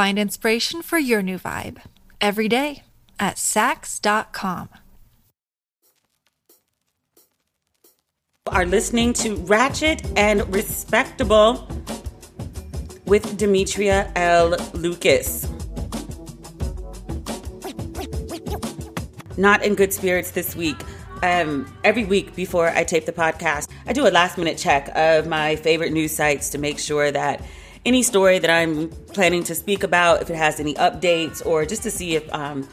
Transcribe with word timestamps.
Find 0.00 0.18
inspiration 0.18 0.80
for 0.80 0.98
your 0.98 1.20
new 1.20 1.38
vibe 1.38 1.76
every 2.22 2.48
day 2.48 2.84
at 3.18 3.36
Saks.com. 3.36 4.70
Are 8.46 8.64
listening 8.64 9.12
to 9.12 9.36
Ratchet 9.36 10.00
and 10.16 10.50
Respectable 10.54 11.68
with 13.04 13.36
Demetria 13.36 14.10
L. 14.16 14.56
Lucas. 14.72 15.46
Not 19.36 19.62
in 19.62 19.74
good 19.74 19.92
spirits 19.92 20.30
this 20.30 20.56
week. 20.56 20.82
Um, 21.22 21.70
every 21.84 22.06
week 22.06 22.34
before 22.34 22.70
I 22.70 22.84
tape 22.84 23.04
the 23.04 23.12
podcast, 23.12 23.68
I 23.84 23.92
do 23.92 24.06
a 24.06 24.08
last 24.08 24.38
minute 24.38 24.56
check 24.56 24.88
of 24.96 25.26
my 25.26 25.56
favorite 25.56 25.92
news 25.92 26.16
sites 26.16 26.48
to 26.48 26.56
make 26.56 26.78
sure 26.78 27.10
that 27.10 27.44
any 27.84 28.02
story 28.02 28.38
that 28.38 28.50
I'm 28.50 28.88
planning 28.88 29.42
to 29.44 29.54
speak 29.54 29.82
about, 29.82 30.22
if 30.22 30.30
it 30.30 30.36
has 30.36 30.60
any 30.60 30.74
updates, 30.74 31.44
or 31.44 31.64
just 31.64 31.82
to 31.84 31.90
see 31.90 32.16
if 32.16 32.32
um, 32.32 32.68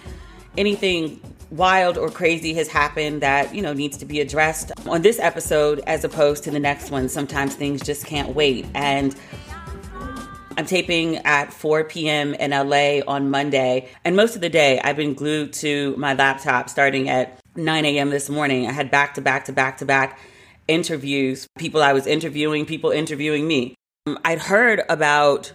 anything 0.57 1.22
wild 1.50 1.97
or 1.97 2.09
crazy 2.09 2.53
has 2.56 2.68
happened 2.68 3.22
that 3.22 3.56
you 3.56 3.62
know 3.62 3.72
needs 3.72 3.97
to 3.97 4.06
be 4.06 4.19
addressed 4.19 4.72
on 4.85 5.01
this 5.01 5.18
episode 5.18 5.79
as 5.88 6.03
opposed 6.03 6.44
to 6.44 6.51
the 6.51 6.59
next 6.59 6.91
one 6.91 7.07
sometimes 7.07 7.56
things 7.56 7.81
just 7.81 8.06
can't 8.06 8.35
wait 8.35 8.66
and 8.75 9.16
I'm 10.57 10.66
taping 10.66 11.18
at 11.18 11.53
4 11.53 11.84
p.m. 11.84 12.34
in 12.34 12.50
LA 12.50 13.01
on 13.07 13.29
Monday, 13.29 13.89
and 14.03 14.16
most 14.16 14.34
of 14.34 14.41
the 14.41 14.50
day 14.50 14.79
I've 14.79 14.95
been 14.95 15.13
glued 15.13 15.53
to 15.53 15.95
my 15.97 16.16
laptop 16.16 16.68
starting 16.68 17.09
at 17.09 17.39
9 17.56 17.85
a.m. 17.85 18.09
this 18.09 18.28
morning. 18.28 18.66
I 18.66 18.72
had 18.72 18.89
back 18.89 19.13
to 19.13 19.22
back 19.22 19.45
to 19.45 19.53
back 19.53 19.78
to 19.78 19.85
back 19.85 20.19
interviews, 20.68 21.45
people 21.59 21.84
I 21.84 21.94
was 21.94 22.07
interviewing, 22.07 22.66
people 22.66 22.89
interviewing 22.89 23.47
me. 23.47 23.75
I'd 24.23 24.40
heard 24.40 24.84
about 24.90 25.53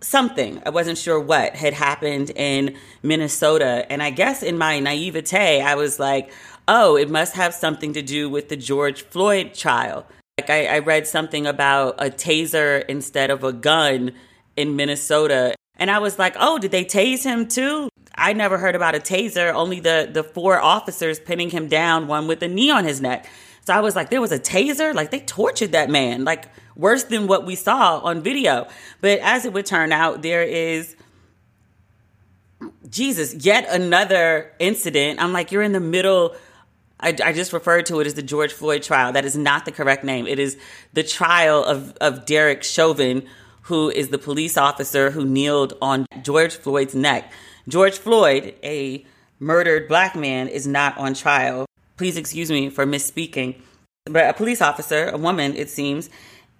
something, 0.00 0.62
I 0.64 0.70
wasn't 0.70 0.98
sure 0.98 1.20
what 1.20 1.54
had 1.54 1.74
happened 1.74 2.30
in 2.30 2.76
Minnesota. 3.02 3.86
And 3.90 4.02
I 4.02 4.10
guess 4.10 4.42
in 4.42 4.56
my 4.58 4.80
naivete, 4.80 5.60
I 5.60 5.74
was 5.74 5.98
like, 5.98 6.32
oh, 6.66 6.96
it 6.96 7.10
must 7.10 7.34
have 7.34 7.52
something 7.54 7.92
to 7.92 8.02
do 8.02 8.28
with 8.30 8.48
the 8.48 8.56
George 8.56 9.02
Floyd 9.02 9.54
trial. 9.54 10.06
Like 10.38 10.50
I, 10.50 10.66
I 10.66 10.78
read 10.78 11.06
something 11.06 11.46
about 11.46 11.96
a 11.98 12.10
taser 12.10 12.84
instead 12.86 13.30
of 13.30 13.44
a 13.44 13.52
gun 13.52 14.12
in 14.56 14.76
Minnesota. 14.76 15.54
And 15.76 15.90
I 15.90 15.98
was 15.98 16.18
like, 16.18 16.34
oh, 16.38 16.58
did 16.58 16.70
they 16.70 16.84
tase 16.84 17.24
him 17.24 17.46
too? 17.46 17.88
I 18.14 18.32
never 18.32 18.58
heard 18.58 18.74
about 18.74 18.94
a 18.94 19.00
taser, 19.00 19.52
only 19.52 19.80
the, 19.80 20.08
the 20.10 20.22
four 20.22 20.60
officers 20.60 21.18
pinning 21.18 21.50
him 21.50 21.68
down, 21.68 22.06
one 22.06 22.26
with 22.26 22.42
a 22.42 22.48
knee 22.48 22.70
on 22.70 22.84
his 22.84 23.00
neck. 23.00 23.26
So 23.70 23.76
I 23.76 23.78
was 23.78 23.94
like, 23.94 24.10
there 24.10 24.20
was 24.20 24.32
a 24.32 24.38
taser? 24.40 24.92
Like 24.92 25.12
they 25.12 25.20
tortured 25.20 25.70
that 25.72 25.90
man. 25.90 26.24
Like 26.24 26.46
worse 26.74 27.04
than 27.04 27.28
what 27.28 27.46
we 27.46 27.54
saw 27.54 28.00
on 28.00 28.20
video. 28.20 28.66
But 29.00 29.20
as 29.20 29.44
it 29.44 29.52
would 29.52 29.64
turn 29.64 29.92
out, 29.92 30.22
there 30.22 30.42
is 30.42 30.96
Jesus, 32.88 33.32
yet 33.32 33.68
another 33.70 34.52
incident. 34.58 35.22
I'm 35.22 35.32
like, 35.32 35.52
you're 35.52 35.62
in 35.62 35.70
the 35.70 35.78
middle. 35.78 36.34
I, 36.98 37.16
I, 37.24 37.32
just 37.32 37.52
referred 37.52 37.86
to 37.86 38.00
it 38.00 38.08
as 38.08 38.14
the 38.14 38.24
George 38.24 38.52
Floyd 38.52 38.82
trial. 38.82 39.12
That 39.12 39.24
is 39.24 39.36
not 39.36 39.66
the 39.66 39.70
correct 39.70 40.02
name. 40.02 40.26
It 40.26 40.40
is 40.40 40.58
the 40.92 41.04
trial 41.04 41.62
of, 41.62 41.96
of 42.00 42.26
Derek 42.26 42.64
Chauvin, 42.64 43.24
who 43.62 43.88
is 43.88 44.08
the 44.08 44.18
police 44.18 44.56
officer 44.56 45.12
who 45.12 45.24
kneeled 45.24 45.74
on 45.80 46.06
George 46.22 46.56
Floyd's 46.56 46.96
neck. 46.96 47.30
George 47.68 47.98
Floyd, 47.98 48.52
a 48.64 49.06
murdered 49.38 49.86
black 49.86 50.16
man, 50.16 50.48
is 50.48 50.66
not 50.66 50.98
on 50.98 51.14
trial. 51.14 51.69
Please 52.00 52.16
excuse 52.16 52.50
me 52.50 52.70
for 52.70 52.86
misspeaking. 52.86 53.60
But 54.06 54.30
a 54.30 54.32
police 54.32 54.62
officer, 54.62 55.10
a 55.10 55.18
woman, 55.18 55.54
it 55.54 55.68
seems, 55.68 56.08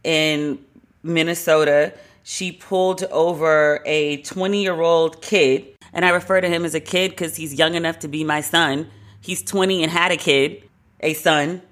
in 0.04 0.58
Minnesota. 1.02 1.94
She 2.24 2.52
pulled 2.52 3.04
over 3.04 3.82
a 3.86 4.20
20 4.20 4.62
year 4.62 4.78
old 4.82 5.22
kid, 5.22 5.68
and 5.94 6.04
I 6.04 6.10
refer 6.10 6.42
to 6.42 6.46
him 6.46 6.66
as 6.66 6.74
a 6.74 6.80
kid 6.80 7.12
because 7.12 7.36
he's 7.36 7.54
young 7.54 7.74
enough 7.74 8.00
to 8.00 8.08
be 8.08 8.22
my 8.22 8.42
son. 8.42 8.90
He's 9.22 9.42
20 9.42 9.82
and 9.82 9.90
had 9.90 10.12
a 10.12 10.18
kid, 10.18 10.62
a 11.00 11.14
son 11.14 11.62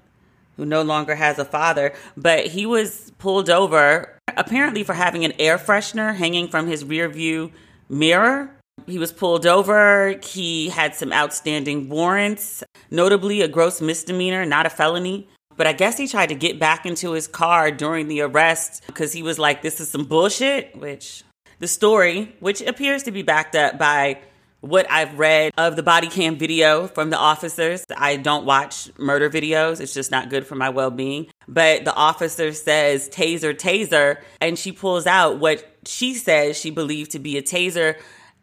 who 0.57 0.65
no 0.65 0.81
longer 0.81 1.13
has 1.13 1.37
a 1.37 1.45
father, 1.45 1.93
but 2.17 2.47
he 2.47 2.65
was 2.65 3.11
pulled 3.19 3.51
over 3.51 4.17
apparently 4.35 4.83
for 4.83 4.93
having 4.93 5.25
an 5.25 5.33
air 5.37 5.59
freshener 5.59 6.15
hanging 6.15 6.47
from 6.47 6.65
his 6.65 6.83
rear 6.83 7.07
view 7.07 7.51
mirror. 7.87 8.49
He 8.87 8.97
was 8.97 9.11
pulled 9.11 9.45
over. 9.45 10.19
He 10.23 10.69
had 10.69 10.95
some 10.95 11.11
outstanding 11.11 11.89
warrants, 11.89 12.63
notably 12.91 13.41
a 13.41 13.47
gross 13.47 13.81
misdemeanor, 13.81 14.45
not 14.45 14.65
a 14.65 14.69
felony. 14.69 15.27
But 15.55 15.67
I 15.67 15.73
guess 15.73 15.97
he 15.97 16.07
tried 16.07 16.29
to 16.29 16.35
get 16.35 16.57
back 16.57 16.85
into 16.85 17.11
his 17.11 17.27
car 17.27 17.69
during 17.71 18.07
the 18.07 18.21
arrest 18.21 18.83
because 18.87 19.11
he 19.11 19.21
was 19.21 19.37
like, 19.37 19.61
this 19.61 19.79
is 19.79 19.89
some 19.89 20.05
bullshit. 20.05 20.75
Which 20.75 21.23
the 21.59 21.67
story, 21.67 22.35
which 22.39 22.61
appears 22.61 23.03
to 23.03 23.11
be 23.11 23.23
backed 23.23 23.55
up 23.55 23.77
by 23.77 24.19
what 24.61 24.89
I've 24.89 25.17
read 25.17 25.53
of 25.57 25.75
the 25.75 25.83
body 25.83 26.07
cam 26.07 26.37
video 26.37 26.87
from 26.87 27.09
the 27.09 27.17
officers. 27.17 27.85
I 27.95 28.17
don't 28.17 28.45
watch 28.45 28.89
murder 28.97 29.29
videos, 29.29 29.79
it's 29.79 29.93
just 29.93 30.11
not 30.11 30.29
good 30.29 30.45
for 30.45 30.55
my 30.55 30.69
well 30.69 30.91
being. 30.91 31.27
But 31.47 31.85
the 31.85 31.93
officer 31.93 32.51
says, 32.53 33.09
taser, 33.09 33.53
taser, 33.53 34.21
and 34.41 34.59
she 34.59 34.71
pulls 34.71 35.07
out 35.07 35.39
what 35.39 35.65
she 35.85 36.13
says 36.13 36.57
she 36.57 36.71
believed 36.71 37.11
to 37.11 37.19
be 37.19 37.37
a 37.37 37.41
taser 37.41 37.99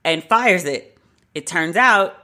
and 0.07 0.25
fires 0.25 0.65
it. 0.65 0.97
It 1.35 1.47
turns 1.47 1.77
out 1.77 2.17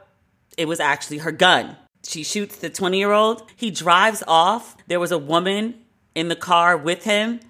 it 0.57 0.67
was 0.67 0.81
actually 0.81 1.19
her 1.19 1.33
gun. 1.33 1.77
She 2.05 2.23
shoots 2.23 2.57
the 2.57 2.71
20 2.71 2.97
year 2.97 3.13
old. 3.13 3.43
He 3.57 3.71
drives 3.71 4.23
off. 4.27 4.77
There 4.87 5.01
was 5.01 5.13
a 5.13 5.19
woman 5.19 5.75
in 6.15 6.29
the 6.29 6.37
car 6.37 6.77
with 6.77 7.05
him, 7.05 7.41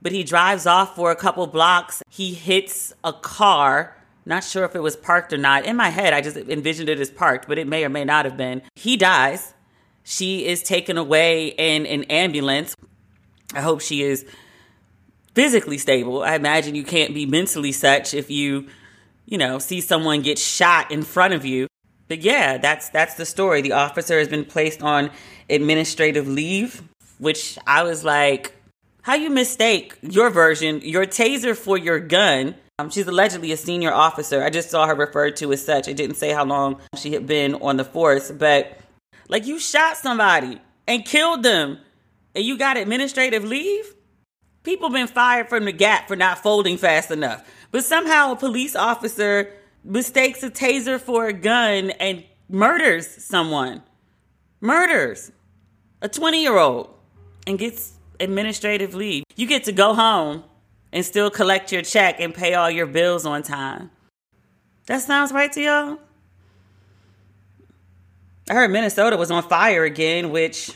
but 0.00 0.12
he 0.12 0.22
drives 0.22 0.66
off 0.66 0.94
for 0.94 1.10
a 1.10 1.16
couple 1.16 1.46
blocks. 1.46 2.02
He 2.08 2.34
hits 2.34 2.92
a 3.02 3.12
car. 3.12 3.96
Not 4.26 4.44
sure 4.44 4.64
if 4.64 4.76
it 4.76 4.80
was 4.80 4.94
parked 4.94 5.32
or 5.32 5.38
not. 5.38 5.64
In 5.64 5.74
my 5.74 5.88
head, 5.88 6.12
I 6.12 6.20
just 6.20 6.36
envisioned 6.36 6.90
it 6.90 7.00
as 7.00 7.10
parked, 7.10 7.48
but 7.48 7.58
it 7.58 7.66
may 7.66 7.84
or 7.84 7.88
may 7.88 8.04
not 8.04 8.26
have 8.26 8.36
been. 8.36 8.62
He 8.74 8.96
dies. 8.96 9.54
She 10.04 10.46
is 10.46 10.62
taken 10.62 10.98
away 10.98 11.48
in 11.48 11.86
an 11.86 12.04
ambulance. 12.04 12.76
I 13.54 13.62
hope 13.62 13.80
she 13.80 14.02
is 14.02 14.26
physically 15.34 15.78
stable. 15.78 16.22
I 16.22 16.34
imagine 16.34 16.74
you 16.74 16.84
can't 16.84 17.14
be 17.14 17.24
mentally 17.24 17.72
such 17.72 18.12
if 18.12 18.30
you, 18.30 18.68
you 19.28 19.36
know, 19.36 19.58
see 19.58 19.82
someone 19.82 20.22
get 20.22 20.38
shot 20.38 20.90
in 20.90 21.02
front 21.02 21.34
of 21.34 21.44
you. 21.44 21.66
But 22.08 22.22
yeah, 22.22 22.56
that's 22.56 22.88
that's 22.88 23.14
the 23.14 23.26
story. 23.26 23.60
The 23.60 23.72
officer 23.72 24.18
has 24.18 24.28
been 24.28 24.46
placed 24.46 24.82
on 24.82 25.10
administrative 25.50 26.26
leave, 26.26 26.82
which 27.18 27.58
I 27.66 27.82
was 27.82 28.04
like, 28.04 28.54
how 29.02 29.14
you 29.14 29.28
mistake 29.28 29.94
your 30.00 30.30
version, 30.30 30.80
your 30.82 31.04
taser 31.04 31.54
for 31.54 31.76
your 31.76 32.00
gun. 32.00 32.54
Um, 32.78 32.88
she's 32.88 33.06
allegedly 33.06 33.52
a 33.52 33.56
senior 33.56 33.92
officer. 33.92 34.42
I 34.42 34.50
just 34.50 34.70
saw 34.70 34.86
her 34.86 34.94
referred 34.94 35.36
to 35.36 35.52
as 35.52 35.62
such. 35.62 35.88
It 35.88 35.96
didn't 35.96 36.16
say 36.16 36.32
how 36.32 36.44
long 36.44 36.80
she 36.96 37.12
had 37.12 37.26
been 37.26 37.56
on 37.56 37.76
the 37.76 37.84
force, 37.84 38.30
but 38.30 38.78
like 39.28 39.46
you 39.46 39.58
shot 39.58 39.98
somebody 39.98 40.60
and 40.86 41.04
killed 41.04 41.42
them 41.42 41.78
and 42.34 42.44
you 42.44 42.56
got 42.56 42.76
administrative 42.78 43.44
leave? 43.44 43.94
People 44.62 44.90
been 44.90 45.06
fired 45.06 45.48
from 45.48 45.64
the 45.64 45.72
gap 45.72 46.08
for 46.08 46.16
not 46.16 46.38
folding 46.38 46.78
fast 46.78 47.10
enough. 47.10 47.44
But 47.70 47.84
somehow 47.84 48.32
a 48.32 48.36
police 48.36 48.74
officer 48.74 49.52
mistakes 49.84 50.42
a 50.42 50.50
taser 50.50 51.00
for 51.00 51.26
a 51.26 51.32
gun 51.32 51.90
and 51.90 52.24
murders 52.48 53.06
someone. 53.06 53.82
Murders 54.60 55.32
a 56.00 56.08
20 56.08 56.42
year 56.42 56.56
old 56.56 56.94
and 57.46 57.58
gets 57.58 57.94
administrative 58.20 58.94
leave. 58.94 59.24
You 59.36 59.46
get 59.46 59.64
to 59.64 59.72
go 59.72 59.94
home 59.94 60.44
and 60.92 61.04
still 61.04 61.30
collect 61.30 61.72
your 61.72 61.82
check 61.82 62.16
and 62.18 62.34
pay 62.34 62.54
all 62.54 62.70
your 62.70 62.86
bills 62.86 63.26
on 63.26 63.42
time. 63.42 63.90
That 64.86 65.02
sounds 65.02 65.32
right 65.32 65.52
to 65.52 65.60
y'all? 65.60 65.98
I 68.50 68.54
heard 68.54 68.70
Minnesota 68.70 69.16
was 69.18 69.30
on 69.30 69.42
fire 69.42 69.84
again, 69.84 70.30
which, 70.30 70.72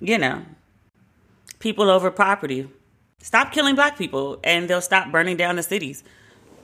you 0.00 0.18
know, 0.18 0.42
people 1.60 1.88
over 1.88 2.10
property. 2.10 2.68
Stop 3.22 3.52
killing 3.52 3.76
black 3.76 3.96
people 3.96 4.38
and 4.42 4.68
they'll 4.68 4.80
stop 4.82 5.10
burning 5.10 5.36
down 5.36 5.56
the 5.56 5.62
cities. 5.62 6.02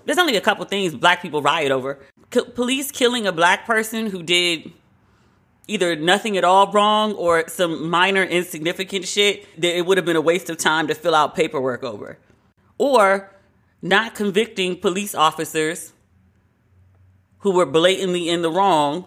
There's 0.04 0.18
only 0.18 0.36
a 0.36 0.40
couple 0.40 0.64
things 0.66 0.94
black 0.94 1.22
people 1.22 1.40
riot 1.40 1.70
over. 1.70 2.00
C- 2.34 2.44
police 2.54 2.90
killing 2.90 3.26
a 3.26 3.32
black 3.32 3.64
person 3.64 4.06
who 4.06 4.22
did 4.22 4.72
either 5.68 5.94
nothing 5.94 6.36
at 6.36 6.44
all 6.44 6.72
wrong 6.72 7.12
or 7.12 7.48
some 7.48 7.88
minor 7.88 8.24
insignificant 8.24 9.06
shit 9.06 9.46
that 9.60 9.76
it 9.76 9.86
would 9.86 9.98
have 9.98 10.04
been 10.04 10.16
a 10.16 10.20
waste 10.20 10.50
of 10.50 10.58
time 10.58 10.88
to 10.88 10.94
fill 10.94 11.14
out 11.14 11.36
paperwork 11.36 11.84
over. 11.84 12.18
Or 12.76 13.32
not 13.80 14.16
convicting 14.16 14.76
police 14.76 15.14
officers 15.14 15.92
who 17.40 17.52
were 17.52 17.66
blatantly 17.66 18.28
in 18.28 18.42
the 18.42 18.50
wrong 18.50 19.06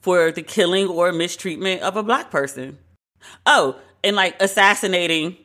for 0.00 0.30
the 0.30 0.42
killing 0.42 0.86
or 0.86 1.10
mistreatment 1.10 1.82
of 1.82 1.96
a 1.96 2.04
black 2.04 2.30
person. 2.30 2.78
Oh, 3.44 3.80
and 4.04 4.14
like 4.14 4.40
assassinating 4.40 5.38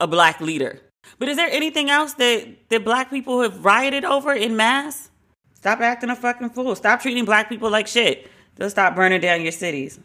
a 0.00 0.06
black 0.06 0.40
leader. 0.40 0.80
But 1.18 1.28
is 1.28 1.36
there 1.36 1.48
anything 1.50 1.90
else 1.90 2.14
that, 2.14 2.48
that 2.70 2.84
black 2.84 3.10
people 3.10 3.42
have 3.42 3.64
rioted 3.64 4.04
over 4.04 4.32
in 4.32 4.56
mass? 4.56 5.10
Stop 5.54 5.80
acting 5.80 6.10
a 6.10 6.16
fucking 6.16 6.50
fool. 6.50 6.74
Stop 6.74 7.00
treating 7.00 7.24
black 7.24 7.48
people 7.48 7.70
like 7.70 7.86
shit. 7.86 8.30
They'll 8.56 8.70
stop 8.70 8.94
burning 8.94 9.20
down 9.20 9.42
your 9.42 9.52
cities. 9.52 9.98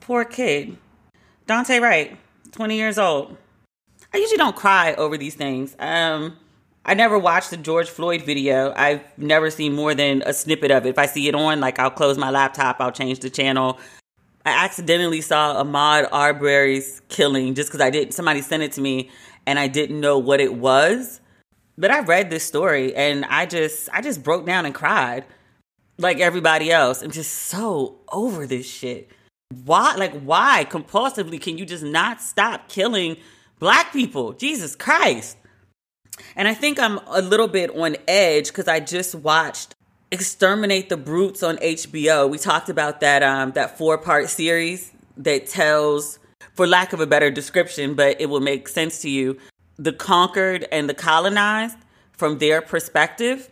Poor 0.00 0.24
kid. 0.24 0.76
Daunte 1.46 1.80
Wright, 1.80 2.16
20 2.52 2.76
years 2.76 2.98
old. 2.98 3.36
I 4.12 4.18
usually 4.18 4.38
don't 4.38 4.56
cry 4.56 4.94
over 4.94 5.16
these 5.16 5.34
things. 5.34 5.74
Um, 5.78 6.36
I 6.84 6.94
never 6.94 7.18
watched 7.18 7.50
the 7.50 7.56
George 7.56 7.88
Floyd 7.88 8.22
video. 8.22 8.72
I've 8.76 9.02
never 9.16 9.50
seen 9.50 9.72
more 9.72 9.94
than 9.94 10.22
a 10.26 10.32
snippet 10.32 10.70
of 10.70 10.84
it. 10.86 10.90
If 10.90 10.98
I 10.98 11.06
see 11.06 11.28
it 11.28 11.34
on, 11.34 11.60
like 11.60 11.78
I'll 11.78 11.90
close 11.90 12.18
my 12.18 12.30
laptop, 12.30 12.76
I'll 12.80 12.92
change 12.92 13.20
the 13.20 13.30
channel. 13.30 13.78
I 14.44 14.64
accidentally 14.64 15.20
saw 15.20 15.62
Ahmaud 15.62 16.08
Arbery's 16.10 17.00
killing 17.08 17.54
just 17.54 17.68
because 17.68 17.80
I 17.80 17.90
didn't. 17.90 18.12
Somebody 18.12 18.42
sent 18.42 18.62
it 18.62 18.72
to 18.72 18.80
me, 18.80 19.10
and 19.46 19.58
I 19.58 19.68
didn't 19.68 20.00
know 20.00 20.18
what 20.18 20.40
it 20.40 20.54
was. 20.54 21.20
But 21.78 21.90
I 21.90 22.00
read 22.00 22.30
this 22.30 22.44
story, 22.44 22.94
and 22.94 23.24
I 23.24 23.46
just, 23.46 23.88
I 23.92 24.00
just 24.00 24.22
broke 24.22 24.44
down 24.44 24.66
and 24.66 24.74
cried, 24.74 25.24
like 25.98 26.20
everybody 26.20 26.70
else. 26.70 27.02
I'm 27.02 27.10
just 27.10 27.32
so 27.32 28.00
over 28.10 28.46
this 28.46 28.68
shit. 28.68 29.10
Why, 29.64 29.94
like, 29.96 30.20
why 30.22 30.66
compulsively 30.68 31.40
can 31.40 31.58
you 31.58 31.64
just 31.64 31.84
not 31.84 32.20
stop 32.20 32.68
killing 32.68 33.16
black 33.58 33.92
people? 33.92 34.32
Jesus 34.32 34.74
Christ! 34.74 35.36
And 36.36 36.48
I 36.48 36.54
think 36.54 36.80
I'm 36.80 36.98
a 37.06 37.22
little 37.22 37.48
bit 37.48 37.70
on 37.76 37.96
edge 38.08 38.48
because 38.48 38.68
I 38.68 38.80
just 38.80 39.14
watched 39.14 39.74
Exterminate 40.12 40.90
the 40.90 40.98
Brutes 40.98 41.42
on 41.42 41.56
HBO. 41.56 42.28
We 42.28 42.36
talked 42.36 42.68
about 42.68 43.00
that 43.00 43.22
um, 43.22 43.52
that 43.52 43.78
four 43.78 43.96
part 43.96 44.28
series 44.28 44.92
that 45.16 45.46
tells, 45.46 46.18
for 46.52 46.66
lack 46.66 46.92
of 46.92 47.00
a 47.00 47.06
better 47.06 47.30
description, 47.30 47.94
but 47.94 48.20
it 48.20 48.26
will 48.26 48.40
make 48.40 48.68
sense 48.68 49.00
to 49.00 49.08
you, 49.08 49.38
the 49.78 49.92
conquered 49.92 50.68
and 50.70 50.86
the 50.86 50.92
colonized 50.92 51.78
from 52.12 52.36
their 52.36 52.60
perspective. 52.60 53.48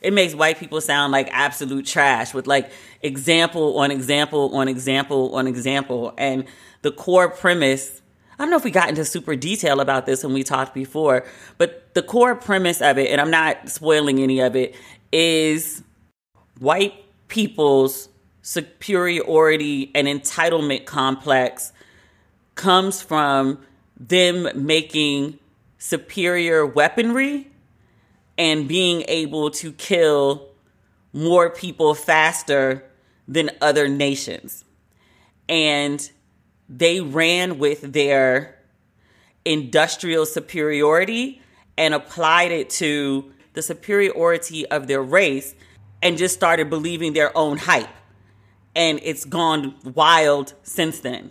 It 0.00 0.12
makes 0.12 0.34
white 0.34 0.58
people 0.58 0.80
sound 0.80 1.12
like 1.12 1.28
absolute 1.30 1.86
trash 1.86 2.34
with 2.34 2.48
like 2.48 2.72
example 3.02 3.78
on 3.78 3.92
example 3.92 4.56
on 4.56 4.66
example 4.66 5.36
on 5.36 5.46
example. 5.46 6.14
And 6.18 6.46
the 6.82 6.90
core 6.90 7.28
premise 7.28 8.02
I 8.40 8.44
don't 8.44 8.50
know 8.50 8.56
if 8.56 8.64
we 8.64 8.72
got 8.72 8.88
into 8.88 9.04
super 9.04 9.36
detail 9.36 9.78
about 9.78 10.06
this 10.06 10.24
when 10.24 10.32
we 10.32 10.42
talked 10.42 10.74
before, 10.74 11.24
but 11.58 11.94
the 11.94 12.02
core 12.02 12.34
premise 12.34 12.80
of 12.80 12.98
it, 12.98 13.08
and 13.12 13.20
I'm 13.20 13.30
not 13.30 13.68
spoiling 13.68 14.18
any 14.18 14.40
of 14.40 14.56
it, 14.56 14.74
is 15.12 15.84
white 16.62 16.94
people's 17.26 18.08
superiority 18.40 19.90
and 19.96 20.06
entitlement 20.06 20.84
complex 20.84 21.72
comes 22.54 23.02
from 23.02 23.58
them 23.98 24.48
making 24.54 25.38
superior 25.78 26.64
weaponry 26.64 27.50
and 28.38 28.68
being 28.68 29.04
able 29.08 29.50
to 29.50 29.72
kill 29.72 30.48
more 31.12 31.50
people 31.50 31.94
faster 31.94 32.84
than 33.26 33.50
other 33.60 33.88
nations. 33.88 34.64
And 35.48 36.08
they 36.68 37.00
ran 37.00 37.58
with 37.58 37.92
their 37.92 38.56
industrial 39.44 40.26
superiority 40.26 41.42
and 41.76 41.92
applied 41.92 42.52
it 42.52 42.70
to 42.70 43.32
the 43.54 43.62
superiority 43.62 44.64
of 44.66 44.86
their 44.86 45.02
race 45.02 45.56
and 46.02 46.18
just 46.18 46.34
started 46.34 46.68
believing 46.68 47.12
their 47.12 47.36
own 47.36 47.56
hype. 47.58 47.88
And 48.74 49.00
it's 49.02 49.24
gone 49.24 49.74
wild 49.84 50.54
since 50.62 51.00
then. 51.00 51.30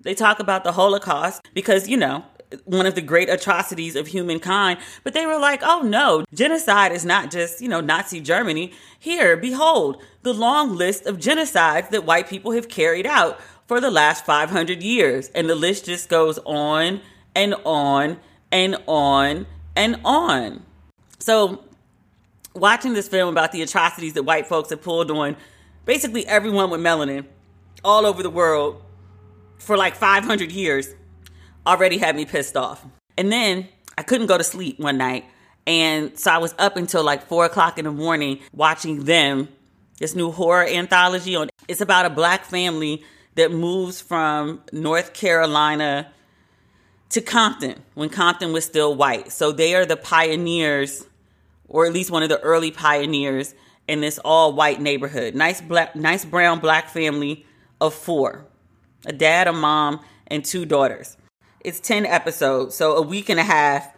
They 0.00 0.14
talk 0.14 0.40
about 0.40 0.64
the 0.64 0.72
Holocaust 0.72 1.48
because, 1.54 1.88
you 1.88 1.96
know, 1.96 2.24
one 2.64 2.86
of 2.86 2.94
the 2.94 3.02
great 3.02 3.28
atrocities 3.28 3.96
of 3.96 4.08
humankind, 4.08 4.78
but 5.02 5.14
they 5.14 5.26
were 5.26 5.38
like, 5.38 5.62
oh 5.64 5.82
no, 5.82 6.24
genocide 6.32 6.92
is 6.92 7.04
not 7.04 7.30
just, 7.30 7.60
you 7.60 7.68
know, 7.68 7.80
Nazi 7.80 8.20
Germany. 8.20 8.72
Here, 8.98 9.36
behold, 9.36 10.02
the 10.22 10.32
long 10.32 10.76
list 10.76 11.06
of 11.06 11.18
genocides 11.18 11.90
that 11.90 12.04
white 12.04 12.28
people 12.28 12.52
have 12.52 12.68
carried 12.68 13.06
out 13.06 13.40
for 13.66 13.80
the 13.80 13.90
last 13.90 14.24
500 14.24 14.82
years. 14.82 15.28
And 15.34 15.48
the 15.48 15.54
list 15.54 15.86
just 15.86 16.08
goes 16.08 16.38
on 16.44 17.00
and 17.34 17.54
on 17.64 18.18
and 18.52 18.76
on 18.86 19.46
and 19.74 20.00
on. 20.04 20.62
So, 21.18 21.64
watching 22.56 22.94
this 22.94 23.08
film 23.08 23.28
about 23.28 23.52
the 23.52 23.62
atrocities 23.62 24.14
that 24.14 24.24
white 24.24 24.46
folks 24.46 24.70
have 24.70 24.82
pulled 24.82 25.10
on 25.10 25.36
basically 25.84 26.26
everyone 26.26 26.70
with 26.70 26.80
melanin 26.80 27.24
all 27.84 28.04
over 28.04 28.22
the 28.22 28.30
world 28.30 28.82
for 29.58 29.76
like 29.76 29.94
500 29.94 30.52
years 30.52 30.88
already 31.66 31.98
had 31.98 32.14
me 32.16 32.24
pissed 32.24 32.56
off. 32.56 32.84
And 33.16 33.32
then 33.32 33.68
I 33.96 34.02
couldn't 34.02 34.26
go 34.26 34.36
to 34.36 34.44
sleep 34.44 34.78
one 34.78 34.98
night. 34.98 35.24
And 35.66 36.18
so 36.18 36.30
I 36.30 36.38
was 36.38 36.54
up 36.58 36.76
until 36.76 37.02
like 37.02 37.26
four 37.26 37.44
o'clock 37.44 37.78
in 37.78 37.84
the 37.84 37.90
morning 37.90 38.40
watching 38.52 39.04
them, 39.04 39.48
this 39.98 40.14
new 40.14 40.30
horror 40.30 40.66
anthology 40.66 41.34
on. 41.34 41.48
It's 41.66 41.80
about 41.80 42.06
a 42.06 42.10
black 42.10 42.44
family 42.44 43.02
that 43.34 43.50
moves 43.50 44.00
from 44.00 44.62
North 44.72 45.12
Carolina 45.12 46.12
to 47.10 47.20
Compton 47.20 47.82
when 47.94 48.08
Compton 48.08 48.52
was 48.52 48.64
still 48.64 48.94
white. 48.94 49.32
So 49.32 49.52
they 49.52 49.74
are 49.74 49.86
the 49.86 49.96
pioneers, 49.96 51.06
or 51.68 51.86
at 51.86 51.92
least 51.92 52.10
one 52.10 52.22
of 52.22 52.28
the 52.28 52.40
early 52.40 52.70
pioneers 52.70 53.54
in 53.88 54.00
this 54.00 54.18
all 54.18 54.52
white 54.52 54.80
neighborhood. 54.80 55.34
Nice 55.34 55.60
black, 55.60 55.94
nice 55.96 56.24
brown 56.24 56.60
black 56.60 56.88
family 56.88 57.46
of 57.80 57.94
four 57.94 58.46
a 59.04 59.12
dad, 59.12 59.46
a 59.46 59.52
mom, 59.52 60.00
and 60.26 60.44
two 60.44 60.66
daughters. 60.66 61.16
It's 61.60 61.78
10 61.80 62.06
episodes, 62.06 62.74
so 62.74 62.96
a 62.96 63.02
week 63.02 63.28
and 63.28 63.38
a 63.38 63.44
half 63.44 63.94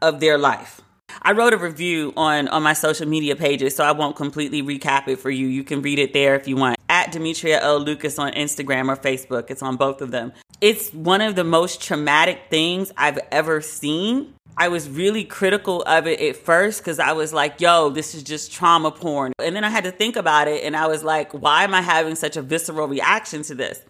of 0.00 0.20
their 0.20 0.38
life. 0.38 0.80
I 1.20 1.32
wrote 1.32 1.52
a 1.52 1.58
review 1.58 2.12
on 2.16 2.48
on 2.48 2.62
my 2.62 2.72
social 2.72 3.06
media 3.06 3.36
pages, 3.36 3.76
so 3.76 3.84
I 3.84 3.92
won't 3.92 4.16
completely 4.16 4.62
recap 4.62 5.08
it 5.08 5.16
for 5.16 5.30
you. 5.30 5.46
You 5.46 5.62
can 5.62 5.82
read 5.82 5.98
it 5.98 6.12
there 6.12 6.34
if 6.34 6.48
you 6.48 6.56
want. 6.56 6.76
At 6.88 7.12
Demetria 7.12 7.60
L. 7.60 7.80
Lucas 7.80 8.18
on 8.18 8.32
Instagram 8.32 8.88
or 8.88 8.96
Facebook. 8.96 9.50
It's 9.50 9.62
on 9.62 9.76
both 9.76 10.00
of 10.00 10.10
them. 10.10 10.32
It's 10.60 10.92
one 10.92 11.20
of 11.20 11.34
the 11.34 11.44
most 11.44 11.82
traumatic 11.82 12.42
things 12.50 12.92
I've 12.96 13.18
ever 13.30 13.60
seen. 13.60 14.34
I 14.56 14.68
was 14.68 14.88
really 14.88 15.24
critical 15.24 15.82
of 15.82 16.06
it 16.06 16.20
at 16.20 16.36
first 16.36 16.80
because 16.80 16.98
I 16.98 17.12
was 17.12 17.32
like, 17.32 17.60
yo, 17.60 17.88
this 17.90 18.14
is 18.14 18.22
just 18.22 18.52
trauma 18.52 18.90
porn. 18.90 19.32
And 19.38 19.56
then 19.56 19.64
I 19.64 19.70
had 19.70 19.84
to 19.84 19.90
think 19.90 20.16
about 20.16 20.46
it 20.46 20.62
and 20.64 20.76
I 20.76 20.86
was 20.86 21.02
like, 21.02 21.32
why 21.32 21.64
am 21.64 21.74
I 21.74 21.80
having 21.80 22.14
such 22.14 22.36
a 22.36 22.42
visceral 22.42 22.86
reaction 22.86 23.42
to 23.44 23.54
this? 23.54 23.82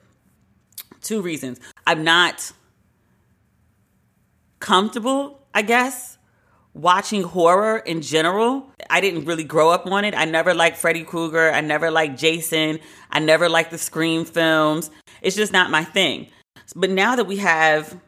Two 1.01 1.21
reasons. 1.21 1.59
I'm 1.87 2.05
not 2.05 2.53
comfortable, 4.61 5.41
I 5.53 5.63
guess, 5.63 6.17
watching 6.75 7.25
horror 7.25 7.79
in 7.79 8.01
general. 8.01 8.71
I 8.89 9.01
didn't 9.01 9.25
really 9.25 9.45
grow 9.45 9.71
up 9.71 9.87
on 9.87 10.05
it. 10.05 10.15
I 10.15 10.25
never 10.27 10.55
liked 10.55 10.77
Freddy 10.77 11.03
Krueger. 11.03 11.51
I 11.51 11.61
never 11.61 11.91
liked 11.91 12.19
Jason. 12.19 12.79
I 13.11 13.19
never 13.19 13.49
liked 13.49 13.73
the 13.73 13.79
Scream 13.79 14.25
films. 14.25 14.91
It's 15.23 15.37
just 15.37 15.53
not 15.53 15.71
my 15.71 15.83
thing. 15.83 16.29
But 16.77 16.91
now 16.91 17.17
that 17.17 17.27
we 17.27 17.39
have 17.39 17.99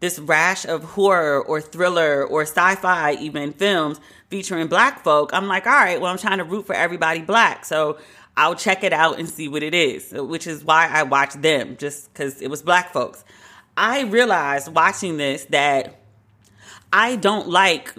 this 0.00 0.18
rash 0.18 0.64
of 0.66 0.84
horror 0.84 1.40
or 1.40 1.60
thriller 1.60 2.24
or 2.24 2.42
sci-fi 2.42 3.14
even 3.14 3.52
films 3.52 4.00
featuring 4.28 4.66
black 4.66 5.02
folk, 5.02 5.30
I'm 5.32 5.46
like, 5.46 5.66
all 5.66 5.72
right, 5.72 6.00
well, 6.00 6.10
I'm 6.10 6.18
trying 6.18 6.38
to 6.38 6.44
root 6.44 6.66
for 6.66 6.74
everybody 6.74 7.20
black. 7.20 7.64
So 7.64 7.98
I'll 8.36 8.54
check 8.54 8.84
it 8.84 8.92
out 8.92 9.18
and 9.18 9.28
see 9.28 9.48
what 9.48 9.62
it 9.62 9.74
is, 9.74 10.12
which 10.12 10.46
is 10.46 10.64
why 10.64 10.88
I 10.90 11.04
watched 11.04 11.40
them, 11.40 11.76
just 11.76 12.12
because 12.12 12.42
it 12.42 12.50
was 12.50 12.62
black 12.62 12.92
folks. 12.92 13.24
I 13.76 14.02
realized 14.02 14.74
watching 14.74 15.16
this 15.16 15.44
that 15.46 16.00
I 16.92 17.16
don't 17.16 17.48
like 17.48 17.94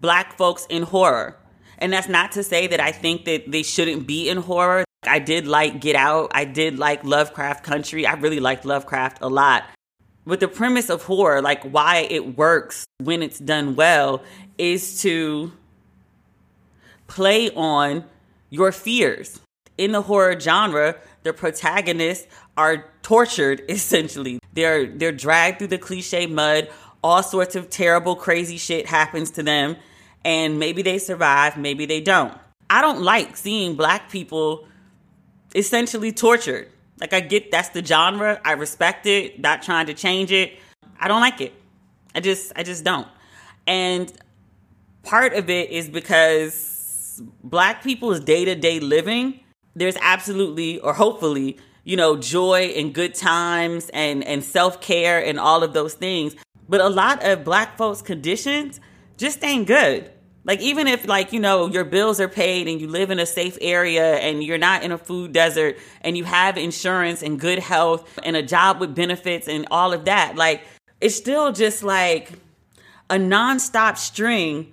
black 0.00 0.36
folks 0.36 0.66
in 0.70 0.82
horror. 0.82 1.36
And 1.78 1.92
that's 1.92 2.08
not 2.08 2.32
to 2.32 2.42
say 2.42 2.66
that 2.66 2.80
I 2.80 2.92
think 2.92 3.24
that 3.26 3.50
they 3.50 3.62
shouldn't 3.62 4.06
be 4.06 4.28
in 4.28 4.38
horror. 4.38 4.84
I 5.06 5.18
did 5.20 5.46
like 5.46 5.80
Get 5.80 5.94
Out. 5.94 6.30
I 6.34 6.44
did 6.44 6.78
like 6.78 7.04
Lovecraft 7.04 7.62
Country. 7.62 8.04
I 8.06 8.14
really 8.14 8.40
liked 8.40 8.64
Lovecraft 8.64 9.18
a 9.22 9.28
lot. 9.28 9.64
But 10.28 10.40
the 10.40 10.48
premise 10.48 10.90
of 10.90 11.04
horror, 11.04 11.40
like 11.40 11.62
why 11.62 12.06
it 12.10 12.36
works 12.36 12.86
when 12.98 13.22
it's 13.22 13.38
done 13.38 13.76
well, 13.76 14.22
is 14.58 15.00
to 15.00 15.52
play 17.06 17.48
on 17.52 18.04
your 18.50 18.70
fears. 18.70 19.40
In 19.78 19.92
the 19.92 20.02
horror 20.02 20.38
genre, 20.38 20.96
the 21.22 21.32
protagonists 21.32 22.26
are 22.58 22.84
tortured 23.00 23.62
essentially. 23.70 24.38
They're 24.52 24.84
they're 24.84 25.12
dragged 25.12 25.60
through 25.60 25.68
the 25.68 25.78
cliche 25.78 26.26
mud. 26.26 26.68
All 27.02 27.22
sorts 27.22 27.56
of 27.56 27.70
terrible 27.70 28.14
crazy 28.14 28.58
shit 28.58 28.84
happens 28.84 29.30
to 29.30 29.42
them 29.42 29.76
and 30.26 30.58
maybe 30.58 30.82
they 30.82 30.98
survive, 30.98 31.56
maybe 31.56 31.86
they 31.86 32.02
don't. 32.02 32.36
I 32.68 32.82
don't 32.82 33.00
like 33.00 33.34
seeing 33.38 33.76
black 33.76 34.10
people 34.10 34.68
essentially 35.54 36.12
tortured. 36.12 36.68
Like 37.00 37.12
I 37.12 37.20
get 37.20 37.50
that's 37.50 37.70
the 37.70 37.84
genre. 37.84 38.40
I 38.44 38.52
respect 38.52 39.06
it, 39.06 39.40
not 39.40 39.62
trying 39.62 39.86
to 39.86 39.94
change 39.94 40.32
it. 40.32 40.58
I 40.98 41.08
don't 41.08 41.20
like 41.20 41.40
it. 41.40 41.54
I 42.14 42.20
just 42.20 42.52
I 42.56 42.62
just 42.62 42.84
don't. 42.84 43.08
And 43.66 44.12
part 45.02 45.34
of 45.34 45.50
it 45.50 45.70
is 45.70 45.88
because 45.88 47.22
black 47.42 47.82
people's 47.82 48.20
day-to-day 48.20 48.80
living, 48.80 49.40
there's 49.74 49.96
absolutely 50.00 50.80
or 50.80 50.94
hopefully 50.94 51.58
you 51.88 51.96
know, 51.96 52.18
joy 52.18 52.64
and 52.76 52.92
good 52.92 53.14
times 53.14 53.88
and, 53.94 54.22
and 54.24 54.44
self 54.44 54.78
care 54.82 55.24
and 55.24 55.40
all 55.40 55.62
of 55.62 55.72
those 55.72 55.94
things. 55.94 56.36
But 56.68 56.82
a 56.82 56.88
lot 56.90 57.24
of 57.24 57.44
black 57.44 57.78
folks' 57.78 58.02
conditions 58.02 58.78
just 59.16 59.42
ain't 59.42 59.66
good. 59.66 60.10
Like, 60.48 60.62
even 60.62 60.88
if, 60.88 61.06
like, 61.06 61.34
you 61.34 61.40
know, 61.40 61.66
your 61.66 61.84
bills 61.84 62.20
are 62.20 62.28
paid 62.28 62.68
and 62.68 62.80
you 62.80 62.88
live 62.88 63.10
in 63.10 63.18
a 63.18 63.26
safe 63.26 63.58
area 63.60 64.14
and 64.14 64.42
you're 64.42 64.56
not 64.56 64.82
in 64.82 64.92
a 64.92 64.96
food 64.96 65.34
desert 65.34 65.76
and 66.00 66.16
you 66.16 66.24
have 66.24 66.56
insurance 66.56 67.22
and 67.22 67.38
good 67.38 67.58
health 67.58 68.18
and 68.22 68.34
a 68.34 68.42
job 68.42 68.80
with 68.80 68.94
benefits 68.94 69.46
and 69.46 69.68
all 69.70 69.92
of 69.92 70.06
that, 70.06 70.36
like, 70.36 70.62
it's 71.02 71.14
still 71.14 71.52
just 71.52 71.82
like 71.82 72.32
a 73.10 73.16
nonstop 73.16 73.98
string 73.98 74.72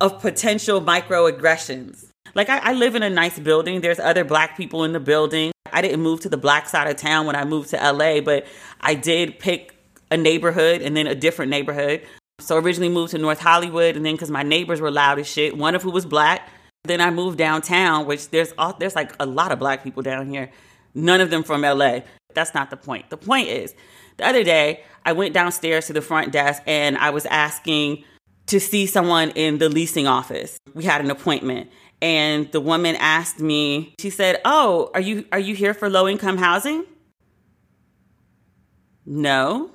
of 0.00 0.22
potential 0.22 0.80
microaggressions. 0.80 2.06
Like, 2.34 2.48
I, 2.48 2.70
I 2.70 2.72
live 2.72 2.94
in 2.94 3.02
a 3.02 3.10
nice 3.10 3.38
building, 3.38 3.82
there's 3.82 4.00
other 4.00 4.24
black 4.24 4.56
people 4.56 4.84
in 4.84 4.94
the 4.94 5.00
building. 5.00 5.52
I 5.70 5.82
didn't 5.82 6.00
move 6.00 6.20
to 6.20 6.30
the 6.30 6.38
black 6.38 6.66
side 6.66 6.88
of 6.88 6.96
town 6.96 7.26
when 7.26 7.36
I 7.36 7.44
moved 7.44 7.68
to 7.70 7.76
LA, 7.76 8.22
but 8.22 8.46
I 8.80 8.94
did 8.94 9.38
pick 9.38 9.76
a 10.10 10.16
neighborhood 10.16 10.80
and 10.80 10.96
then 10.96 11.06
a 11.06 11.14
different 11.14 11.50
neighborhood. 11.50 12.06
So 12.40 12.56
originally 12.56 12.92
moved 12.92 13.12
to 13.12 13.18
North 13.18 13.40
Hollywood, 13.40 13.96
and 13.96 14.04
then 14.04 14.14
because 14.14 14.30
my 14.30 14.42
neighbors 14.42 14.80
were 14.80 14.90
loud 14.90 15.18
as 15.18 15.26
shit, 15.26 15.56
one 15.56 15.74
of 15.74 15.82
who 15.82 15.90
was 15.90 16.04
black. 16.04 16.48
Then 16.84 17.00
I 17.00 17.10
moved 17.10 17.38
downtown, 17.38 18.06
which 18.06 18.28
there's 18.30 18.52
all, 18.58 18.74
there's 18.74 18.94
like 18.94 19.12
a 19.18 19.24
lot 19.24 19.52
of 19.52 19.58
black 19.58 19.82
people 19.82 20.02
down 20.02 20.28
here. 20.28 20.50
None 20.94 21.20
of 21.20 21.30
them 21.30 21.42
from 21.42 21.62
LA. 21.62 22.00
That's 22.34 22.52
not 22.54 22.70
the 22.70 22.76
point. 22.76 23.08
The 23.08 23.16
point 23.16 23.48
is, 23.48 23.74
the 24.16 24.26
other 24.26 24.44
day 24.44 24.84
I 25.04 25.12
went 25.12 25.32
downstairs 25.32 25.86
to 25.86 25.92
the 25.92 26.02
front 26.02 26.32
desk 26.32 26.62
and 26.66 26.98
I 26.98 27.10
was 27.10 27.26
asking 27.26 28.04
to 28.46 28.60
see 28.60 28.86
someone 28.86 29.30
in 29.30 29.58
the 29.58 29.68
leasing 29.68 30.06
office. 30.06 30.58
We 30.74 30.84
had 30.84 31.00
an 31.00 31.10
appointment, 31.10 31.70
and 32.02 32.50
the 32.52 32.60
woman 32.60 32.96
asked 32.96 33.40
me, 33.40 33.94
she 33.98 34.10
said, 34.10 34.40
"Oh, 34.44 34.90
are 34.92 35.00
you 35.00 35.24
are 35.32 35.38
you 35.38 35.54
here 35.54 35.72
for 35.72 35.88
low 35.88 36.06
income 36.06 36.36
housing?" 36.36 36.84
No. 39.06 39.70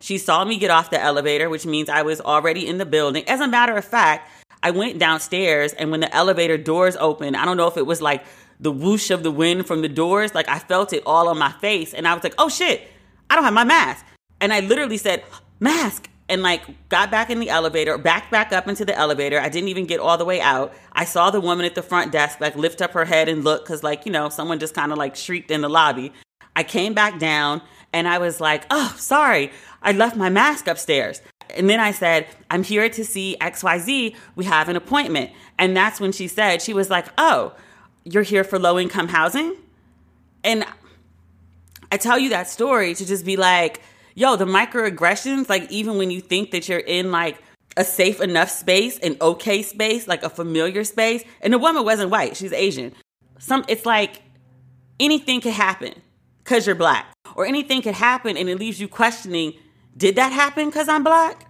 She 0.00 0.18
saw 0.18 0.44
me 0.44 0.58
get 0.58 0.70
off 0.70 0.90
the 0.90 1.00
elevator, 1.00 1.48
which 1.50 1.66
means 1.66 1.88
I 1.88 2.02
was 2.02 2.20
already 2.20 2.66
in 2.66 2.78
the 2.78 2.86
building. 2.86 3.28
As 3.28 3.40
a 3.40 3.48
matter 3.48 3.76
of 3.76 3.84
fact, 3.84 4.30
I 4.62 4.70
went 4.70 4.98
downstairs 4.98 5.72
and 5.72 5.90
when 5.90 6.00
the 6.00 6.14
elevator 6.14 6.56
doors 6.56 6.96
opened, 6.96 7.36
I 7.36 7.44
don't 7.44 7.56
know 7.56 7.66
if 7.66 7.76
it 7.76 7.86
was 7.86 8.02
like 8.02 8.24
the 8.60 8.72
whoosh 8.72 9.10
of 9.10 9.22
the 9.22 9.30
wind 9.30 9.66
from 9.66 9.82
the 9.82 9.88
doors, 9.88 10.34
like 10.34 10.48
I 10.48 10.58
felt 10.58 10.92
it 10.92 11.02
all 11.06 11.28
on 11.28 11.38
my 11.38 11.52
face 11.52 11.94
and 11.94 12.08
I 12.08 12.14
was 12.14 12.24
like, 12.24 12.34
"Oh 12.38 12.48
shit, 12.48 12.88
I 13.30 13.34
don't 13.34 13.44
have 13.44 13.54
my 13.54 13.64
mask." 13.64 14.04
And 14.40 14.52
I 14.52 14.60
literally 14.60 14.98
said, 14.98 15.24
"Mask." 15.60 16.08
and 16.28 16.42
like 16.42 16.88
got 16.88 17.10
back 17.10 17.30
in 17.30 17.40
the 17.40 17.48
elevator, 17.48 17.96
backed 17.96 18.30
back 18.30 18.52
up 18.52 18.68
into 18.68 18.84
the 18.84 18.96
elevator. 18.96 19.40
I 19.40 19.48
didn't 19.48 19.68
even 19.68 19.86
get 19.86 20.00
all 20.00 20.18
the 20.18 20.24
way 20.24 20.40
out. 20.40 20.74
I 20.92 21.04
saw 21.04 21.30
the 21.30 21.40
woman 21.40 21.64
at 21.64 21.74
the 21.74 21.82
front 21.82 22.12
desk 22.12 22.40
like 22.40 22.54
lift 22.54 22.82
up 22.82 22.92
her 22.92 23.04
head 23.04 23.28
and 23.28 23.44
look 23.44 23.64
because 23.64 23.82
like 23.82 24.04
you 24.06 24.12
know 24.12 24.28
someone 24.28 24.58
just 24.58 24.74
kind 24.74 24.92
of 24.92 24.98
like 24.98 25.16
shrieked 25.16 25.50
in 25.50 25.62
the 25.62 25.70
lobby. 25.70 26.12
I 26.54 26.64
came 26.64 26.92
back 26.92 27.18
down 27.18 27.62
and 27.92 28.06
I 28.06 28.18
was 28.18 28.40
like, 28.40 28.66
oh 28.70 28.94
sorry, 28.98 29.50
I 29.82 29.92
left 29.92 30.16
my 30.16 30.28
mask 30.28 30.66
upstairs. 30.66 31.20
And 31.54 31.68
then 31.68 31.80
I 31.80 31.92
said, 31.92 32.26
I'm 32.50 32.62
here 32.62 32.88
to 32.88 33.04
see 33.04 33.36
XYZ. 33.40 34.14
We 34.36 34.44
have 34.44 34.68
an 34.68 34.76
appointment. 34.76 35.30
And 35.58 35.76
that's 35.76 36.00
when 36.00 36.12
she 36.12 36.28
said, 36.28 36.60
she 36.60 36.74
was 36.74 36.90
like, 36.90 37.06
oh, 37.16 37.54
you're 38.04 38.22
here 38.22 38.44
for 38.44 38.58
low 38.58 38.78
income 38.78 39.08
housing? 39.08 39.56
And 40.44 40.64
I 41.90 41.96
tell 41.96 42.18
you 42.18 42.30
that 42.30 42.48
story 42.48 42.94
to 42.94 43.06
just 43.06 43.24
be 43.24 43.36
like, 43.36 43.80
yo, 44.14 44.36
the 44.36 44.44
microaggressions, 44.44 45.48
like 45.48 45.70
even 45.70 45.96
when 45.96 46.10
you 46.10 46.20
think 46.20 46.50
that 46.50 46.68
you're 46.68 46.78
in 46.78 47.10
like 47.10 47.42
a 47.76 47.84
safe 47.84 48.20
enough 48.20 48.50
space, 48.50 48.98
an 48.98 49.16
okay 49.20 49.62
space, 49.62 50.08
like 50.08 50.22
a 50.22 50.30
familiar 50.30 50.84
space, 50.84 51.22
and 51.40 51.52
the 51.52 51.58
woman 51.58 51.84
wasn't 51.84 52.10
white, 52.10 52.36
she's 52.36 52.52
Asian. 52.52 52.92
Some 53.38 53.64
it's 53.68 53.86
like 53.86 54.22
anything 54.98 55.40
could 55.40 55.52
happen 55.52 55.94
because 56.42 56.66
you're 56.66 56.74
black. 56.74 57.06
Or 57.36 57.46
anything 57.46 57.82
could 57.82 57.94
happen 57.94 58.36
and 58.36 58.48
it 58.48 58.58
leaves 58.58 58.80
you 58.80 58.88
questioning, 58.88 59.52
did 59.98 60.16
that 60.16 60.32
happen 60.32 60.66
because 60.66 60.88
I'm 60.88 61.02
black? 61.02 61.46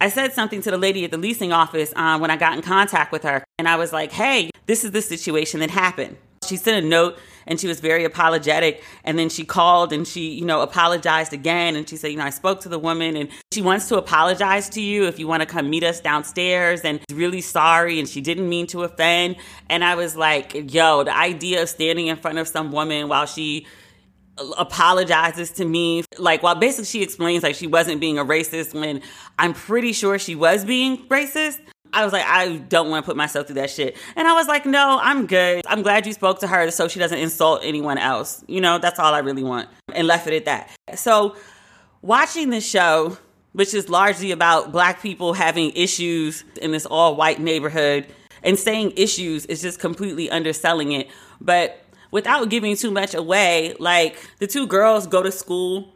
I 0.00 0.08
said 0.08 0.32
something 0.32 0.60
to 0.62 0.70
the 0.70 0.76
lady 0.76 1.04
at 1.04 1.12
the 1.12 1.16
leasing 1.16 1.52
office 1.52 1.92
um, 1.96 2.20
when 2.20 2.30
I 2.30 2.36
got 2.36 2.54
in 2.54 2.62
contact 2.62 3.12
with 3.12 3.22
her, 3.22 3.44
and 3.58 3.68
I 3.68 3.76
was 3.76 3.92
like, 3.92 4.10
hey, 4.12 4.50
this 4.66 4.84
is 4.84 4.90
the 4.90 5.00
situation 5.00 5.60
that 5.60 5.70
happened. 5.70 6.16
She 6.44 6.56
sent 6.56 6.84
a 6.84 6.86
note 6.86 7.16
and 7.46 7.58
she 7.58 7.66
was 7.66 7.80
very 7.80 8.04
apologetic. 8.04 8.82
And 9.04 9.18
then 9.18 9.30
she 9.30 9.44
called 9.44 9.92
and 9.92 10.06
she, 10.06 10.34
you 10.34 10.44
know, 10.44 10.60
apologized 10.60 11.32
again. 11.32 11.74
And 11.76 11.88
she 11.88 11.96
said, 11.96 12.10
you 12.10 12.18
know, 12.18 12.24
I 12.24 12.30
spoke 12.30 12.60
to 12.62 12.68
the 12.68 12.78
woman 12.78 13.16
and 13.16 13.30
she 13.52 13.62
wants 13.62 13.88
to 13.88 13.96
apologize 13.96 14.68
to 14.70 14.82
you 14.82 15.06
if 15.06 15.18
you 15.18 15.26
want 15.26 15.40
to 15.40 15.46
come 15.46 15.70
meet 15.70 15.84
us 15.84 16.00
downstairs 16.00 16.82
and 16.82 17.00
really 17.12 17.40
sorry. 17.40 17.98
And 17.98 18.06
she 18.06 18.20
didn't 18.20 18.48
mean 18.48 18.66
to 18.68 18.82
offend. 18.82 19.36
And 19.70 19.84
I 19.84 19.94
was 19.94 20.16
like, 20.16 20.72
yo, 20.74 21.04
the 21.04 21.16
idea 21.16 21.62
of 21.62 21.68
standing 21.68 22.08
in 22.08 22.16
front 22.16 22.38
of 22.38 22.48
some 22.48 22.72
woman 22.72 23.08
while 23.08 23.26
she 23.26 23.66
apologizes 24.58 25.50
to 25.50 25.64
me 25.64 26.02
like 26.18 26.42
well 26.42 26.56
basically 26.56 26.84
she 26.84 27.02
explains 27.02 27.44
like 27.44 27.54
she 27.54 27.68
wasn't 27.68 28.00
being 28.00 28.18
a 28.18 28.24
racist 28.24 28.74
when 28.74 29.00
i'm 29.38 29.52
pretty 29.52 29.92
sure 29.92 30.18
she 30.18 30.34
was 30.34 30.64
being 30.64 30.98
racist 31.06 31.60
I 31.94 32.02
was 32.02 32.12
like, 32.12 32.26
I 32.26 32.56
don't 32.56 32.90
want 32.90 33.04
to 33.04 33.08
put 33.08 33.16
myself 33.16 33.46
through 33.46 33.54
that 33.54 33.70
shit. 33.70 33.96
And 34.16 34.26
I 34.26 34.32
was 34.32 34.48
like, 34.48 34.66
no, 34.66 34.98
I'm 35.00 35.26
good. 35.26 35.64
I'm 35.66 35.82
glad 35.82 36.06
you 36.06 36.12
spoke 36.12 36.40
to 36.40 36.48
her 36.48 36.70
so 36.72 36.88
she 36.88 36.98
doesn't 36.98 37.18
insult 37.18 37.60
anyone 37.62 37.98
else. 37.98 38.44
You 38.48 38.60
know, 38.60 38.78
that's 38.78 38.98
all 38.98 39.14
I 39.14 39.20
really 39.20 39.44
want. 39.44 39.68
And 39.94 40.08
left 40.08 40.26
it 40.26 40.34
at 40.34 40.44
that. 40.46 40.98
So 40.98 41.36
watching 42.02 42.50
this 42.50 42.68
show, 42.68 43.16
which 43.52 43.72
is 43.72 43.88
largely 43.88 44.32
about 44.32 44.72
black 44.72 45.00
people 45.00 45.34
having 45.34 45.70
issues 45.76 46.42
in 46.60 46.72
this 46.72 46.84
all 46.84 47.14
white 47.14 47.38
neighborhood, 47.38 48.06
and 48.42 48.58
saying 48.58 48.92
issues 48.96 49.46
is 49.46 49.62
just 49.62 49.78
completely 49.80 50.28
underselling 50.30 50.92
it. 50.92 51.08
But 51.40 51.83
without 52.14 52.48
giving 52.48 52.76
too 52.76 52.92
much 52.92 53.12
away, 53.12 53.74
like 53.80 54.16
the 54.38 54.46
two 54.46 54.68
girls 54.68 55.04
go 55.08 55.20
to 55.20 55.32
school. 55.32 55.92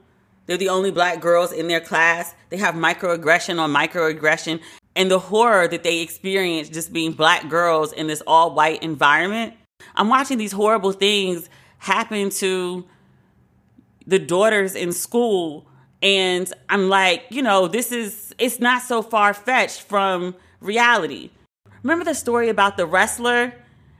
They're 0.46 0.56
the 0.56 0.68
only 0.68 0.90
black 0.90 1.20
girls 1.20 1.52
in 1.52 1.68
their 1.68 1.80
class. 1.80 2.34
They 2.50 2.56
have 2.56 2.74
microaggression 2.74 3.60
on 3.60 3.72
microaggression 3.72 4.60
and 4.96 5.12
the 5.12 5.20
horror 5.20 5.68
that 5.68 5.84
they 5.84 6.00
experience 6.00 6.68
just 6.70 6.92
being 6.92 7.12
black 7.12 7.48
girls 7.48 7.92
in 7.92 8.08
this 8.08 8.20
all 8.26 8.52
white 8.52 8.82
environment. 8.82 9.54
I'm 9.94 10.08
watching 10.08 10.38
these 10.38 10.50
horrible 10.50 10.90
things 10.90 11.48
happen 11.78 12.30
to 12.30 12.84
the 14.04 14.18
daughters 14.18 14.74
in 14.74 14.90
school 14.90 15.68
And 16.02 16.52
I'm 16.68 16.88
like, 16.88 17.24
you 17.30 17.42
know, 17.42 17.68
this 17.68 17.92
is, 17.92 18.34
it's 18.38 18.58
not 18.58 18.82
so 18.82 19.02
far 19.02 19.34
fetched 19.34 19.82
from 19.82 20.34
reality. 20.60 21.30
Remember 21.82 22.04
the 22.04 22.14
story 22.14 22.48
about 22.48 22.76
the 22.76 22.86
wrestler? 22.86 23.52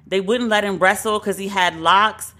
They 0.09 0.21
wouldn't 0.21 0.51
let 0.51 0.65
him 0.65 0.79
wrestle 0.79 1.19
because 1.19 1.39
he 1.39 1.49
had 1.49 1.77
locks. 1.77 2.35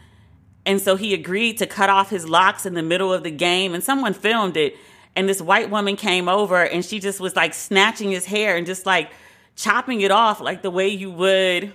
And 0.67 0.81
so 0.81 0.97
he 0.97 1.15
agreed 1.15 1.59
to 1.59 1.67
cut 1.67 1.91
off 1.91 2.11
his 2.11 2.29
locks 2.29 2.67
in 2.67 2.75
the 2.75 2.83
middle 2.83 3.13
of 3.13 3.23
the 3.23 3.31
game. 3.31 3.75
And 3.75 3.85
someone 3.85 4.15
filmed 4.15 4.57
it. 4.57 4.77
And 5.15 5.29
this 5.29 5.41
white 5.41 5.71
woman 5.71 5.97
came 5.97 6.29
over 6.29 6.63
and 6.63 6.85
she 6.85 7.01
just 7.01 7.21
was 7.21 7.35
like 7.37 7.55
snatching 7.55 8.11
his 8.11 8.25
hair 8.25 8.57
and 8.57 8.67
just 8.67 8.87
like 8.87 9.11
chopping 9.57 10.01
it 10.01 10.11
off 10.11 10.41
like 10.41 10.63
the 10.63 10.71
way 10.71 10.89
you 10.89 11.11
would. 11.11 11.73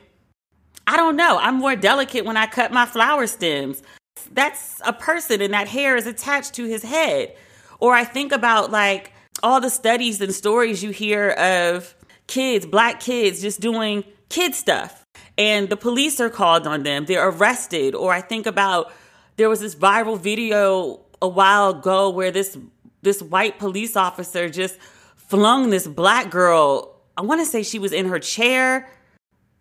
I 0.87 0.97
don't 0.97 1.15
know. 1.15 1.37
I'm 1.39 1.55
more 1.55 1.75
delicate 1.75 2.25
when 2.25 2.37
I 2.37 2.47
cut 2.47 2.71
my 2.71 2.85
flower 2.85 3.27
stems. 3.27 3.83
That's 4.31 4.81
a 4.85 4.93
person 4.93 5.41
and 5.41 5.53
that 5.53 5.67
hair 5.67 5.95
is 5.95 6.07
attached 6.07 6.53
to 6.55 6.65
his 6.65 6.83
head. 6.83 7.35
Or 7.79 7.93
I 7.93 8.05
think 8.05 8.31
about 8.31 8.71
like 8.71 9.11
all 9.41 9.59
the 9.59 9.69
studies 9.69 10.21
and 10.21 10.33
stories 10.33 10.83
you 10.83 10.91
hear 10.91 11.31
of 11.31 11.95
kids, 12.27 12.65
black 12.65 12.99
kids, 12.99 13.41
just 13.41 13.59
doing 13.59 14.03
kid 14.29 14.55
stuff. 14.55 15.02
And 15.37 15.69
the 15.69 15.77
police 15.77 16.19
are 16.19 16.29
called 16.29 16.67
on 16.67 16.83
them, 16.83 17.05
they're 17.05 17.27
arrested. 17.27 17.95
Or 17.95 18.11
I 18.13 18.21
think 18.21 18.45
about 18.45 18.91
there 19.35 19.49
was 19.49 19.59
this 19.59 19.75
viral 19.75 20.19
video 20.19 20.99
a 21.21 21.27
while 21.27 21.69
ago 21.69 22.09
where 22.09 22.31
this 22.31 22.57
this 23.01 23.21
white 23.21 23.59
police 23.59 23.95
officer 23.95 24.49
just 24.49 24.79
flung 25.15 25.69
this 25.69 25.87
black 25.87 26.31
girl. 26.31 26.95
I 27.17 27.21
want 27.21 27.41
to 27.41 27.45
say 27.45 27.63
she 27.63 27.79
was 27.79 27.91
in 27.91 28.05
her 28.07 28.19
chair, 28.19 28.89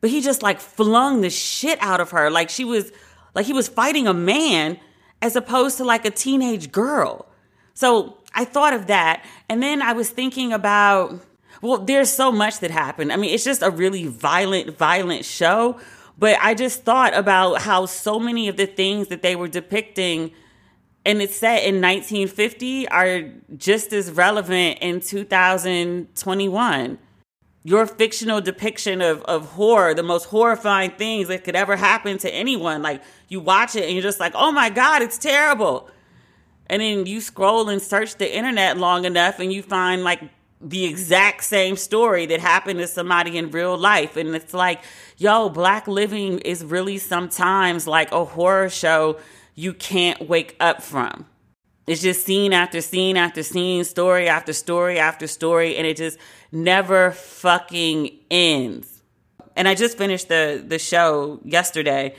but 0.01 0.11
he 0.11 0.21
just 0.21 0.43
like 0.43 0.61
flung 0.61 1.21
the 1.21 1.31
shit 1.31 1.79
out 1.83 2.01
of 2.01 2.11
her. 2.13 2.31
Like 2.31 2.51
she 2.51 2.65
was, 2.65 2.93
like 3.35 3.47
he 3.47 3.53
was 3.53 3.69
fighting 3.69 4.07
a 4.07 4.15
man 4.15 4.79
as 5.21 5.37
opposed 5.37 5.77
to 5.79 5.85
like 5.85 6.05
a 6.05 6.11
teenage 6.11 6.73
girl. 6.73 7.27
So 7.75 8.19
I 8.35 8.45
thought 8.45 8.73
of 8.73 8.87
that. 8.87 9.25
And 9.49 9.63
then 9.63 9.83
I 9.83 9.93
was 9.93 10.09
thinking 10.09 10.53
about, 10.53 11.21
well, 11.63 11.79
there's 11.79 12.11
so 12.11 12.31
much 12.31 12.61
that 12.61 12.71
happened. 12.71 13.13
I 13.13 13.17
mean, 13.17 13.33
it's 13.33 13.45
just 13.45 13.63
a 13.63 13.71
really 13.71 14.07
violent, 14.07 14.77
violent 14.77 15.25
show. 15.25 15.79
But 16.19 16.37
I 16.41 16.55
just 16.55 16.85
thought 16.85 17.17
about 17.17 17.63
how 17.63 17.87
so 17.87 18.21
many 18.21 18.49
of 18.49 18.57
the 18.57 18.67
things 18.67 19.09
that 19.09 19.23
they 19.23 19.35
were 19.35 19.49
depicting 19.49 20.33
and 21.05 21.21
it's 21.21 21.37
set 21.37 21.65
in 21.65 21.81
1950 21.81 22.89
are 22.89 23.25
just 23.57 23.93
as 23.93 24.11
relevant 24.13 24.79
in 24.81 25.01
2021. 25.01 26.99
Your 27.65 27.87
fictional 27.87 28.41
depiction 28.41 29.01
of, 29.01 29.23
of 29.23 29.47
horror, 29.51 29.95
the 29.95 30.03
most 30.03 30.27
horrifying 30.27 30.93
things 30.93 31.29
that 31.29 31.45
could 31.45 31.57
ever 31.57 31.77
happen 31.77 32.19
to 32.19 32.33
anyone. 32.33 32.83
Like 32.83 33.03
you 33.29 33.41
watch 33.41 33.75
it 33.75 33.85
and 33.85 33.93
you're 33.93 34.03
just 34.03 34.21
like, 34.21 34.33
oh 34.35 34.53
my 34.53 34.71
God, 34.71 35.03
it's 35.03 35.19
terrible. 35.19 35.89
And 36.67 36.81
then 36.81 37.07
you 37.07 37.21
scroll 37.21 37.69
and 37.69 37.83
search 37.83 38.17
the 38.17 38.37
internet 38.37 38.79
long 38.79 39.05
enough 39.05 39.41
and 39.41 39.53
you 39.53 39.63
find 39.63 40.05
like 40.05 40.23
the 40.63 40.85
exact 40.85 41.43
same 41.45 41.77
story 41.77 42.27
that 42.27 42.41
happened 42.41 42.79
to 42.79 42.87
somebody 42.87 43.37
in 43.37 43.51
real 43.51 43.77
life. 43.77 44.17
And 44.17 44.35
it's 44.35 44.55
like, 44.55 44.83
yo, 45.17 45.49
Black 45.49 45.89
Living 45.89 46.39
is 46.41 46.65
really 46.65 46.99
sometimes 46.99 47.87
like 47.87 48.13
a 48.13 48.25
horror 48.25 48.69
show 48.69 49.19
you 49.55 49.75
can't 49.75 50.29
wake 50.29 50.57
up 50.61 50.83
from. 50.83 51.27
It's 51.87 52.01
just 52.01 52.25
scene 52.25 52.53
after 52.53 52.81
scene 52.81 53.17
after 53.17 53.43
scene, 53.43 53.83
story 53.83 54.29
after 54.29 54.53
story 54.53 54.99
after 54.99 55.27
story, 55.27 55.77
and 55.77 55.87
it 55.87 55.97
just 55.97 56.17
never 56.53 57.11
fucking 57.11 58.17
ends. 58.31 59.03
And 59.57 59.67
I 59.67 59.75
just 59.75 59.99
finished 59.99 60.29
the 60.29 60.65
the 60.65 60.79
show 60.79 61.41
yesterday. 61.45 62.15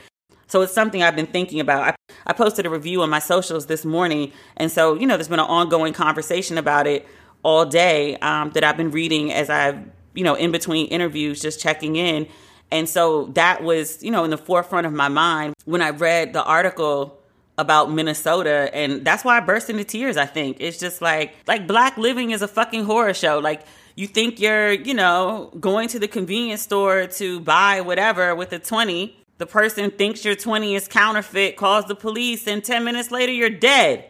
So 0.46 0.60
it's 0.60 0.74
something 0.74 1.02
I've 1.02 1.16
been 1.16 1.26
thinking 1.26 1.60
about. 1.60 1.82
I, 1.82 2.14
I 2.26 2.32
posted 2.34 2.66
a 2.66 2.70
review 2.70 3.00
on 3.02 3.10
my 3.10 3.18
socials 3.18 3.66
this 3.66 3.84
morning. 3.84 4.30
And 4.58 4.70
so, 4.70 4.94
you 4.94 5.06
know, 5.06 5.16
there's 5.16 5.28
been 5.28 5.40
an 5.40 5.46
ongoing 5.46 5.94
conversation 5.94 6.58
about 6.58 6.86
it 6.86 7.08
all 7.44 7.64
day 7.64 8.16
um, 8.16 8.50
that 8.50 8.64
I've 8.64 8.76
been 8.76 8.90
reading 8.90 9.32
as 9.32 9.48
I've, 9.48 9.78
you 10.14 10.24
know, 10.24 10.34
in 10.34 10.50
between 10.50 10.86
interviews, 10.88 11.40
just 11.40 11.60
checking 11.60 11.94
in. 11.94 12.26
And 12.72 12.88
so 12.88 13.26
that 13.34 13.62
was, 13.62 14.02
you 14.02 14.10
know, 14.10 14.24
in 14.24 14.30
the 14.30 14.38
forefront 14.38 14.86
of 14.86 14.92
my 14.92 15.08
mind 15.08 15.54
when 15.64 15.80
I 15.80 15.90
read 15.90 16.32
the 16.32 16.42
article 16.42 17.20
about 17.56 17.92
Minnesota. 17.92 18.68
And 18.74 19.04
that's 19.04 19.24
why 19.24 19.36
I 19.36 19.40
burst 19.40 19.70
into 19.70 19.84
tears 19.84 20.16
I 20.16 20.26
think. 20.26 20.56
It's 20.58 20.78
just 20.78 21.00
like 21.00 21.34
like 21.46 21.68
black 21.68 21.96
living 21.96 22.32
is 22.32 22.42
a 22.42 22.48
fucking 22.48 22.84
horror 22.84 23.14
show. 23.14 23.38
Like 23.38 23.62
you 23.96 24.06
think 24.06 24.40
you're 24.40 24.72
you 24.72 24.94
know 24.94 25.52
going 25.60 25.88
to 25.88 25.98
the 25.98 26.08
convenience 26.08 26.62
store 26.62 27.06
to 27.06 27.40
buy 27.40 27.80
whatever 27.80 28.34
with 28.34 28.52
a 28.52 28.58
20 28.58 29.16
the 29.38 29.46
person 29.46 29.90
thinks 29.90 30.24
your 30.24 30.34
20 30.34 30.74
is 30.74 30.88
counterfeit 30.88 31.56
calls 31.56 31.84
the 31.86 31.94
police 31.94 32.46
and 32.46 32.64
10 32.64 32.84
minutes 32.84 33.10
later 33.10 33.32
you're 33.32 33.50
dead 33.50 34.04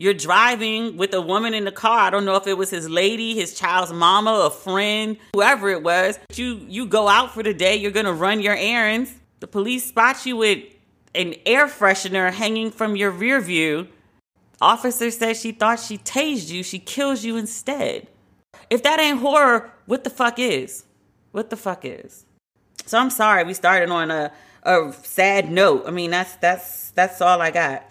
you're 0.00 0.14
driving 0.14 0.96
with 0.96 1.14
a 1.14 1.20
woman 1.20 1.54
in 1.54 1.64
the 1.64 1.72
car 1.72 2.00
I 2.00 2.10
don't 2.10 2.24
know 2.24 2.34
if 2.34 2.48
it 2.48 2.58
was 2.58 2.70
his 2.70 2.88
lady 2.88 3.34
his 3.34 3.54
child's 3.54 3.92
mama 3.92 4.32
a 4.32 4.50
friend 4.50 5.16
whoever 5.34 5.68
it 5.68 5.84
was 5.84 6.18
you 6.34 6.66
you 6.68 6.86
go 6.86 7.06
out 7.06 7.32
for 7.32 7.44
the 7.44 7.54
day 7.54 7.76
you're 7.76 7.92
to 7.92 8.12
run 8.12 8.40
your 8.40 8.56
errands 8.56 9.14
the 9.40 9.46
police 9.46 9.86
spot 9.86 10.26
you 10.26 10.36
with 10.36 10.64
an 11.14 11.34
air 11.44 11.66
freshener 11.66 12.32
hanging 12.32 12.70
from 12.70 12.96
your 12.96 13.10
rear 13.10 13.40
view. 13.40 13.88
Officer 14.60 15.10
says 15.10 15.40
she 15.40 15.52
thought 15.52 15.80
she 15.80 15.98
tased 15.98 16.50
you, 16.50 16.62
she 16.62 16.78
kills 16.78 17.24
you 17.24 17.36
instead. 17.36 18.06
If 18.68 18.82
that 18.82 19.00
ain't 19.00 19.20
horror, 19.20 19.72
what 19.86 20.04
the 20.04 20.10
fuck 20.10 20.38
is? 20.38 20.84
What 21.32 21.50
the 21.50 21.56
fuck 21.56 21.84
is? 21.84 22.26
So 22.84 22.98
I'm 22.98 23.10
sorry 23.10 23.44
we 23.44 23.54
started 23.54 23.90
on 23.90 24.10
a, 24.10 24.32
a 24.62 24.92
sad 25.02 25.50
note. 25.50 25.84
I 25.86 25.90
mean 25.90 26.10
that's 26.10 26.36
that's 26.36 26.90
that's 26.90 27.20
all 27.20 27.40
I 27.40 27.50
got. 27.50 27.90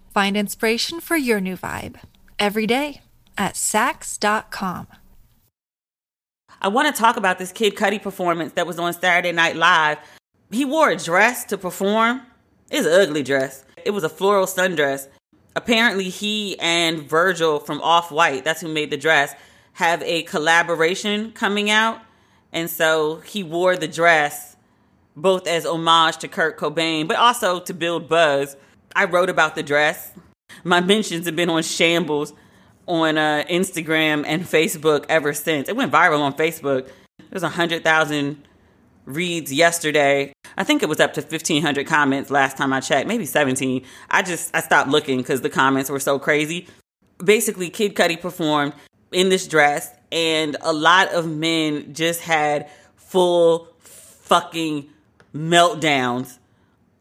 Find 0.13 0.35
inspiration 0.35 0.99
for 0.99 1.15
your 1.15 1.39
new 1.39 1.55
vibe 1.55 1.95
every 2.37 2.67
day 2.67 2.99
at 3.37 3.53
Saks.com. 3.53 4.87
I 6.61 6.67
want 6.67 6.93
to 6.93 7.01
talk 7.01 7.15
about 7.15 7.39
this 7.39 7.53
Kid 7.53 7.75
Cudi 7.75 8.01
performance 8.01 8.51
that 8.53 8.67
was 8.67 8.77
on 8.77 8.91
Saturday 8.91 9.31
Night 9.31 9.55
Live. 9.55 9.99
He 10.51 10.65
wore 10.65 10.89
a 10.89 10.97
dress 10.97 11.45
to 11.45 11.57
perform. 11.57 12.23
It's 12.69 12.85
an 12.85 12.91
ugly 12.91 13.23
dress. 13.23 13.63
It 13.85 13.91
was 13.91 14.03
a 14.03 14.09
floral 14.09 14.47
sundress. 14.47 15.07
Apparently, 15.55 16.09
he 16.09 16.59
and 16.59 17.03
Virgil 17.03 17.59
from 17.59 17.79
Off 17.81 18.11
White, 18.11 18.43
that's 18.43 18.59
who 18.59 18.67
made 18.67 18.89
the 18.89 18.97
dress, 18.97 19.33
have 19.73 20.03
a 20.03 20.23
collaboration 20.23 21.31
coming 21.31 21.69
out. 21.69 22.01
And 22.51 22.69
so 22.69 23.21
he 23.21 23.43
wore 23.43 23.77
the 23.77 23.87
dress 23.87 24.57
both 25.15 25.47
as 25.47 25.65
homage 25.65 26.17
to 26.17 26.27
Kurt 26.27 26.59
Cobain, 26.59 27.07
but 27.07 27.15
also 27.15 27.61
to 27.61 27.73
build 27.73 28.09
buzz. 28.09 28.57
I 28.95 29.05
wrote 29.05 29.29
about 29.29 29.55
the 29.55 29.63
dress. 29.63 30.11
My 30.63 30.81
mentions 30.93 31.25
have 31.25 31.35
been 31.35 31.49
on 31.49 31.63
shambles 31.63 32.33
on 32.87 33.17
uh, 33.17 33.43
Instagram 33.49 34.23
and 34.25 34.43
Facebook 34.43 35.05
ever 35.09 35.33
since. 35.33 35.69
It 35.69 35.75
went 35.75 35.91
viral 35.91 36.19
on 36.19 36.33
Facebook. 36.33 36.89
There's 37.29 37.43
a 37.43 37.49
hundred 37.49 37.83
thousand 37.83 38.47
reads 39.05 39.53
yesterday. 39.53 40.33
I 40.57 40.63
think 40.63 40.83
it 40.83 40.89
was 40.89 40.99
up 40.99 41.13
to 41.13 41.21
1500 41.21 41.87
comments 41.87 42.29
last 42.29 42.57
time 42.57 42.73
I 42.73 42.81
checked, 42.81 43.07
maybe 43.07 43.25
17. 43.25 43.83
I 44.09 44.21
just 44.21 44.55
I 44.55 44.61
stopped 44.61 44.89
looking 44.89 45.17
because 45.17 45.41
the 45.41 45.49
comments 45.49 45.89
were 45.89 45.99
so 45.99 46.19
crazy. 46.19 46.67
Basically, 47.23 47.69
Kid 47.69 47.95
Cudi 47.95 48.19
performed 48.19 48.73
in 49.11 49.29
this 49.29 49.47
dress, 49.47 49.93
and 50.11 50.57
a 50.61 50.73
lot 50.73 51.09
of 51.13 51.27
men 51.29 51.93
just 51.93 52.21
had 52.21 52.69
full 52.95 53.67
fucking 53.79 54.89
meltdowns 55.33 56.37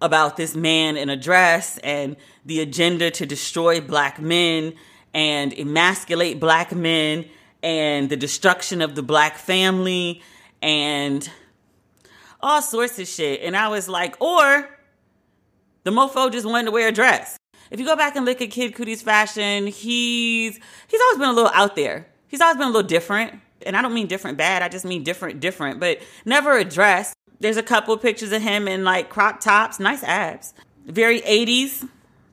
about 0.00 0.36
this 0.36 0.54
man 0.54 0.96
in 0.96 1.10
a 1.10 1.16
dress 1.16 1.78
and 1.78 2.16
the 2.44 2.60
agenda 2.60 3.10
to 3.10 3.26
destroy 3.26 3.80
black 3.80 4.20
men 4.20 4.74
and 5.12 5.52
emasculate 5.52 6.40
black 6.40 6.74
men 6.74 7.26
and 7.62 8.08
the 8.08 8.16
destruction 8.16 8.80
of 8.80 8.94
the 8.94 9.02
black 9.02 9.36
family 9.36 10.22
and 10.62 11.30
all 12.40 12.62
sorts 12.62 12.98
of 12.98 13.06
shit. 13.06 13.42
And 13.42 13.56
I 13.56 13.68
was 13.68 13.88
like, 13.88 14.20
or 14.20 14.68
the 15.84 15.90
mofo 15.90 16.30
just 16.32 16.46
wanted 16.46 16.66
to 16.66 16.70
wear 16.70 16.88
a 16.88 16.92
dress. 16.92 17.36
If 17.70 17.78
you 17.78 17.86
go 17.86 17.96
back 17.96 18.16
and 18.16 18.24
look 18.24 18.40
at 18.40 18.50
Kid 18.50 18.74
Cudi's 18.74 19.02
fashion, 19.02 19.66
he's 19.66 20.58
he's 20.88 21.00
always 21.00 21.18
been 21.18 21.28
a 21.28 21.32
little 21.32 21.52
out 21.54 21.76
there. 21.76 22.08
He's 22.26 22.40
always 22.40 22.56
been 22.56 22.68
a 22.68 22.70
little 22.70 22.88
different. 22.88 23.40
And 23.64 23.76
I 23.76 23.82
don't 23.82 23.92
mean 23.92 24.06
different 24.06 24.38
bad, 24.38 24.62
I 24.62 24.68
just 24.68 24.86
mean 24.86 25.04
different 25.04 25.40
different, 25.40 25.80
but 25.80 26.00
never 26.24 26.56
a 26.56 26.64
dress. 26.64 27.12
There's 27.40 27.56
a 27.56 27.62
couple 27.62 27.94
of 27.94 28.02
pictures 28.02 28.32
of 28.32 28.42
him 28.42 28.68
in 28.68 28.84
like 28.84 29.08
crop 29.08 29.40
tops, 29.40 29.80
nice 29.80 30.02
abs. 30.04 30.52
Very 30.84 31.22
80s, 31.22 31.88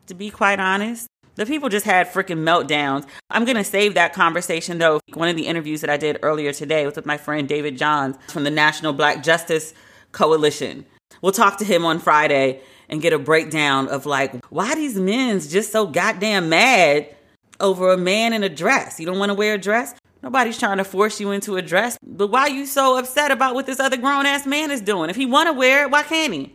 to 0.07 0.13
be 0.13 0.29
quite 0.29 0.59
honest. 0.59 1.07
The 1.35 1.45
people 1.45 1.69
just 1.69 1.85
had 1.85 2.07
freaking 2.07 2.43
meltdowns. 2.43 3.07
I'm 3.29 3.45
going 3.45 3.57
to 3.57 3.63
save 3.63 3.93
that 3.93 4.11
conversation 4.13 4.79
though. 4.79 4.99
One 5.13 5.29
of 5.29 5.37
the 5.37 5.47
interviews 5.47 5.81
that 5.81 5.89
I 5.89 5.95
did 5.95 6.19
earlier 6.23 6.51
today 6.51 6.85
was 6.85 6.95
with 6.95 7.05
my 7.05 7.17
friend 7.17 7.47
David 7.47 7.77
Johns 7.77 8.17
from 8.27 8.43
the 8.43 8.51
National 8.51 8.91
Black 8.91 9.23
Justice 9.23 9.73
Coalition. 10.11 10.85
We'll 11.21 11.31
talk 11.31 11.57
to 11.59 11.65
him 11.65 11.85
on 11.85 11.99
Friday 11.99 12.59
and 12.89 13.01
get 13.01 13.13
a 13.13 13.19
breakdown 13.19 13.87
of 13.87 14.05
like 14.05 14.43
why 14.47 14.75
these 14.75 14.95
men's 14.95 15.49
just 15.49 15.71
so 15.71 15.87
goddamn 15.87 16.49
mad 16.49 17.15
over 17.59 17.91
a 17.91 17.97
man 17.97 18.33
in 18.33 18.43
a 18.43 18.49
dress. 18.49 18.99
You 18.99 19.05
don't 19.05 19.19
want 19.19 19.29
to 19.29 19.35
wear 19.35 19.53
a 19.53 19.57
dress? 19.57 19.95
Nobody's 20.27 20.57
trying 20.57 20.75
to 20.75 20.83
force 20.83 21.21
you 21.21 21.31
into 21.31 21.55
a 21.55 21.61
dress. 21.61 21.97
But 22.03 22.27
why 22.27 22.41
are 22.41 22.49
you 22.49 22.65
so 22.65 22.97
upset 22.97 23.31
about 23.31 23.55
what 23.55 23.65
this 23.65 23.79
other 23.79 23.95
grown 23.95 24.25
ass 24.25 24.45
man 24.45 24.71
is 24.71 24.81
doing? 24.81 25.09
If 25.09 25.15
he 25.15 25.25
want 25.25 25.47
to 25.47 25.53
wear 25.53 25.83
it, 25.83 25.89
why 25.89 26.03
can't 26.03 26.33
he? 26.33 26.53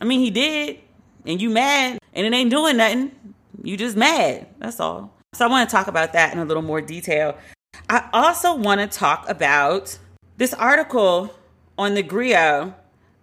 I 0.00 0.04
mean, 0.04 0.20
he 0.20 0.30
did, 0.30 0.78
and 1.26 1.42
you 1.42 1.50
mad, 1.50 1.98
and 2.12 2.24
it 2.24 2.32
ain't 2.32 2.48
doing 2.48 2.76
nothing. 2.76 3.10
You 3.64 3.76
just 3.76 3.96
mad. 3.96 4.46
That's 4.60 4.78
all. 4.78 5.12
So 5.32 5.44
I 5.44 5.48
want 5.48 5.68
to 5.68 5.74
talk 5.74 5.88
about 5.88 6.12
that 6.12 6.32
in 6.32 6.38
a 6.38 6.44
little 6.44 6.62
more 6.62 6.80
detail. 6.80 7.36
I 7.90 8.08
also 8.12 8.54
want 8.54 8.80
to 8.82 8.86
talk 8.86 9.28
about 9.28 9.98
this 10.36 10.54
article 10.54 11.34
on 11.76 11.94
the 11.94 12.04
Grio 12.04 12.72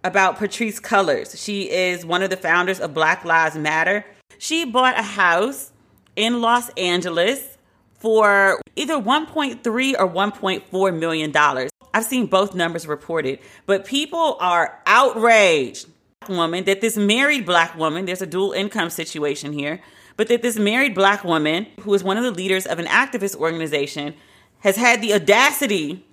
about 0.04 0.36
Patrisse 0.36 0.78
Cullors. 0.78 1.42
She 1.42 1.70
is 1.70 2.04
one 2.04 2.22
of 2.22 2.28
the 2.28 2.36
founders 2.36 2.80
of 2.80 2.92
Black 2.92 3.24
Lives 3.24 3.56
Matter. 3.56 4.04
She 4.36 4.66
bought 4.66 4.98
a 4.98 5.02
house 5.02 5.72
in 6.16 6.42
Los 6.42 6.68
Angeles 6.76 7.56
for 7.98 8.60
either 8.76 8.94
1.3 8.94 9.94
or 9.98 10.08
1.4 10.08 10.98
million 10.98 11.30
dollars. 11.32 11.70
I've 11.92 12.04
seen 12.04 12.26
both 12.26 12.54
numbers 12.54 12.86
reported, 12.86 13.38
but 13.64 13.86
people 13.86 14.36
are 14.38 14.82
outraged 14.86 15.88
woman 16.28 16.64
that 16.64 16.80
this 16.80 16.96
married 16.96 17.46
black 17.46 17.76
woman, 17.76 18.04
there's 18.04 18.22
a 18.22 18.26
dual 18.26 18.52
income 18.52 18.90
situation 18.90 19.52
here, 19.52 19.80
but 20.16 20.28
that 20.28 20.42
this 20.42 20.58
married 20.58 20.94
black 20.94 21.24
woman 21.24 21.66
who 21.80 21.94
is 21.94 22.02
one 22.02 22.16
of 22.16 22.24
the 22.24 22.30
leaders 22.30 22.66
of 22.66 22.78
an 22.78 22.86
activist 22.86 23.36
organization 23.36 24.14
has 24.60 24.76
had 24.76 25.00
the 25.00 25.14
audacity 25.14 26.04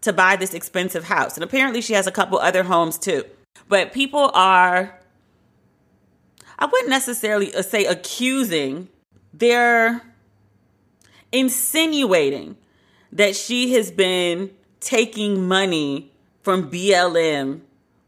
to 0.00 0.12
buy 0.12 0.36
this 0.36 0.54
expensive 0.54 1.04
house. 1.04 1.36
And 1.36 1.44
apparently 1.44 1.80
she 1.80 1.92
has 1.92 2.06
a 2.06 2.12
couple 2.12 2.38
other 2.38 2.64
homes 2.64 2.98
too. 2.98 3.24
But 3.68 3.92
people 3.92 4.30
are, 4.34 4.98
I 6.58 6.66
wouldn't 6.66 6.90
necessarily 6.90 7.54
uh, 7.54 7.62
say 7.62 7.84
accusing, 7.84 8.88
they're 9.32 10.02
insinuating 11.32 12.56
that 13.12 13.36
she 13.36 13.72
has 13.74 13.90
been 13.90 14.50
taking 14.80 15.46
money 15.46 16.12
from 16.42 16.70
BLM 16.70 17.60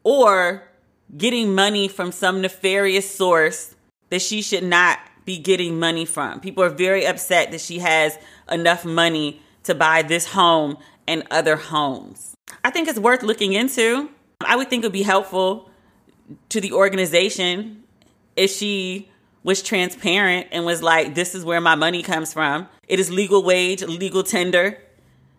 or 0.05 0.69
getting 1.17 1.55
money 1.55 1.89
from 1.89 2.13
some 2.13 2.41
nefarious 2.41 3.11
source 3.11 3.75
that 4.11 4.23
she 4.23 4.43
should 4.43 4.65
not 4.65 4.99
be 5.25 5.39
getting 5.39 5.79
money 5.79 6.05
from. 6.05 6.41
People 6.41 6.65
are 6.65 6.71
very 6.71 7.07
upset 7.07 7.51
that 7.51 7.61
she 7.61 7.79
has 7.79 8.19
enough 8.51 8.85
money 8.85 9.41
to 9.65 9.75
buy 9.75 10.03
this 10.03 10.27
home 10.27 10.77
and 11.07 11.25
other 11.31 11.57
homes. 11.57 12.35
I 12.65 12.71
think 12.71 12.89
it's 12.89 12.99
worth 12.99 13.23
looking 13.23 13.53
into. 13.53 14.11
I 14.41 14.57
would 14.57 14.71
think 14.71 14.85
it 14.85 14.87
would 14.87 14.93
be 14.93 15.03
helpful 15.03 15.71
to 16.49 16.61
the 16.61 16.73
organization 16.73 17.83
if 18.37 18.51
she 18.51 19.10
was 19.42 19.62
transparent 19.62 20.48
and 20.53 20.66
was 20.66 20.83
like, 20.83 21.14
this 21.14 21.35
is 21.35 21.44
where 21.44 21.61
my 21.61 21.74
money 21.74 22.03
comes 22.03 22.33
from. 22.33 22.68
It 22.88 23.00
is 23.00 23.11
legal 23.11 23.42
wage, 23.42 23.83
legal 23.83 24.22
tender. 24.22 24.79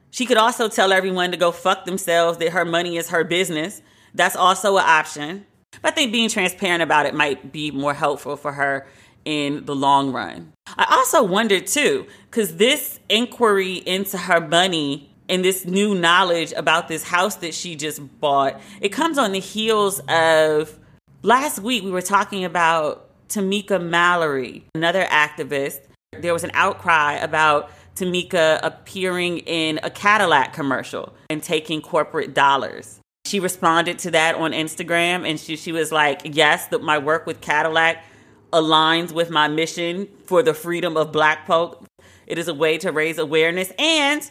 She 0.10 0.26
could 0.26 0.38
also 0.38 0.68
tell 0.68 0.92
everyone 0.92 1.32
to 1.32 1.38
go 1.38 1.52
fuck 1.52 1.86
themselves, 1.86 2.38
that 2.40 2.50
her 2.50 2.66
money 2.66 2.98
is 2.98 3.10
her 3.10 3.24
business. 3.24 3.82
That's 4.14 4.36
also 4.36 4.78
an 4.78 4.84
option. 4.86 5.46
But 5.82 5.94
I 5.94 5.96
think 5.96 6.12
being 6.12 6.30
transparent 6.30 6.84
about 6.84 7.06
it 7.06 7.14
might 7.14 7.52
be 7.52 7.72
more 7.72 7.94
helpful 7.94 8.36
for 8.36 8.52
her 8.52 8.88
in 9.24 9.66
the 9.66 9.76
long 9.76 10.12
run. 10.12 10.52
I 10.68 10.88
also 10.98 11.24
wondered 11.24 11.68
too, 11.68 12.08
because 12.30 12.58
this 12.58 13.00
inquiry 13.08 13.76
into 13.76 14.18
her 14.18 14.42
money 14.42 15.14
and 15.30 15.46
this 15.46 15.66
new 15.66 15.96
knowledge 15.96 16.52
about 16.54 16.88
this 16.88 17.04
house 17.04 17.36
that 17.36 17.54
she 17.54 17.76
just 17.76 18.02
bought, 18.20 18.60
it 18.82 18.90
comes 18.90 19.18
on 19.18 19.32
the 19.32 19.40
heels 19.40 20.02
of 20.10 20.78
last 21.22 21.60
week 21.60 21.84
we 21.84 21.92
were 21.92 22.02
talking 22.02 22.44
about 22.44 23.11
Tamika 23.32 23.82
Mallory, 23.82 24.66
another 24.76 25.06
activist. 25.06 25.80
There 26.20 26.34
was 26.34 26.44
an 26.44 26.52
outcry 26.54 27.14
about 27.14 27.72
Tamika 27.96 28.60
appearing 28.62 29.40
in 29.40 29.80
a 29.84 29.90
Cadillac 29.90 30.52
commercial 30.52 31.14
and 31.30 31.42
taking 31.42 31.82
corporate 31.82 32.34
dollars. 32.34 33.00
She 33.26 33.40
responded 33.40 34.00
to 34.00 34.12
that 34.12 34.36
on 34.36 34.52
Instagram 34.52 35.26
and 35.28 35.40
she, 35.40 35.56
she 35.56 35.72
was 35.72 35.94
like, 35.94 36.22
Yes, 36.26 36.68
that 36.68 36.84
my 36.84 36.98
work 36.98 37.26
with 37.26 37.40
Cadillac 37.40 38.04
aligns 38.52 39.14
with 39.14 39.30
my 39.30 39.48
mission 39.48 40.10
for 40.26 40.44
the 40.44 40.54
freedom 40.54 40.98
of 40.98 41.14
black 41.14 41.48
folk. 41.48 41.86
It 42.28 42.38
is 42.38 42.50
a 42.50 42.54
way 42.54 42.78
to 42.80 42.92
raise 42.92 43.18
awareness 43.18 43.72
and 43.80 44.30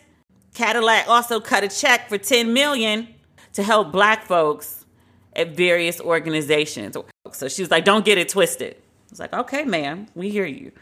Cadillac 0.53 1.09
also 1.09 1.41
cut 1.41 1.65
a 1.65 1.69
check 1.69 2.11
for 2.11 2.19
10 2.19 2.53
million 2.53 3.09
to 3.55 3.63
help 3.63 3.93
black 3.93 4.27
folks 4.27 4.85
at 5.35 5.57
various 5.57 6.01
organizations. 6.03 6.99
So 7.33 7.49
she 7.49 7.63
was 7.63 7.71
like, 7.71 7.87
don't 7.87 8.05
get 8.05 8.19
it 8.19 8.29
twisted. 8.29 8.77
Was 9.11 9.21
like, 9.21 9.33
okay, 9.33 9.65
ma'am, 9.65 10.07
we 10.15 10.31
hear 10.31 10.47
you. 10.47 10.73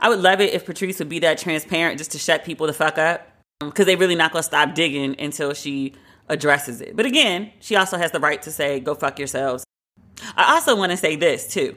I 0.00 0.08
would 0.08 0.20
love 0.20 0.40
it 0.40 0.52
if 0.52 0.66
Patrisse 0.66 0.98
would 0.98 1.08
be 1.08 1.20
that 1.20 1.38
transparent 1.38 1.98
just 1.98 2.12
to 2.12 2.18
shut 2.18 2.44
people 2.44 2.66
the 2.66 2.72
fuck 2.72 2.98
up 2.98 3.28
because 3.60 3.84
um, 3.84 3.86
they 3.86 3.96
really 3.96 4.14
not 4.14 4.32
to 4.32 4.42
stop 4.42 4.74
digging 4.74 5.18
until 5.20 5.54
she 5.54 5.94
addresses 6.28 6.80
it. 6.80 6.96
But 6.96 7.06
again, 7.06 7.52
she 7.60 7.76
also 7.76 7.96
has 7.98 8.10
the 8.10 8.20
right 8.20 8.40
to 8.42 8.50
say, 8.50 8.80
go 8.80 8.94
fuck 8.94 9.18
yourselves. 9.18 9.64
I 10.36 10.54
also 10.54 10.76
want 10.76 10.90
to 10.92 10.96
say 10.96 11.16
this 11.16 11.52
too. 11.52 11.76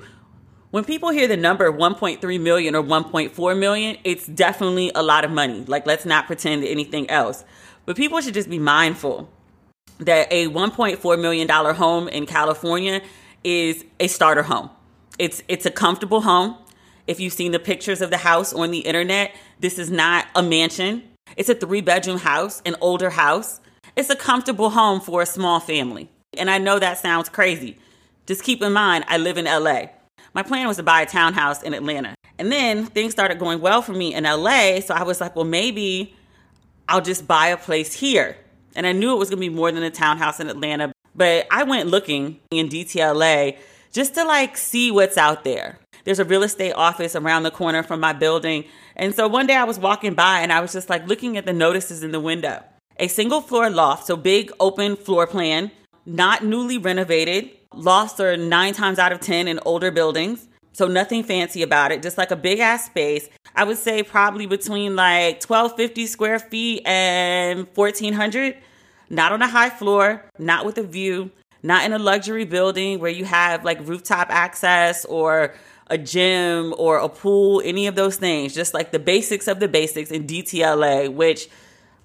When 0.71 0.83
people 0.83 1.09
hear 1.09 1.27
the 1.27 1.37
number 1.37 1.71
1.3 1.71 2.41
million 2.41 2.75
or 2.75 2.83
1.4 2.83 3.59
million, 3.59 3.97
it's 4.03 4.27
definitely 4.27 4.91
a 4.93 5.01
lot 5.01 5.25
of 5.25 5.31
money. 5.31 5.63
Like, 5.65 5.87
let's 5.87 6.05
not 6.05 6.27
pretend 6.27 6.63
anything 6.63 7.09
else. 7.09 7.43
But 7.85 7.95
people 7.97 8.21
should 8.21 8.35
just 8.35 8.49
be 8.49 8.59
mindful 8.59 9.29
that 9.99 10.31
a 10.31 10.47
1.4 10.47 11.21
million 11.21 11.47
dollar 11.47 11.73
home 11.73 12.07
in 12.07 12.25
California 12.25 13.01
is 13.43 13.83
a 13.99 14.07
starter 14.07 14.43
home. 14.43 14.69
It's 15.19 15.43
it's 15.49 15.65
a 15.65 15.71
comfortable 15.71 16.21
home. 16.21 16.57
If 17.05 17.19
you've 17.19 17.33
seen 17.33 17.51
the 17.51 17.59
pictures 17.59 18.01
of 18.01 18.09
the 18.09 18.17
house 18.17 18.53
on 18.53 18.71
the 18.71 18.79
internet, 18.79 19.35
this 19.59 19.77
is 19.77 19.91
not 19.91 20.27
a 20.33 20.41
mansion. 20.41 21.03
It's 21.35 21.49
a 21.49 21.55
three 21.55 21.81
bedroom 21.81 22.19
house, 22.19 22.61
an 22.65 22.75
older 22.79 23.09
house. 23.09 23.59
It's 23.95 24.09
a 24.09 24.15
comfortable 24.15 24.69
home 24.69 25.01
for 25.01 25.21
a 25.21 25.25
small 25.25 25.59
family. 25.59 26.09
And 26.37 26.49
I 26.49 26.57
know 26.57 26.79
that 26.79 26.97
sounds 26.99 27.27
crazy. 27.27 27.77
Just 28.27 28.43
keep 28.43 28.61
in 28.61 28.71
mind, 28.71 29.03
I 29.07 29.17
live 29.17 29.37
in 29.37 29.45
LA. 29.45 29.87
My 30.33 30.43
plan 30.43 30.67
was 30.67 30.77
to 30.77 30.83
buy 30.83 31.01
a 31.01 31.05
townhouse 31.05 31.63
in 31.63 31.73
Atlanta. 31.73 32.15
And 32.37 32.51
then 32.51 32.85
things 32.85 33.11
started 33.11 33.39
going 33.39 33.59
well 33.59 33.81
for 33.81 33.91
me 33.91 34.13
in 34.13 34.23
LA. 34.23 34.79
So 34.79 34.93
I 34.93 35.03
was 35.03 35.19
like, 35.19 35.35
well, 35.35 35.45
maybe 35.45 36.15
I'll 36.87 37.01
just 37.01 37.27
buy 37.27 37.47
a 37.47 37.57
place 37.57 37.93
here. 37.93 38.37
And 38.75 38.87
I 38.87 38.93
knew 38.93 39.13
it 39.13 39.19
was 39.19 39.29
going 39.29 39.41
to 39.41 39.49
be 39.49 39.53
more 39.53 39.71
than 39.71 39.83
a 39.83 39.91
townhouse 39.91 40.39
in 40.39 40.47
Atlanta. 40.47 40.93
But 41.15 41.47
I 41.51 41.63
went 41.63 41.89
looking 41.89 42.39
in 42.51 42.69
DTLA 42.69 43.57
just 43.91 44.13
to 44.15 44.23
like 44.23 44.57
see 44.57 44.91
what's 44.91 45.17
out 45.17 45.43
there. 45.43 45.79
There's 46.05 46.19
a 46.19 46.25
real 46.25 46.43
estate 46.43 46.73
office 46.73 47.15
around 47.15 47.43
the 47.43 47.51
corner 47.51 47.83
from 47.83 47.99
my 47.99 48.13
building. 48.13 48.65
And 48.95 49.13
so 49.13 49.27
one 49.27 49.47
day 49.47 49.55
I 49.55 49.63
was 49.63 49.79
walking 49.79 50.13
by 50.13 50.39
and 50.39 50.51
I 50.51 50.61
was 50.61 50.73
just 50.73 50.89
like 50.89 51.07
looking 51.07 51.37
at 51.37 51.45
the 51.45 51.53
notices 51.53 52.03
in 52.03 52.11
the 52.11 52.19
window. 52.19 52.63
A 52.97 53.07
single 53.07 53.41
floor 53.41 53.69
loft, 53.69 54.07
so 54.07 54.15
big 54.15 54.51
open 54.59 54.95
floor 54.95 55.25
plan, 55.25 55.71
not 56.05 56.43
newly 56.43 56.77
renovated. 56.77 57.51
Lofts 57.73 58.19
are 58.19 58.35
nine 58.35 58.73
times 58.73 58.99
out 58.99 59.11
of 59.11 59.19
10 59.19 59.47
in 59.47 59.59
older 59.65 59.91
buildings. 59.91 60.47
So 60.73 60.87
nothing 60.87 61.23
fancy 61.23 61.61
about 61.61 61.91
it, 61.91 62.01
just 62.01 62.17
like 62.17 62.31
a 62.31 62.35
big 62.35 62.59
ass 62.59 62.85
space. 62.85 63.27
I 63.55 63.63
would 63.63 63.77
say 63.77 64.03
probably 64.03 64.45
between 64.45 64.95
like 64.95 65.43
1250 65.43 66.07
square 66.07 66.39
feet 66.39 66.83
and 66.85 67.67
1400. 67.73 68.57
Not 69.09 69.31
on 69.31 69.41
a 69.41 69.47
high 69.47 69.69
floor, 69.69 70.23
not 70.37 70.65
with 70.65 70.77
a 70.77 70.83
view, 70.83 71.31
not 71.63 71.85
in 71.85 71.93
a 71.93 71.99
luxury 71.99 72.45
building 72.45 72.99
where 72.99 73.11
you 73.11 73.25
have 73.25 73.65
like 73.65 73.79
rooftop 73.87 74.27
access 74.29 75.05
or 75.05 75.53
a 75.87 75.97
gym 75.97 76.73
or 76.77 76.97
a 76.97 77.09
pool, 77.09 77.61
any 77.65 77.87
of 77.87 77.95
those 77.95 78.15
things. 78.15 78.53
Just 78.53 78.73
like 78.73 78.91
the 78.91 78.99
basics 78.99 79.47
of 79.47 79.59
the 79.59 79.67
basics 79.67 80.11
in 80.11 80.25
DTLA, 80.25 81.11
which 81.13 81.49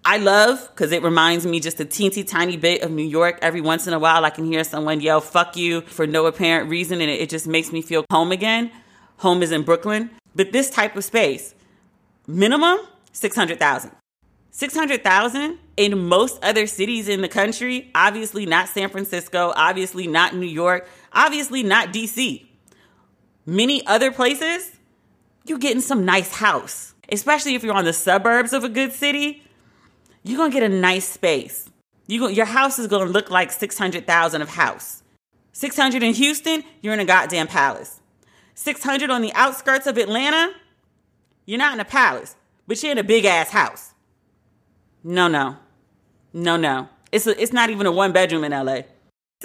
I 0.04 0.18
love 0.18 0.68
because 0.70 0.92
it 0.92 1.02
reminds 1.02 1.46
me 1.46 1.60
just 1.60 1.80
a 1.80 1.84
teensy 1.84 2.26
tiny 2.26 2.56
bit 2.56 2.82
of 2.82 2.90
New 2.90 3.06
York. 3.06 3.38
Every 3.40 3.60
once 3.60 3.86
in 3.86 3.94
a 3.94 3.98
while, 3.98 4.24
I 4.24 4.30
can 4.30 4.44
hear 4.44 4.64
someone 4.64 5.00
yell, 5.00 5.20
fuck 5.20 5.56
you, 5.56 5.80
for 5.82 6.06
no 6.06 6.26
apparent 6.26 6.68
reason, 6.68 7.00
and 7.00 7.10
it 7.10 7.30
just 7.30 7.46
makes 7.46 7.72
me 7.72 7.80
feel 7.80 8.04
home 8.10 8.32
again. 8.32 8.70
Home 9.18 9.42
is 9.42 9.52
in 9.52 9.62
Brooklyn. 9.62 10.10
But 10.34 10.52
this 10.52 10.68
type 10.68 10.96
of 10.96 11.04
space, 11.04 11.54
minimum 12.26 12.80
600,000. 13.12 13.92
600,000 14.50 15.58
in 15.76 16.06
most 16.06 16.42
other 16.42 16.66
cities 16.66 17.08
in 17.08 17.20
the 17.20 17.28
country, 17.28 17.90
obviously 17.94 18.46
not 18.46 18.68
San 18.68 18.88
Francisco, 18.88 19.52
obviously 19.56 20.06
not 20.06 20.34
New 20.34 20.46
York, 20.46 20.88
obviously 21.12 21.62
not 21.62 21.92
DC. 21.92 22.46
Many 23.46 23.86
other 23.86 24.12
places, 24.12 24.72
you're 25.44 25.58
getting 25.58 25.82
some 25.82 26.04
nice 26.04 26.34
house, 26.34 26.94
especially 27.10 27.54
if 27.54 27.62
you're 27.62 27.74
on 27.74 27.84
the 27.84 27.92
suburbs 27.92 28.52
of 28.52 28.64
a 28.64 28.68
good 28.68 28.92
city. 28.92 29.42
You're 30.22 30.38
gonna 30.38 30.52
get 30.52 30.62
a 30.62 30.68
nice 30.68 31.06
space. 31.06 31.68
You 32.06 32.20
go, 32.20 32.28
your 32.28 32.46
house 32.46 32.78
is 32.78 32.86
gonna 32.86 33.10
look 33.10 33.30
like 33.30 33.52
600,000 33.52 34.42
of 34.42 34.50
house. 34.50 35.02
600 35.52 36.02
in 36.02 36.14
Houston, 36.14 36.64
you're 36.80 36.94
in 36.94 37.00
a 37.00 37.04
goddamn 37.04 37.46
palace. 37.46 38.00
600 38.54 39.10
on 39.10 39.22
the 39.22 39.32
outskirts 39.34 39.86
of 39.86 39.98
Atlanta, 39.98 40.52
you're 41.46 41.58
not 41.58 41.74
in 41.74 41.80
a 41.80 41.84
palace, 41.84 42.36
but 42.66 42.82
you're 42.82 42.92
in 42.92 42.98
a 42.98 43.04
big 43.04 43.24
ass 43.24 43.50
house. 43.50 43.92
No, 45.02 45.28
no. 45.28 45.58
No, 46.34 46.56
no. 46.56 46.88
It's, 47.12 47.28
a, 47.28 47.40
it's 47.40 47.52
not 47.52 47.70
even 47.70 47.86
a 47.86 47.92
one 47.92 48.12
bedroom 48.12 48.42
in 48.42 48.50
LA. 48.50 48.80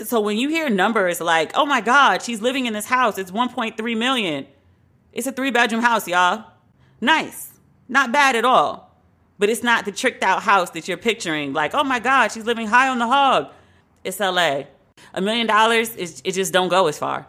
So 0.04 0.20
when 0.20 0.38
you 0.38 0.50
hear 0.50 0.70
numbers 0.70 1.22
like, 1.22 1.52
oh 1.56 1.66
my 1.66 1.82
God, 1.82 2.22
she's 2.24 2.42
living 2.42 2.66
in 2.66 2.74
this 2.74 2.88
house, 2.88 3.18
it's 3.18 3.32
1.3 3.32 3.98
million. 3.98 4.48
It's 5.14 5.28
a 5.28 5.32
three 5.32 5.52
bedroom 5.52 5.82
house, 5.82 6.08
y'all. 6.08 6.46
Nice. 7.00 7.54
Not 7.88 8.12
bad 8.12 8.36
at 8.36 8.44
all. 8.44 8.98
But 9.38 9.50
it's 9.50 9.64
not 9.64 9.86
the 9.86 9.92
tricked 9.92 10.24
out 10.24 10.42
house 10.42 10.72
that 10.72 10.88
you're 10.88 10.98
picturing. 10.98 11.54
Like, 11.54 11.74
oh 11.74 11.84
my 11.84 12.00
God, 12.00 12.32
she's 12.32 12.46
living 12.46 12.68
high 12.68 12.90
on 12.90 13.00
the 13.00 13.08
hog. 13.08 13.50
It's 14.04 14.20
LA. 14.20 14.64
A 15.14 15.22
million 15.22 15.48
dollars, 15.48 15.96
it 15.96 16.32
just 16.32 16.52
don't 16.52 16.70
go 16.70 16.88
as 16.88 16.98
far. 16.98 17.28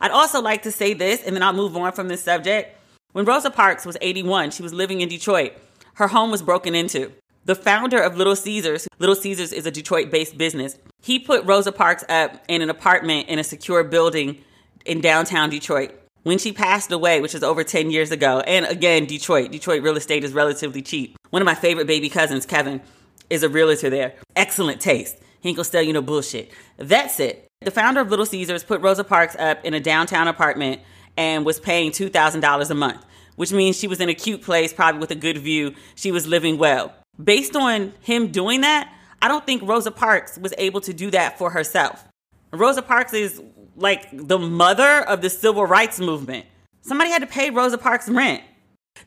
I'd 0.00 0.10
also 0.10 0.40
like 0.40 0.62
to 0.62 0.72
say 0.72 0.94
this, 0.94 1.22
and 1.22 1.36
then 1.36 1.42
I'll 1.42 1.52
move 1.52 1.76
on 1.76 1.92
from 1.92 2.08
this 2.08 2.22
subject. 2.22 2.76
When 3.12 3.24
Rosa 3.24 3.50
Parks 3.50 3.86
was 3.86 3.96
81, 4.00 4.50
she 4.50 4.62
was 4.62 4.72
living 4.72 5.00
in 5.00 5.08
Detroit. 5.08 5.52
Her 5.94 6.08
home 6.08 6.30
was 6.30 6.42
broken 6.42 6.74
into. 6.74 7.12
The 7.46 7.54
founder 7.54 8.00
of 8.00 8.16
Little 8.16 8.36
Caesars, 8.36 8.88
Little 8.98 9.14
Caesars 9.14 9.52
is 9.52 9.66
a 9.66 9.70
Detroit 9.70 10.10
based 10.10 10.38
business. 10.38 10.78
He 11.02 11.18
put 11.18 11.44
Rosa 11.44 11.72
Parks 11.72 12.02
up 12.08 12.42
in 12.48 12.62
an 12.62 12.70
apartment 12.70 13.28
in 13.28 13.38
a 13.38 13.44
secure 13.44 13.84
building 13.84 14.38
in 14.86 15.02
downtown 15.02 15.50
Detroit. 15.50 15.92
When 16.22 16.38
she 16.38 16.52
passed 16.52 16.90
away, 16.90 17.20
which 17.20 17.34
is 17.34 17.42
over 17.42 17.62
10 17.62 17.90
years 17.90 18.10
ago, 18.10 18.40
and 18.40 18.64
again, 18.64 19.04
Detroit, 19.04 19.52
Detroit 19.52 19.82
real 19.82 19.98
estate 19.98 20.24
is 20.24 20.32
relatively 20.32 20.80
cheap. 20.80 21.18
One 21.28 21.42
of 21.42 21.46
my 21.46 21.54
favorite 21.54 21.86
baby 21.86 22.08
cousins, 22.08 22.46
Kevin, 22.46 22.80
is 23.28 23.42
a 23.42 23.48
realtor 23.50 23.90
there. 23.90 24.14
Excellent 24.34 24.80
taste. 24.80 25.18
He 25.40 25.50
ain't 25.50 25.58
gonna 25.58 25.68
tell 25.68 25.82
you 25.82 25.92
no 25.92 26.00
bullshit. 26.00 26.50
That's 26.78 27.20
it. 27.20 27.46
The 27.60 27.70
founder 27.70 28.00
of 28.00 28.08
Little 28.08 28.24
Caesars 28.24 28.64
put 28.64 28.80
Rosa 28.80 29.04
Parks 29.04 29.36
up 29.36 29.62
in 29.66 29.74
a 29.74 29.80
downtown 29.80 30.28
apartment 30.28 30.80
and 31.18 31.44
was 31.44 31.60
paying 31.60 31.90
$2,000 31.90 32.70
a 32.70 32.74
month, 32.74 33.04
which 33.36 33.52
means 33.52 33.78
she 33.78 33.86
was 33.86 34.00
in 34.00 34.08
a 34.08 34.14
cute 34.14 34.40
place, 34.40 34.72
probably 34.72 34.98
with 34.98 35.10
a 35.10 35.14
good 35.14 35.36
view. 35.36 35.74
She 35.94 36.10
was 36.10 36.26
living 36.26 36.56
well. 36.56 36.94
Based 37.22 37.54
on 37.54 37.92
him 38.00 38.28
doing 38.32 38.62
that, 38.62 38.92
I 39.22 39.28
don't 39.28 39.46
think 39.46 39.62
Rosa 39.62 39.90
Parks 39.90 40.36
was 40.38 40.52
able 40.58 40.80
to 40.82 40.92
do 40.92 41.10
that 41.12 41.38
for 41.38 41.50
herself. 41.50 42.04
Rosa 42.52 42.82
Parks 42.82 43.12
is 43.12 43.40
like 43.76 44.08
the 44.12 44.38
mother 44.38 45.00
of 45.02 45.22
the 45.22 45.30
civil 45.30 45.64
rights 45.64 45.98
movement. 45.98 46.46
Somebody 46.82 47.10
had 47.10 47.20
to 47.20 47.26
pay 47.26 47.50
Rosa 47.50 47.78
Parks 47.78 48.08
rent. 48.08 48.42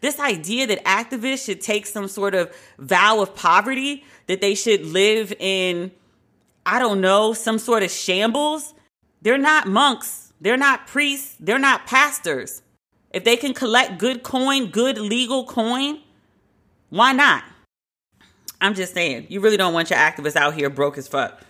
This 0.02 0.20
idea 0.20 0.68
that 0.68 0.84
activists 0.84 1.46
should 1.46 1.62
take 1.62 1.86
some 1.86 2.08
sort 2.08 2.36
of 2.36 2.54
vow 2.78 3.22
of 3.22 3.36
poverty, 3.36 4.04
that 4.28 4.42
they 4.42 4.56
should 4.56 4.86
live 4.86 5.34
in, 5.40 5.92
I 6.66 6.80
don't 6.80 7.00
know, 7.00 7.34
some 7.34 7.60
sort 7.60 7.84
of 7.84 7.92
shambles. 7.92 8.74
They're 9.22 9.38
not 9.38 9.68
monks. 9.68 10.34
They're 10.42 10.58
not 10.58 10.88
priests. 10.88 11.36
They're 11.40 11.60
not 11.60 11.88
pastors. 11.88 12.62
If 13.12 13.24
they 13.24 13.38
can 13.38 13.54
collect 13.54 13.98
good 13.98 14.24
coin, 14.24 14.68
good 14.68 14.98
legal 14.98 15.46
coin, 15.46 16.02
why 16.90 17.14
not? 17.14 17.44
I'm 18.60 18.74
just 18.74 18.94
saying, 18.94 19.28
you 19.30 19.40
really 19.40 19.58
don't 19.58 19.74
want 19.74 19.90
your 19.90 20.00
activists 20.00 20.36
out 20.36 20.54
here 20.54 20.70
broke 20.70 20.98
as 20.98 21.08
fuck. 21.08 21.42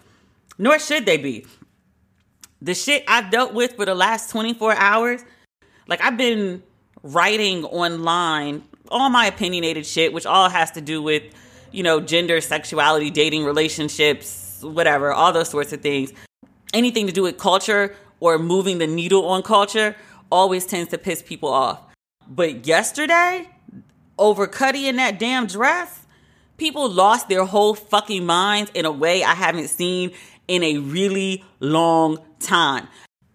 Nor 0.58 0.80
should 0.80 1.06
they 1.06 1.17
be. 1.17 1.46
The 2.62 2.74
shit 2.74 3.04
I've 3.08 3.30
dealt 3.30 3.54
with 3.54 3.76
for 3.76 3.86
the 3.86 3.96
last 3.96 4.30
24 4.32 4.76
hours, 4.76 5.24
like 5.88 6.02
I've 6.02 6.17
been 6.17 6.63
writing 7.04 7.63
online 7.65 8.63
all 8.89 9.10
my 9.10 9.26
opinionated 9.28 9.86
shit, 9.86 10.13
which 10.13 10.26
all 10.26 10.50
has 10.50 10.72
to 10.72 10.82
do 10.82 11.02
with, 11.02 11.24
you 11.72 11.84
know, 11.84 12.00
gender, 12.00 12.41
sexuality, 12.41 13.12
dating, 13.12 13.46
relationships, 13.46 14.60
whatever, 14.62 15.13
all 15.13 15.32
those 15.32 15.50
sorts 15.50 15.74
of 15.74 15.82
things. 15.82 16.13
Anything 16.74 17.08
to 17.08 17.13
do 17.13 17.22
with 17.22 17.38
culture 17.38 17.96
or 18.20 18.39
moving 18.39 18.78
the 18.78 18.88
needle 18.88 19.26
on 19.28 19.43
culture 19.43 19.96
always 20.32 20.65
tends 20.65 20.89
to 20.91 20.98
piss 20.98 21.22
people 21.22 21.50
off. 21.50 21.82
But 22.28 22.65
yesterday, 22.65 23.50
over 24.17 24.48
Cudi 24.48 24.86
in 24.86 24.98
that 24.98 25.20
damn 25.20 25.48
dress, 25.48 26.07
people 26.58 26.89
lost 26.89 27.30
their 27.30 27.46
whole 27.46 27.76
fucking 27.76 28.26
minds 28.26 28.72
in 28.74 28.86
a 28.86 28.91
way 28.91 29.24
I 29.24 29.34
haven't 29.34 29.70
seen 29.70 30.12
in 30.48 30.63
a 30.63 30.78
really 30.80 31.43
long 31.60 32.20
time. 32.39 32.88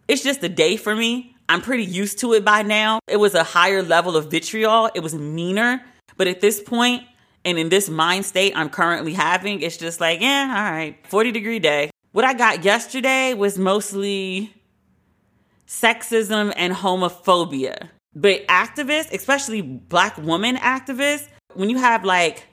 It's 0.08 0.22
just 0.22 0.42
a 0.42 0.48
day 0.48 0.76
for 0.76 0.94
me. 0.94 1.37
I'm 1.48 1.61
pretty 1.61 1.85
used 1.85 2.18
to 2.20 2.32
it 2.35 2.44
by 2.44 2.62
now. 2.62 3.00
It 3.08 3.18
was 3.18 3.35
a 3.35 3.42
higher 3.42 3.82
level 3.82 4.16
of 4.16 4.30
vitriol, 4.30 4.90
it 4.94 5.00
was 5.00 5.14
meaner. 5.14 5.82
But 6.16 6.26
at 6.26 6.40
this 6.40 6.61
point, 6.61 7.04
and 7.44 7.58
in 7.58 7.68
this 7.68 7.88
mind 7.88 8.24
state 8.24 8.52
I'm 8.54 8.68
currently 8.68 9.12
having, 9.12 9.62
it's 9.62 9.76
just 9.76 10.00
like, 10.00 10.20
yeah, 10.20 10.54
all 10.56 10.72
right, 10.72 10.96
40 11.06 11.32
degree 11.32 11.58
day. 11.58 11.90
What 12.12 12.24
I 12.24 12.35
got 12.35 12.64
yesterday 12.64 13.35
was 13.35 13.58
mostly 13.58 14.52
sexism 15.66 16.52
and 16.56 16.74
homophobia. 16.74 17.88
But 18.14 18.46
activists, 18.46 19.12
especially 19.12 19.62
black 19.62 20.18
woman 20.18 20.56
activists, 20.56 21.28
when 21.54 21.70
you 21.70 21.78
have 21.78 22.04
like 22.04 22.46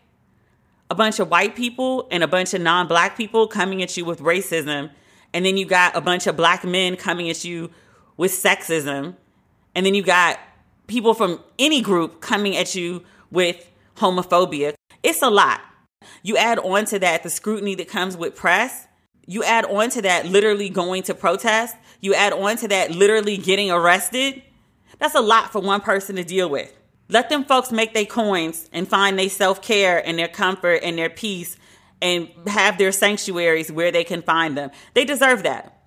a 0.90 0.96
bunch 0.96 1.20
of 1.20 1.30
white 1.30 1.56
people 1.56 2.08
and 2.12 2.24
a 2.24 2.28
bunch 2.28 2.54
of 2.54 2.62
non 2.62 2.88
black 2.88 3.16
people 3.16 3.48
coming 3.48 3.82
at 3.82 3.96
you 3.96 4.06
with 4.06 4.20
racism. 4.20 4.90
And 5.34 5.46
then 5.46 5.58
you 5.58 5.66
got 5.66 5.96
a 5.96 6.02
bunch 6.02 6.28
of 6.28 6.36
black 6.36 6.64
men 6.64 6.96
coming 6.96 7.30
at 7.30 7.44
you 7.46 7.70
with 8.18 8.32
sexism. 8.32 9.16
And 9.76 9.86
then 9.86 9.94
you 9.94 10.02
got 10.02 10.40
people 10.88 11.14
from 11.14 11.40
any 11.60 11.82
group 11.82 12.20
coming 12.22 12.58
at 12.58 12.74
you 12.74 13.04
with 13.30 13.70
homophobia. 13.98 14.74
It's 15.04 15.22
a 15.22 15.30
lot. 15.30 15.62
You 16.24 16.38
add 16.38 16.58
on 16.60 16.86
to 16.86 17.00
that 17.00 17.24
the 17.24 17.30
scrutiny 17.30 17.76
that 17.76 17.88
comes 17.88 18.18
with 18.18 18.36
press. 18.36 18.88
You 19.28 19.44
add 19.44 19.66
on 19.66 19.90
to 19.92 20.02
that 20.02 20.26
literally 20.26 20.70
going 20.70 21.04
to 21.04 21.14
protest. 21.14 21.76
You 22.02 22.16
add 22.16 22.34
on 22.34 22.58
to 22.58 22.68
that 22.70 22.92
literally 22.92 23.38
getting 23.38 23.70
arrested. 23.70 24.42
That's 24.98 25.16
a 25.16 25.22
lot 25.22 25.52
for 25.52 25.62
one 25.62 25.82
person 25.82 26.16
to 26.16 26.24
deal 26.24 26.50
with. 26.50 26.74
Let 27.10 27.30
them 27.30 27.44
folks 27.44 27.72
make 27.72 27.96
their 27.96 28.06
coins 28.06 28.70
and 28.72 28.88
find 28.88 29.18
their 29.18 29.30
self 29.30 29.62
care 29.62 30.06
and 30.06 30.18
their 30.18 30.28
comfort 30.28 30.82
and 30.84 30.98
their 30.98 31.10
peace 31.10 31.58
and 32.02 32.30
have 32.48 32.78
their 32.78 32.92
sanctuaries 32.92 33.72
where 33.72 33.92
they 33.92 34.04
can 34.04 34.22
find 34.22 34.56
them. 34.56 34.70
They 34.94 35.06
deserve 35.06 35.44
that. 35.44 35.82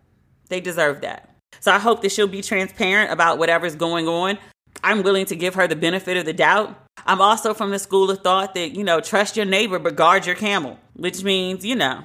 They 0.48 0.60
deserve 0.60 1.00
that. 1.02 1.34
So 1.60 1.70
I 1.70 1.78
hope 1.78 2.02
that 2.02 2.10
she'll 2.10 2.26
be 2.26 2.42
transparent 2.42 3.12
about 3.12 3.38
whatever's 3.38 3.76
going 3.76 4.08
on. 4.08 4.36
I'm 4.82 5.02
willing 5.02 5.26
to 5.26 5.36
give 5.36 5.54
her 5.54 5.68
the 5.68 5.76
benefit 5.76 6.16
of 6.16 6.24
the 6.24 6.32
doubt. 6.32 6.76
I'm 7.06 7.20
also 7.20 7.54
from 7.54 7.70
the 7.70 7.78
school 7.78 8.10
of 8.10 8.18
thought 8.22 8.54
that, 8.54 8.72
you 8.72 8.82
know, 8.82 9.00
trust 9.00 9.36
your 9.36 9.46
neighbor 9.46 9.78
but 9.78 9.96
guard 9.96 10.26
your 10.26 10.34
camel, 10.34 10.78
which 10.94 11.22
means, 11.22 11.64
you 11.64 11.76
know, 11.76 12.02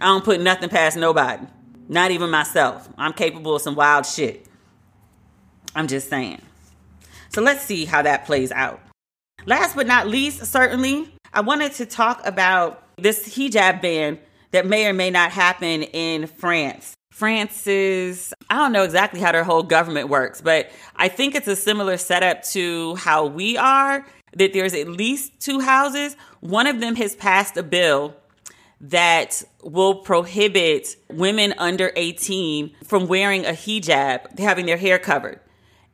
I 0.00 0.06
don't 0.06 0.24
put 0.24 0.40
nothing 0.40 0.68
past 0.68 0.96
nobody, 0.96 1.46
not 1.88 2.10
even 2.10 2.30
myself. 2.30 2.88
I'm 2.98 3.14
capable 3.14 3.56
of 3.56 3.62
some 3.62 3.74
wild 3.74 4.04
shit. 4.04 4.46
I'm 5.74 5.88
just 5.88 6.10
saying. 6.10 6.42
So 7.30 7.40
let's 7.42 7.62
see 7.62 7.84
how 7.84 8.02
that 8.02 8.26
plays 8.26 8.52
out. 8.52 8.80
Last 9.46 9.76
but 9.76 9.86
not 9.86 10.08
least, 10.08 10.44
certainly, 10.46 11.14
I 11.32 11.40
wanted 11.40 11.72
to 11.74 11.86
talk 11.86 12.20
about 12.26 12.82
this 12.96 13.28
hijab 13.28 13.80
ban 13.80 14.18
that 14.50 14.66
may 14.66 14.86
or 14.86 14.92
may 14.92 15.10
not 15.10 15.30
happen 15.30 15.84
in 15.84 16.26
France. 16.26 16.94
France 17.12 17.66
is, 17.66 18.34
I 18.48 18.56
don't 18.56 18.72
know 18.72 18.82
exactly 18.82 19.20
how 19.20 19.32
their 19.32 19.44
whole 19.44 19.62
government 19.62 20.08
works, 20.08 20.40
but 20.40 20.70
I 20.96 21.08
think 21.08 21.34
it's 21.34 21.48
a 21.48 21.56
similar 21.56 21.96
setup 21.96 22.42
to 22.44 22.96
how 22.96 23.26
we 23.26 23.56
are 23.56 24.04
that 24.36 24.52
there's 24.52 24.74
at 24.74 24.88
least 24.88 25.38
two 25.40 25.60
houses. 25.60 26.16
One 26.40 26.66
of 26.66 26.80
them 26.80 26.96
has 26.96 27.14
passed 27.14 27.56
a 27.56 27.62
bill 27.62 28.16
that 28.80 29.42
will 29.62 29.96
prohibit 29.96 30.96
women 31.10 31.54
under 31.58 31.92
18 31.94 32.74
from 32.84 33.06
wearing 33.06 33.44
a 33.44 33.50
hijab, 33.50 34.38
having 34.38 34.66
their 34.66 34.78
hair 34.78 34.98
covered 34.98 35.40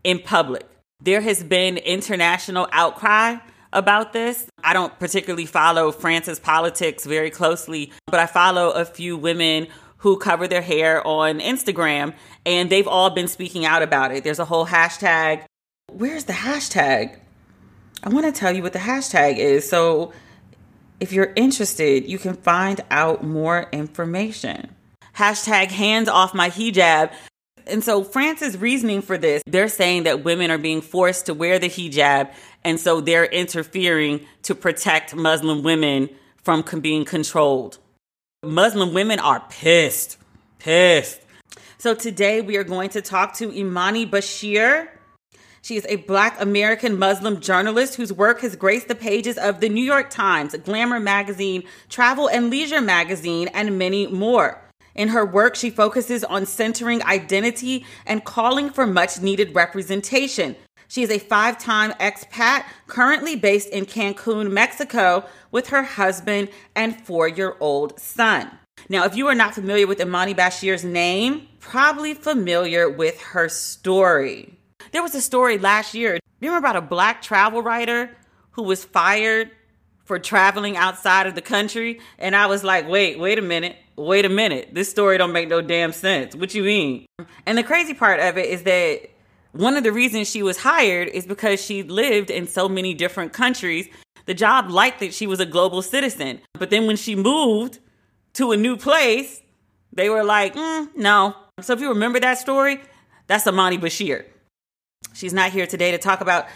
in 0.04 0.20
public. 0.20 0.64
There 1.00 1.20
has 1.20 1.42
been 1.44 1.76
international 1.76 2.68
outcry 2.72 3.36
about 3.72 4.12
this. 4.12 4.46
I 4.64 4.72
don't 4.72 4.98
particularly 4.98 5.46
follow 5.46 5.92
France's 5.92 6.40
politics 6.40 7.04
very 7.04 7.30
closely, 7.30 7.92
but 8.06 8.18
I 8.18 8.26
follow 8.26 8.70
a 8.70 8.84
few 8.84 9.16
women 9.16 9.68
who 9.98 10.18
cover 10.18 10.48
their 10.48 10.62
hair 10.62 11.06
on 11.06 11.40
Instagram 11.40 12.14
and 12.44 12.70
they've 12.70 12.88
all 12.88 13.10
been 13.10 13.28
speaking 13.28 13.64
out 13.64 13.82
about 13.82 14.12
it. 14.12 14.24
There's 14.24 14.38
a 14.38 14.44
whole 14.44 14.66
hashtag. 14.66 15.44
Where's 15.92 16.24
the 16.24 16.32
hashtag? 16.32 17.18
I 18.02 18.08
want 18.08 18.26
to 18.26 18.32
tell 18.32 18.54
you 18.54 18.62
what 18.62 18.72
the 18.72 18.78
hashtag 18.78 19.38
is. 19.38 19.68
So 19.68 20.12
if 21.00 21.12
you're 21.12 21.32
interested, 21.36 22.06
you 22.06 22.18
can 22.18 22.34
find 22.34 22.80
out 22.90 23.22
more 23.22 23.68
information. 23.72 24.74
Hashtag 25.14 25.68
hands 25.68 26.08
off 26.08 26.34
my 26.34 26.50
hijab. 26.50 27.12
And 27.66 27.82
so 27.82 28.04
France's 28.04 28.56
reasoning 28.56 29.02
for 29.02 29.18
this, 29.18 29.42
they're 29.46 29.68
saying 29.68 30.04
that 30.04 30.22
women 30.22 30.50
are 30.50 30.58
being 30.58 30.80
forced 30.80 31.26
to 31.26 31.34
wear 31.34 31.58
the 31.58 31.68
hijab, 31.68 32.32
and 32.64 32.78
so 32.78 33.00
they're 33.00 33.24
interfering 33.24 34.24
to 34.42 34.54
protect 34.54 35.14
Muslim 35.14 35.62
women 35.62 36.08
from 36.42 36.62
being 36.80 37.04
controlled. 37.04 37.78
Muslim 38.44 38.94
women 38.94 39.18
are 39.18 39.42
pissed, 39.50 40.16
pissed. 40.60 41.20
So 41.78 41.94
today 41.94 42.40
we 42.40 42.56
are 42.56 42.64
going 42.64 42.90
to 42.90 43.02
talk 43.02 43.34
to 43.38 43.52
Imani 43.52 44.06
Bashir. 44.06 44.88
She 45.62 45.76
is 45.76 45.86
a 45.88 45.96
black 45.96 46.40
American 46.40 46.96
Muslim 46.96 47.40
journalist 47.40 47.96
whose 47.96 48.12
work 48.12 48.40
has 48.42 48.54
graced 48.54 48.86
the 48.86 48.94
pages 48.94 49.36
of 49.36 49.58
the 49.58 49.68
New 49.68 49.82
York 49.82 50.10
Times, 50.10 50.54
Glamour 50.64 51.00
magazine, 51.00 51.64
Travel 51.88 52.28
and 52.28 52.50
Leisure 52.50 52.80
magazine, 52.80 53.48
and 53.48 53.76
many 53.76 54.06
more. 54.06 54.62
In 54.96 55.08
her 55.08 55.24
work, 55.24 55.54
she 55.54 55.70
focuses 55.70 56.24
on 56.24 56.46
centering 56.46 57.02
identity 57.04 57.84
and 58.06 58.24
calling 58.24 58.70
for 58.70 58.86
much 58.86 59.20
needed 59.20 59.54
representation. 59.54 60.56
She 60.88 61.02
is 61.02 61.10
a 61.10 61.18
five 61.18 61.58
time 61.58 61.92
expat, 61.92 62.64
currently 62.86 63.36
based 63.36 63.68
in 63.68 63.86
Cancun, 63.86 64.50
Mexico, 64.50 65.24
with 65.50 65.68
her 65.68 65.82
husband 65.82 66.48
and 66.74 67.00
four 67.00 67.28
year 67.28 67.56
old 67.60 68.00
son. 68.00 68.50
Now, 68.88 69.04
if 69.04 69.16
you 69.16 69.26
are 69.26 69.34
not 69.34 69.54
familiar 69.54 69.86
with 69.86 70.00
Imani 70.00 70.34
Bashir's 70.34 70.84
name, 70.84 71.48
probably 71.60 72.14
familiar 72.14 72.88
with 72.88 73.20
her 73.20 73.48
story. 73.48 74.58
There 74.92 75.02
was 75.02 75.14
a 75.14 75.20
story 75.20 75.58
last 75.58 75.94
year. 75.94 76.18
Remember 76.40 76.58
about 76.58 76.76
a 76.76 76.80
black 76.80 77.20
travel 77.20 77.62
writer 77.62 78.16
who 78.52 78.62
was 78.62 78.84
fired 78.84 79.50
for 80.06 80.18
traveling 80.18 80.76
outside 80.76 81.26
of 81.26 81.34
the 81.34 81.42
country? 81.42 82.00
And 82.18 82.34
I 82.34 82.46
was 82.46 82.64
like, 82.64 82.88
wait, 82.88 83.18
wait 83.18 83.38
a 83.38 83.42
minute. 83.42 83.76
Wait 83.96 84.24
a 84.24 84.28
minute. 84.28 84.70
This 84.72 84.90
story 84.90 85.18
don't 85.18 85.32
make 85.32 85.48
no 85.48 85.60
damn 85.60 85.92
sense. 85.92 86.34
What 86.34 86.54
you 86.54 86.62
mean? 86.62 87.06
And 87.44 87.58
the 87.58 87.62
crazy 87.62 87.92
part 87.92 88.20
of 88.20 88.38
it 88.38 88.46
is 88.46 88.62
that 88.62 89.10
one 89.52 89.76
of 89.76 89.84
the 89.84 89.92
reasons 89.92 90.30
she 90.30 90.42
was 90.42 90.58
hired 90.58 91.08
is 91.08 91.26
because 91.26 91.62
she 91.62 91.82
lived 91.82 92.30
in 92.30 92.46
so 92.46 92.68
many 92.68 92.94
different 92.94 93.32
countries. 93.32 93.88
The 94.26 94.34
job 94.34 94.70
liked 94.70 95.00
that 95.00 95.14
she 95.14 95.26
was 95.26 95.40
a 95.40 95.46
global 95.46 95.82
citizen. 95.82 96.40
But 96.54 96.70
then 96.70 96.86
when 96.86 96.96
she 96.96 97.14
moved 97.14 97.78
to 98.34 98.52
a 98.52 98.56
new 98.56 98.76
place, 98.76 99.40
they 99.92 100.10
were 100.10 100.24
like, 100.24 100.54
mm, 100.54 100.94
no. 100.94 101.34
So 101.60 101.72
if 101.72 101.80
you 101.80 101.88
remember 101.88 102.20
that 102.20 102.38
story, 102.38 102.80
that's 103.26 103.46
Imani 103.46 103.78
Bashir. 103.78 104.24
She's 105.14 105.32
not 105.32 105.52
here 105.52 105.66
today 105.66 105.90
to 105.92 105.98
talk 105.98 106.20
about 106.20 106.46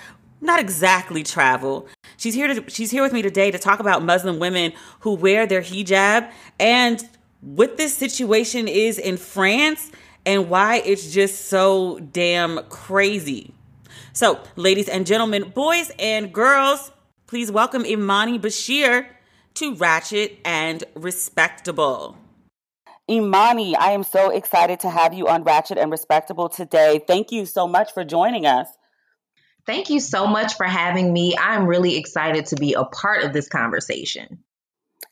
not 0.41 0.61
exactly 0.61 1.23
travel. 1.23 1.87
She's 2.17 2.35
here 2.35 2.53
to 2.55 2.71
she's 2.71 2.91
here 2.91 3.03
with 3.03 3.13
me 3.13 3.23
today 3.23 3.51
to 3.51 3.59
talk 3.59 3.81
about 3.81 4.03
Muslim 4.03 4.39
women 4.39 4.73
who 5.01 5.15
wear 5.15 5.47
their 5.47 5.63
hijab 5.63 6.31
and 6.59 7.03
what 7.41 7.77
this 7.77 7.95
situation 7.95 8.69
is 8.69 8.99
in 8.99 9.17
France 9.17 9.91
and 10.27 10.49
why 10.51 10.77
it's 10.85 11.13
just 11.13 11.47
so 11.47 11.99
damn 12.13 12.63
crazy. 12.65 13.55
So, 14.13 14.41
ladies 14.57 14.89
and 14.89 15.07
gentlemen, 15.07 15.51
boys 15.51 15.91
and 15.99 16.33
girls, 16.33 16.91
please 17.27 17.51
welcome 17.51 17.87
Imani 17.87 18.39
Bashir 18.39 19.07
to 19.55 19.75
Ratchet 19.77 20.39
and 20.45 20.85
Respectable. 20.95 22.17
Imani, 23.09 23.75
I 23.77 23.91
am 23.91 24.05
so 24.05 24.31
excited 24.31 24.81
to 24.81 24.91
have 24.91 25.15
you 25.15 25.27
on 25.27 25.43
Ratchet 25.43 25.79
and 25.79 25.91
Respectable 25.91 26.49
today. 26.49 27.03
Thank 27.07 27.33
you 27.33 27.47
so 27.47 27.67
much 27.67 27.93
for 27.93 28.05
joining 28.05 28.47
us. 28.47 28.69
Thank 29.67 29.91
you 29.91 30.01
so 30.01 30.27
much 30.27 30.55
for 30.55 30.65
having 30.65 31.13
me. 31.13 31.37
I'm 31.39 31.67
really 31.67 31.97
excited 31.97 32.47
to 32.47 32.57
be 32.57 32.75
a 32.75 32.85
part 32.85 33.25
of 33.25 33.33
this 33.33 33.49
conversation. 33.49 34.43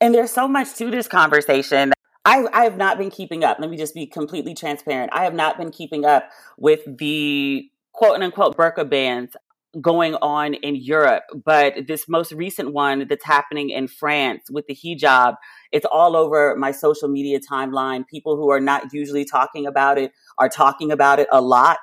And 0.01 0.15
there's 0.15 0.31
so 0.31 0.49
much 0.49 0.75
to 0.77 0.91
this 0.91 1.09
conversation. 1.09 1.93
I, 2.25 2.47
I 2.53 2.65
have 2.65 2.77
not 2.77 2.99
been 2.99 3.11
keeping 3.11 3.43
up. 3.45 3.59
Let 3.59 3.71
me 3.71 3.77
just 3.77 3.95
be 3.95 4.07
completely 4.07 4.55
transparent. 4.55 5.11
I 5.13 5.25
have 5.25 5.35
not 5.35 5.57
been 5.57 5.71
keeping 5.71 6.05
up 6.05 6.29
with 6.57 6.81
the 6.99 7.71
quote 7.93 8.21
unquote 8.21 8.57
burqa 8.57 8.89
bans 8.89 9.37
going 9.81 10.15
on 10.17 10.55
in 10.55 10.77
Europe, 10.77 11.25
but 11.45 11.87
this 11.87 12.09
most 12.09 12.33
recent 12.33 12.73
one 12.73 13.07
that's 13.09 13.25
happening 13.25 13.71
in 13.71 13.87
France 13.87 14.51
with 14.51 14.67
the 14.67 14.75
hijab, 14.75 15.37
it's 15.73 15.87
all 15.91 16.17
over 16.17 16.57
my 16.57 16.71
social 16.71 17.09
media 17.09 17.39
timeline. 17.39 18.07
People 18.07 18.37
who 18.37 18.51
are 18.51 18.61
not 18.61 18.93
usually 18.93 19.25
talking 19.25 19.67
about 19.67 19.99
it 19.99 20.13
are 20.39 20.49
talking 20.49 20.91
about 20.91 21.19
it 21.19 21.29
a 21.31 21.41
lot. 21.41 21.79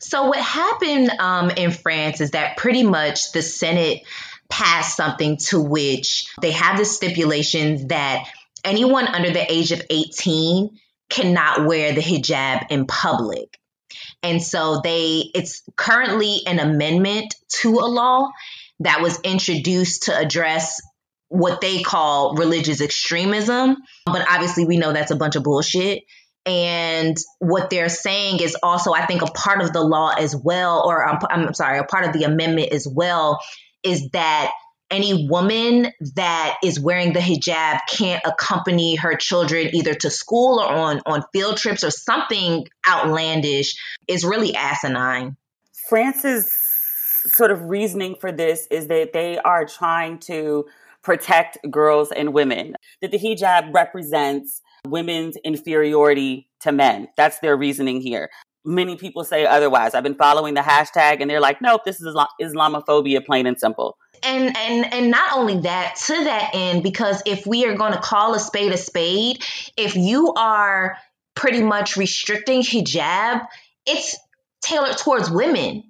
So, 0.00 0.28
what 0.28 0.38
happened 0.38 1.10
um, 1.18 1.50
in 1.50 1.70
France 1.70 2.20
is 2.20 2.30
that 2.32 2.56
pretty 2.56 2.82
much 2.82 3.32
the 3.32 3.42
Senate 3.42 4.02
passed 4.48 4.96
something 4.96 5.36
to 5.36 5.60
which 5.60 6.26
they 6.40 6.50
have 6.50 6.78
the 6.78 6.84
stipulations 6.84 7.86
that 7.86 8.24
anyone 8.64 9.06
under 9.06 9.30
the 9.30 9.52
age 9.52 9.72
of 9.72 9.82
18 9.88 10.78
cannot 11.08 11.66
wear 11.66 11.92
the 11.92 12.00
hijab 12.00 12.66
in 12.70 12.86
public. 12.86 13.58
And 14.22 14.42
so 14.42 14.80
they 14.82 15.30
it's 15.34 15.62
currently 15.76 16.40
an 16.46 16.58
amendment 16.58 17.34
to 17.60 17.70
a 17.78 17.86
law 17.88 18.30
that 18.80 19.02
was 19.02 19.20
introduced 19.20 20.04
to 20.04 20.16
address 20.16 20.80
what 21.28 21.60
they 21.60 21.82
call 21.82 22.34
religious 22.34 22.80
extremism, 22.80 23.76
but 24.04 24.26
obviously 24.28 24.64
we 24.66 24.78
know 24.78 24.92
that's 24.92 25.12
a 25.12 25.16
bunch 25.16 25.36
of 25.36 25.44
bullshit. 25.44 26.02
And 26.46 27.16
what 27.38 27.70
they're 27.70 27.90
saying 27.90 28.40
is 28.40 28.56
also, 28.62 28.92
I 28.92 29.06
think, 29.06 29.22
a 29.22 29.26
part 29.26 29.60
of 29.60 29.72
the 29.72 29.82
law 29.82 30.10
as 30.10 30.34
well, 30.34 30.82
or 30.86 31.06
I'm, 31.06 31.18
I'm 31.28 31.54
sorry, 31.54 31.78
a 31.78 31.84
part 31.84 32.06
of 32.06 32.12
the 32.12 32.24
amendment 32.24 32.72
as 32.72 32.88
well, 32.90 33.40
is 33.82 34.08
that 34.10 34.50
any 34.90 35.28
woman 35.28 35.92
that 36.16 36.56
is 36.64 36.80
wearing 36.80 37.12
the 37.12 37.20
hijab 37.20 37.80
can't 37.88 38.22
accompany 38.24 38.96
her 38.96 39.14
children 39.14 39.70
either 39.74 39.94
to 39.94 40.10
school 40.10 40.58
or 40.58 40.66
on, 40.66 41.00
on 41.06 41.22
field 41.32 41.56
trips 41.56 41.84
or 41.84 41.90
something 41.90 42.66
outlandish 42.88 43.74
is 44.08 44.24
really 44.24 44.54
asinine. 44.54 45.36
France's 45.88 46.52
sort 47.26 47.50
of 47.50 47.64
reasoning 47.64 48.16
for 48.20 48.32
this 48.32 48.66
is 48.70 48.88
that 48.88 49.12
they 49.12 49.38
are 49.38 49.66
trying 49.66 50.18
to 50.18 50.66
protect 51.02 51.58
girls 51.70 52.10
and 52.10 52.32
women, 52.32 52.74
that 53.00 53.10
the 53.10 53.18
hijab 53.18 53.72
represents 53.74 54.60
women's 54.86 55.36
inferiority 55.44 56.48
to 56.60 56.72
men. 56.72 57.08
That's 57.16 57.38
their 57.40 57.56
reasoning 57.56 58.00
here. 58.00 58.30
Many 58.64 58.96
people 58.96 59.24
say 59.24 59.46
otherwise. 59.46 59.94
I've 59.94 60.02
been 60.02 60.14
following 60.14 60.54
the 60.54 60.60
hashtag 60.60 61.20
and 61.20 61.30
they're 61.30 61.40
like, 61.40 61.62
nope, 61.62 61.82
this 61.84 62.00
is 62.00 62.14
Islamophobia, 62.40 63.24
plain 63.24 63.46
and 63.46 63.58
simple 63.58 63.96
and 64.22 64.56
and 64.56 64.92
and 64.92 65.10
not 65.10 65.36
only 65.36 65.60
that 65.60 65.96
to 66.06 66.24
that 66.24 66.50
end 66.54 66.82
because 66.82 67.22
if 67.26 67.46
we 67.46 67.64
are 67.66 67.74
going 67.74 67.92
to 67.92 68.00
call 68.00 68.34
a 68.34 68.38
spade 68.38 68.72
a 68.72 68.76
spade 68.76 69.42
if 69.76 69.96
you 69.96 70.32
are 70.34 70.96
pretty 71.34 71.62
much 71.62 71.96
restricting 71.96 72.62
hijab 72.62 73.46
it's 73.86 74.18
tailored 74.62 74.96
towards 74.98 75.30
women 75.30 75.89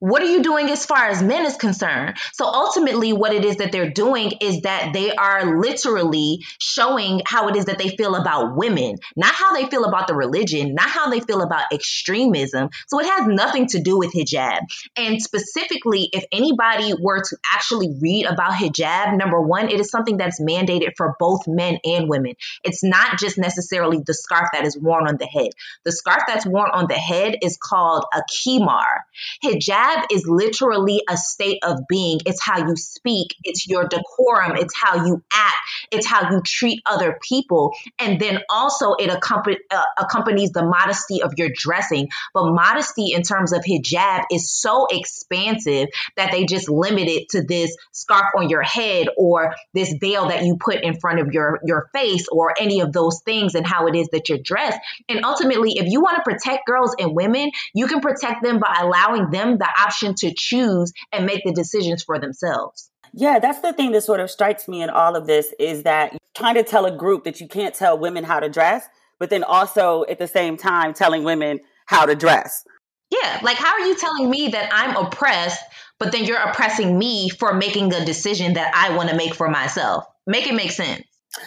what 0.00 0.22
are 0.22 0.26
you 0.26 0.42
doing 0.42 0.70
as 0.70 0.86
far 0.86 1.08
as 1.08 1.22
men 1.22 1.44
is 1.44 1.56
concerned? 1.56 2.16
So 2.32 2.46
ultimately, 2.46 3.12
what 3.12 3.34
it 3.34 3.44
is 3.44 3.56
that 3.56 3.70
they're 3.70 3.90
doing 3.90 4.32
is 4.40 4.62
that 4.62 4.92
they 4.94 5.14
are 5.14 5.60
literally 5.60 6.42
showing 6.58 7.20
how 7.26 7.48
it 7.48 7.56
is 7.56 7.66
that 7.66 7.78
they 7.78 7.90
feel 7.90 8.14
about 8.14 8.56
women, 8.56 8.96
not 9.14 9.34
how 9.34 9.54
they 9.54 9.66
feel 9.66 9.84
about 9.84 10.08
the 10.08 10.14
religion, 10.14 10.74
not 10.74 10.88
how 10.88 11.10
they 11.10 11.20
feel 11.20 11.42
about 11.42 11.64
extremism. 11.72 12.70
So 12.88 12.98
it 12.98 13.06
has 13.06 13.26
nothing 13.26 13.66
to 13.68 13.82
do 13.82 13.98
with 13.98 14.12
hijab. 14.14 14.60
And 14.96 15.20
specifically, 15.20 16.08
if 16.12 16.24
anybody 16.32 16.94
were 16.98 17.20
to 17.20 17.36
actually 17.52 17.94
read 18.00 18.24
about 18.24 18.52
hijab, 18.52 19.18
number 19.18 19.40
one, 19.40 19.68
it 19.68 19.80
is 19.80 19.90
something 19.90 20.16
that's 20.16 20.40
mandated 20.40 20.92
for 20.96 21.14
both 21.18 21.46
men 21.46 21.78
and 21.84 22.08
women. 22.08 22.36
It's 22.64 22.82
not 22.82 23.18
just 23.18 23.36
necessarily 23.36 23.98
the 24.04 24.14
scarf 24.14 24.48
that 24.54 24.64
is 24.64 24.78
worn 24.78 25.06
on 25.06 25.18
the 25.18 25.26
head. 25.26 25.50
The 25.84 25.92
scarf 25.92 26.22
that's 26.26 26.46
worn 26.46 26.70
on 26.72 26.86
the 26.88 26.94
head 26.94 27.36
is 27.42 27.58
called 27.58 28.06
a 28.14 28.22
khimar. 28.32 29.00
Hijab 29.44 29.89
is 30.10 30.26
literally 30.26 31.02
a 31.08 31.16
state 31.16 31.58
of 31.62 31.86
being. 31.88 32.20
It's 32.26 32.42
how 32.42 32.66
you 32.66 32.76
speak, 32.76 33.34
it's 33.44 33.68
your 33.68 33.86
decorum, 33.88 34.56
it's 34.56 34.74
how 34.76 35.06
you 35.06 35.22
act, 35.32 35.56
it's 35.90 36.06
how 36.06 36.30
you 36.30 36.42
treat 36.44 36.82
other 36.86 37.18
people. 37.22 37.72
And 37.98 38.20
then 38.20 38.40
also 38.48 38.94
it 38.94 39.10
accompany, 39.10 39.58
uh, 39.70 39.82
accompanies 39.98 40.50
the 40.52 40.64
modesty 40.64 41.22
of 41.22 41.34
your 41.36 41.50
dressing. 41.54 42.08
But 42.34 42.52
modesty 42.52 43.12
in 43.12 43.22
terms 43.22 43.52
of 43.52 43.62
hijab 43.62 44.24
is 44.32 44.50
so 44.50 44.86
expansive 44.90 45.88
that 46.16 46.32
they 46.32 46.44
just 46.44 46.68
limit 46.68 47.08
it 47.08 47.30
to 47.30 47.42
this 47.42 47.76
scarf 47.92 48.26
on 48.36 48.48
your 48.48 48.62
head 48.62 49.08
or 49.16 49.54
this 49.74 49.94
veil 50.00 50.28
that 50.28 50.44
you 50.44 50.56
put 50.56 50.82
in 50.82 50.98
front 50.98 51.20
of 51.20 51.32
your, 51.32 51.60
your 51.64 51.88
face 51.92 52.26
or 52.30 52.54
any 52.58 52.80
of 52.80 52.92
those 52.92 53.20
things 53.24 53.54
and 53.54 53.66
how 53.66 53.86
it 53.86 53.96
is 53.96 54.08
that 54.08 54.28
you're 54.28 54.38
dressed. 54.38 54.78
And 55.08 55.24
ultimately, 55.24 55.72
if 55.72 55.86
you 55.86 56.00
want 56.00 56.16
to 56.16 56.22
protect 56.22 56.66
girls 56.66 56.94
and 56.98 57.14
women, 57.14 57.50
you 57.74 57.86
can 57.86 58.00
protect 58.00 58.42
them 58.42 58.58
by 58.58 58.78
allowing 58.80 59.30
them 59.30 59.58
the 59.58 59.68
option 59.84 60.14
to 60.16 60.32
choose 60.34 60.92
and 61.12 61.26
make 61.26 61.42
the 61.44 61.52
decisions 61.52 62.02
for 62.02 62.18
themselves. 62.18 62.90
Yeah, 63.12 63.38
that's 63.38 63.60
the 63.60 63.72
thing 63.72 63.92
that 63.92 64.02
sort 64.02 64.20
of 64.20 64.30
strikes 64.30 64.68
me 64.68 64.82
in 64.82 64.90
all 64.90 65.16
of 65.16 65.26
this 65.26 65.52
is 65.58 65.82
that 65.82 66.16
trying 66.36 66.54
to 66.54 66.62
tell 66.62 66.86
a 66.86 66.96
group 66.96 67.24
that 67.24 67.40
you 67.40 67.48
can't 67.48 67.74
tell 67.74 67.98
women 67.98 68.24
how 68.24 68.40
to 68.40 68.48
dress, 68.48 68.86
but 69.18 69.30
then 69.30 69.42
also 69.42 70.04
at 70.08 70.18
the 70.18 70.28
same 70.28 70.56
time 70.56 70.94
telling 70.94 71.24
women 71.24 71.60
how 71.86 72.06
to 72.06 72.14
dress. 72.14 72.64
Yeah, 73.10 73.40
like 73.42 73.56
how 73.56 73.72
are 73.72 73.86
you 73.86 73.96
telling 73.96 74.30
me 74.30 74.48
that 74.48 74.70
I'm 74.72 74.96
oppressed, 74.96 75.62
but 75.98 76.12
then 76.12 76.24
you're 76.24 76.38
oppressing 76.38 76.96
me 76.96 77.28
for 77.28 77.52
making 77.52 77.92
a 77.92 78.04
decision 78.04 78.54
that 78.54 78.72
I 78.74 78.96
want 78.96 79.10
to 79.10 79.16
make 79.16 79.34
for 79.34 79.48
myself? 79.48 80.04
Make 80.26 80.46
it 80.46 80.54
make 80.54 80.70
sense. 80.70 81.02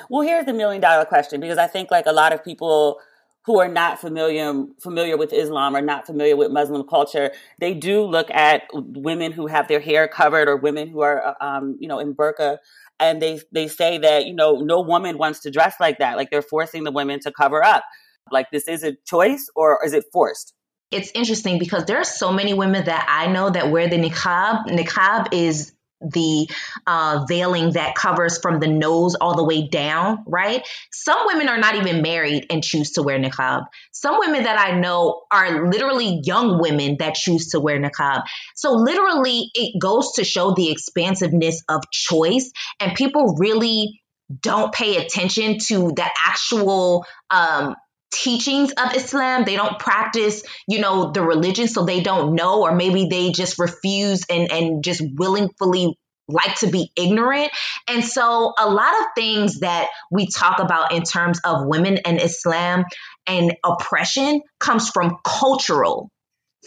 Well, 0.09 0.21
here's 0.21 0.45
the 0.45 0.53
million 0.53 0.81
dollar 0.81 1.05
question 1.05 1.39
because 1.39 1.57
I 1.57 1.67
think 1.67 1.91
like 1.91 2.05
a 2.05 2.11
lot 2.11 2.33
of 2.33 2.43
people 2.43 2.99
who 3.45 3.59
are 3.59 3.67
not 3.67 3.99
familiar 3.99 4.65
familiar 4.81 5.17
with 5.17 5.33
Islam 5.33 5.75
or 5.75 5.81
not 5.81 6.05
familiar 6.05 6.35
with 6.35 6.51
Muslim 6.51 6.83
culture, 6.87 7.31
they 7.59 7.73
do 7.73 8.03
look 8.03 8.31
at 8.31 8.63
women 8.73 9.31
who 9.31 9.47
have 9.47 9.67
their 9.67 9.79
hair 9.79 10.07
covered 10.07 10.47
or 10.47 10.55
women 10.55 10.87
who 10.87 11.01
are, 11.01 11.27
uh, 11.27 11.33
um, 11.41 11.77
you 11.79 11.87
know, 11.87 11.99
in 11.99 12.15
burqa, 12.15 12.57
and 12.99 13.21
they 13.21 13.41
they 13.51 13.67
say 13.67 13.97
that 13.97 14.25
you 14.25 14.33
know 14.33 14.59
no 14.59 14.81
woman 14.81 15.17
wants 15.17 15.41
to 15.41 15.51
dress 15.51 15.75
like 15.79 15.99
that. 15.99 16.15
Like 16.15 16.29
they're 16.31 16.41
forcing 16.41 16.83
the 16.83 16.91
women 16.91 17.19
to 17.21 17.31
cover 17.31 17.63
up. 17.63 17.83
Like 18.31 18.47
this 18.51 18.67
is 18.67 18.83
a 18.83 18.95
choice 19.05 19.49
or 19.55 19.79
is 19.85 19.93
it 19.93 20.05
forced? 20.13 20.53
It's 20.91 21.11
interesting 21.15 21.59
because 21.59 21.85
there 21.85 21.97
are 21.97 22.05
so 22.05 22.31
many 22.31 22.53
women 22.53 22.85
that 22.85 23.05
I 23.09 23.31
know 23.31 23.49
that 23.49 23.71
wear 23.71 23.89
the 23.89 23.97
niqab. 23.97 24.67
Niqab 24.67 25.29
is 25.33 25.72
the 26.03 26.49
uh, 26.85 27.25
veiling 27.27 27.73
that 27.73 27.95
covers 27.95 28.39
from 28.39 28.59
the 28.59 28.67
nose 28.67 29.15
all 29.15 29.35
the 29.35 29.43
way 29.43 29.67
down, 29.67 30.23
right? 30.27 30.67
Some 30.91 31.19
women 31.25 31.49
are 31.49 31.57
not 31.57 31.75
even 31.75 32.01
married 32.01 32.47
and 32.49 32.63
choose 32.63 32.91
to 32.91 33.03
wear 33.03 33.19
niqab. 33.19 33.65
Some 33.91 34.19
women 34.19 34.43
that 34.43 34.59
I 34.59 34.79
know 34.79 35.23
are 35.31 35.69
literally 35.69 36.21
young 36.23 36.59
women 36.61 36.97
that 36.99 37.15
choose 37.15 37.49
to 37.49 37.59
wear 37.59 37.79
niqab. 37.79 38.23
So, 38.55 38.73
literally, 38.73 39.49
it 39.53 39.79
goes 39.79 40.13
to 40.13 40.23
show 40.23 40.53
the 40.53 40.71
expansiveness 40.71 41.63
of 41.69 41.89
choice, 41.91 42.51
and 42.79 42.95
people 42.95 43.35
really 43.37 44.01
don't 44.41 44.73
pay 44.73 44.97
attention 44.97 45.57
to 45.59 45.91
the 45.95 46.05
actual 46.25 47.05
um, 47.29 47.75
teachings 48.13 48.71
of 48.71 48.95
Islam. 48.95 49.43
They 49.43 49.55
don't 49.55 49.79
practice, 49.79 50.43
you 50.67 50.79
know, 50.79 51.11
the 51.11 51.21
religion, 51.21 51.67
so 51.67 51.85
they 51.85 52.01
don't 52.01 52.35
know, 52.35 52.61
or 52.61 52.75
maybe 52.75 53.07
they 53.09 53.31
just 53.31 53.59
refuse 53.59 54.25
and, 54.29 54.51
and 54.51 54.83
just 54.83 55.01
willingly 55.15 55.97
like 56.27 56.55
to 56.59 56.67
be 56.67 56.91
ignorant. 56.95 57.51
And 57.87 58.03
so 58.03 58.53
a 58.57 58.69
lot 58.69 58.93
of 59.01 59.05
things 59.15 59.59
that 59.59 59.89
we 60.09 60.27
talk 60.27 60.59
about 60.59 60.93
in 60.93 61.03
terms 61.03 61.39
of 61.43 61.65
women 61.65 61.97
and 62.05 62.21
Islam 62.21 62.85
and 63.27 63.55
oppression 63.63 64.41
comes 64.59 64.89
from 64.89 65.17
cultural 65.25 66.09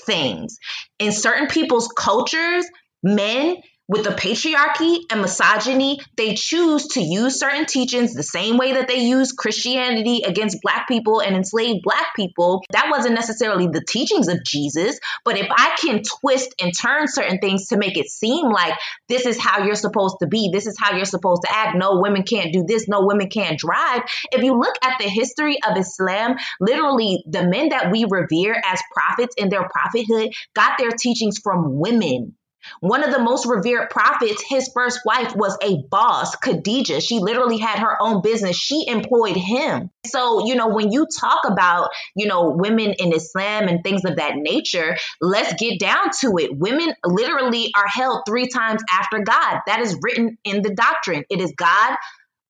things. 0.05 0.59
In 0.99 1.13
certain 1.13 1.47
people's 1.47 1.89
cultures, 1.89 2.67
men 3.03 3.57
with 3.89 4.05
the 4.05 4.11
patriarchy 4.11 5.01
and 5.11 5.21
misogyny, 5.21 6.01
they 6.17 6.35
choose 6.35 6.89
to 6.89 7.01
use 7.01 7.39
certain 7.39 7.67
teachings 7.67 8.15
the 8.15 8.23
same 8.23 8.57
way 8.57 8.73
that 8.73 8.89
they 8.89 9.05
use 9.05 9.33
Christianity 9.33 10.23
against 10.27 10.61
black 10.63 10.89
people 10.89 11.21
and 11.21 11.37
enslaved 11.37 11.83
black 11.83 12.15
people. 12.17 12.63
That 12.71 12.91
wasn't 12.91 13.15
necessarily 13.15 13.69
the 13.69 13.85
teachings 13.87 14.29
of 14.29 14.43
Jesus, 14.45 14.99
but 15.25 15.39
if 15.39 15.47
I 15.51 15.77
can 15.81 16.03
twist 16.03 16.55
and 16.61 16.73
turn 16.77 17.07
certain 17.07 17.39
things 17.39 17.69
to 17.69 17.77
make 17.77 17.97
it 17.97 18.09
seem 18.09 18.51
like 18.51 18.75
this 19.09 19.27
is 19.27 19.39
how 19.39 19.65
you're 19.65 19.75
supposed 19.75 20.17
to 20.21 20.27
be, 20.27 20.51
this 20.53 20.67
is 20.67 20.77
how 20.79 20.97
you're 20.97 21.05
supposed 21.05 21.43
to 21.43 21.55
act, 21.55 21.77
no 21.77 22.01
women 22.01 22.25
can't 22.25 22.53
do 22.53 22.65
this, 22.67 22.89
no 22.89 23.07
women 23.07 23.29
can't 23.29 23.59
drive. 23.59 24.03
If 24.33 24.43
you 24.43 24.59
look 24.59 24.75
at 24.83 24.99
the 24.99 25.09
history 25.09 25.59
of 25.69 25.77
Islam, 25.77 26.37
literally 26.61 27.23
the 27.29 27.47
men 27.49 27.69
that 27.69 27.93
we 27.93 28.07
revere 28.09 28.61
as 28.65 28.81
prophets 28.93 29.35
in 29.37 29.49
their 29.49 29.69
prophethood 29.69 30.33
got 30.55 30.79
their 30.79 30.91
teachings 30.91 31.39
from 31.39 31.79
women 31.79 32.36
one 32.81 33.03
of 33.03 33.13
the 33.13 33.21
most 33.21 33.47
revered 33.47 33.91
prophets, 33.91 34.43
his 34.49 34.71
first 34.75 35.01
wife 35.05 35.35
was 35.35 35.57
a 35.63 35.83
boss, 35.91 36.37
Khadijah. 36.37 37.01
She 37.01 37.19
literally 37.19 37.59
had 37.59 37.79
her 37.79 37.97
own 38.01 38.23
business. 38.23 38.57
She 38.57 38.85
employed 38.87 39.37
him. 39.37 39.91
So, 40.07 40.47
you 40.47 40.55
know, 40.55 40.69
when 40.69 40.93
you 40.93 41.07
talk 41.19 41.41
about, 41.47 41.91
you 42.15 42.27
know, 42.27 42.51
women 42.51 42.95
in 42.99 43.13
Islam 43.13 43.69
and 43.69 43.83
things 43.83 44.05
of 44.05 44.17
that 44.17 44.37
nature, 44.37 44.97
let's 45.21 45.55
get 45.55 45.79
down 45.79 46.11
to 46.21 46.39
it. 46.39 46.57
Women 46.57 46.93
literally 47.05 47.73
are 47.77 47.89
held 47.89 48.23
three 48.27 48.49
times 48.49 48.83
after 48.93 49.21
God. 49.21 49.61
That 49.67 49.81
is 49.81 49.97
written 50.03 50.39
in 50.45 50.63
the 50.63 50.75
doctrine. 50.75 51.25
It 51.31 51.41
is 51.41 51.53
God, 51.57 51.97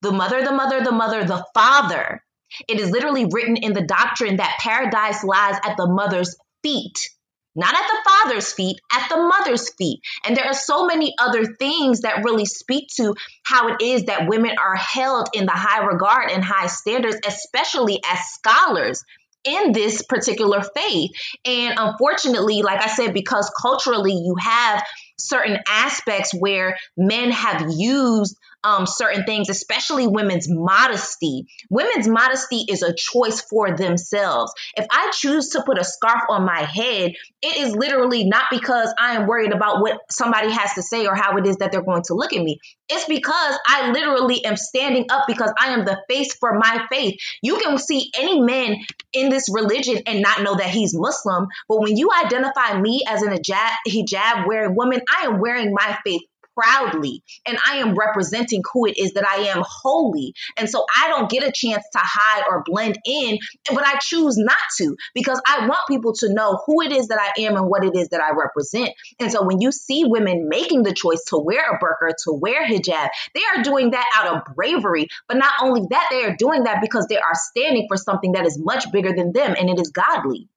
the 0.02 0.12
mother, 0.12 0.42
the 0.42 0.52
mother, 0.52 0.82
the 0.82 0.92
mother, 0.92 1.24
the 1.24 1.44
father. 1.54 2.22
It 2.68 2.80
is 2.80 2.90
literally 2.90 3.26
written 3.30 3.56
in 3.56 3.72
the 3.72 3.82
doctrine 3.82 4.36
that 4.36 4.58
paradise 4.60 5.24
lies 5.24 5.56
at 5.64 5.76
the 5.76 5.88
mother's 5.88 6.36
feet 6.62 7.10
not 7.56 7.74
at 7.74 7.86
the 7.88 8.10
father's 8.10 8.52
feet, 8.52 8.80
at 8.92 9.08
the 9.08 9.16
mother's 9.16 9.72
feet. 9.74 10.00
And 10.24 10.36
there 10.36 10.46
are 10.46 10.54
so 10.54 10.86
many 10.86 11.14
other 11.18 11.44
things 11.44 12.02
that 12.02 12.24
really 12.24 12.44
speak 12.44 12.88
to 12.96 13.14
how 13.42 13.68
it 13.68 13.82
is 13.82 14.04
that 14.04 14.28
women 14.28 14.56
are 14.58 14.76
held 14.76 15.28
in 15.32 15.46
the 15.46 15.52
high 15.52 15.84
regard 15.84 16.30
and 16.30 16.44
high 16.44 16.68
standards, 16.68 17.16
especially 17.26 18.00
as 18.08 18.18
scholars 18.34 19.02
in 19.44 19.72
this 19.72 20.02
particular 20.02 20.62
faith. 20.76 21.12
And 21.44 21.78
unfortunately, 21.78 22.62
like 22.62 22.82
I 22.82 22.88
said, 22.88 23.14
because 23.14 23.50
culturally 23.60 24.12
you 24.12 24.34
have 24.40 24.84
certain 25.18 25.58
aspects 25.66 26.32
where 26.34 26.76
men 26.96 27.30
have 27.30 27.66
used 27.76 28.36
um, 28.66 28.84
certain 28.84 29.24
things, 29.24 29.48
especially 29.48 30.08
women's 30.08 30.48
modesty. 30.50 31.46
Women's 31.70 32.08
modesty 32.08 32.64
is 32.68 32.82
a 32.82 32.92
choice 32.92 33.40
for 33.40 33.76
themselves. 33.76 34.52
If 34.76 34.86
I 34.90 35.12
choose 35.14 35.50
to 35.50 35.62
put 35.62 35.78
a 35.78 35.84
scarf 35.84 36.22
on 36.28 36.44
my 36.44 36.62
head, 36.62 37.12
it 37.42 37.56
is 37.58 37.76
literally 37.76 38.24
not 38.24 38.46
because 38.50 38.92
I 38.98 39.14
am 39.14 39.28
worried 39.28 39.52
about 39.52 39.80
what 39.80 40.00
somebody 40.10 40.50
has 40.50 40.74
to 40.74 40.82
say 40.82 41.06
or 41.06 41.14
how 41.14 41.36
it 41.36 41.46
is 41.46 41.58
that 41.58 41.70
they're 41.70 41.84
going 41.84 42.02
to 42.06 42.14
look 42.14 42.32
at 42.32 42.42
me. 42.42 42.58
It's 42.88 43.04
because 43.04 43.58
I 43.68 43.92
literally 43.92 44.44
am 44.44 44.56
standing 44.56 45.06
up 45.10 45.26
because 45.28 45.52
I 45.56 45.68
am 45.68 45.84
the 45.84 46.02
face 46.08 46.34
for 46.34 46.58
my 46.58 46.86
faith. 46.90 47.14
You 47.42 47.58
can 47.58 47.78
see 47.78 48.10
any 48.18 48.40
man 48.40 48.76
in 49.12 49.28
this 49.28 49.48
religion 49.52 49.98
and 50.06 50.22
not 50.22 50.42
know 50.42 50.56
that 50.56 50.70
he's 50.70 50.92
Muslim, 50.92 51.46
but 51.68 51.80
when 51.80 51.96
you 51.96 52.10
identify 52.24 52.80
me 52.80 53.04
as 53.06 53.22
an 53.22 53.32
hijab, 53.32 53.70
hijab 53.88 54.46
wearing 54.48 54.74
woman, 54.74 55.02
I 55.08 55.26
am 55.26 55.40
wearing 55.40 55.72
my 55.72 55.98
faith 56.04 56.22
proudly 56.56 57.22
and 57.46 57.58
I 57.66 57.76
am 57.76 57.94
representing 57.94 58.62
who 58.72 58.86
it 58.86 58.98
is 58.98 59.12
that 59.12 59.26
I 59.26 59.48
am 59.48 59.62
wholly. 59.66 60.34
And 60.56 60.68
so 60.68 60.84
I 60.96 61.08
don't 61.08 61.30
get 61.30 61.46
a 61.46 61.52
chance 61.52 61.84
to 61.92 61.98
hide 61.98 62.44
or 62.48 62.62
blend 62.64 62.98
in, 63.04 63.38
but 63.72 63.86
I 63.86 63.98
choose 64.00 64.36
not 64.36 64.56
to 64.78 64.96
because 65.14 65.40
I 65.46 65.66
want 65.66 65.80
people 65.88 66.14
to 66.14 66.32
know 66.32 66.60
who 66.66 66.82
it 66.82 66.92
is 66.92 67.08
that 67.08 67.18
I 67.20 67.42
am 67.42 67.56
and 67.56 67.68
what 67.68 67.84
it 67.84 67.94
is 67.94 68.08
that 68.08 68.20
I 68.20 68.34
represent. 68.34 68.90
And 69.20 69.30
so 69.30 69.44
when 69.44 69.60
you 69.60 69.72
see 69.72 70.04
women 70.04 70.48
making 70.48 70.82
the 70.82 70.94
choice 70.94 71.24
to 71.28 71.38
wear 71.38 71.70
a 71.70 71.78
burqa, 71.78 72.12
to 72.24 72.32
wear 72.32 72.66
hijab, 72.66 73.08
they 73.34 73.42
are 73.54 73.62
doing 73.62 73.90
that 73.90 74.06
out 74.14 74.36
of 74.36 74.54
bravery. 74.54 75.08
But 75.28 75.38
not 75.38 75.52
only 75.60 75.82
that, 75.90 76.08
they 76.10 76.24
are 76.24 76.36
doing 76.36 76.64
that 76.64 76.80
because 76.80 77.06
they 77.08 77.18
are 77.18 77.34
standing 77.34 77.86
for 77.88 77.96
something 77.96 78.32
that 78.32 78.46
is 78.46 78.58
much 78.58 78.90
bigger 78.92 79.12
than 79.14 79.32
them 79.32 79.54
and 79.58 79.68
it 79.68 79.80
is 79.80 79.90
godly. 79.90 80.48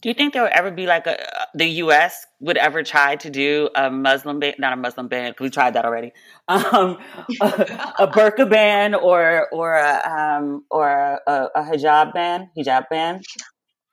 Do 0.00 0.08
you 0.08 0.14
think 0.14 0.32
there 0.32 0.42
would 0.42 0.52
ever 0.52 0.70
be 0.70 0.86
like 0.86 1.06
a 1.06 1.18
the 1.54 1.66
U.S. 1.82 2.26
would 2.40 2.56
ever 2.56 2.82
try 2.82 3.16
to 3.16 3.30
do 3.30 3.68
a 3.74 3.90
Muslim 3.90 4.38
ban, 4.38 4.54
not 4.58 4.72
a 4.72 4.76
Muslim 4.76 5.08
ban, 5.08 5.34
we 5.40 5.50
tried 5.50 5.74
that 5.74 5.84
already, 5.84 6.12
um, 6.48 6.98
a, 7.40 7.94
a 7.98 8.06
burqa 8.08 8.48
ban 8.48 8.94
or 8.94 9.48
or 9.52 9.74
a, 9.74 10.08
um, 10.08 10.64
or 10.70 10.88
a, 10.88 11.48
a 11.54 11.62
hijab 11.62 12.14
ban, 12.14 12.50
hijab 12.56 12.88
ban? 12.90 13.22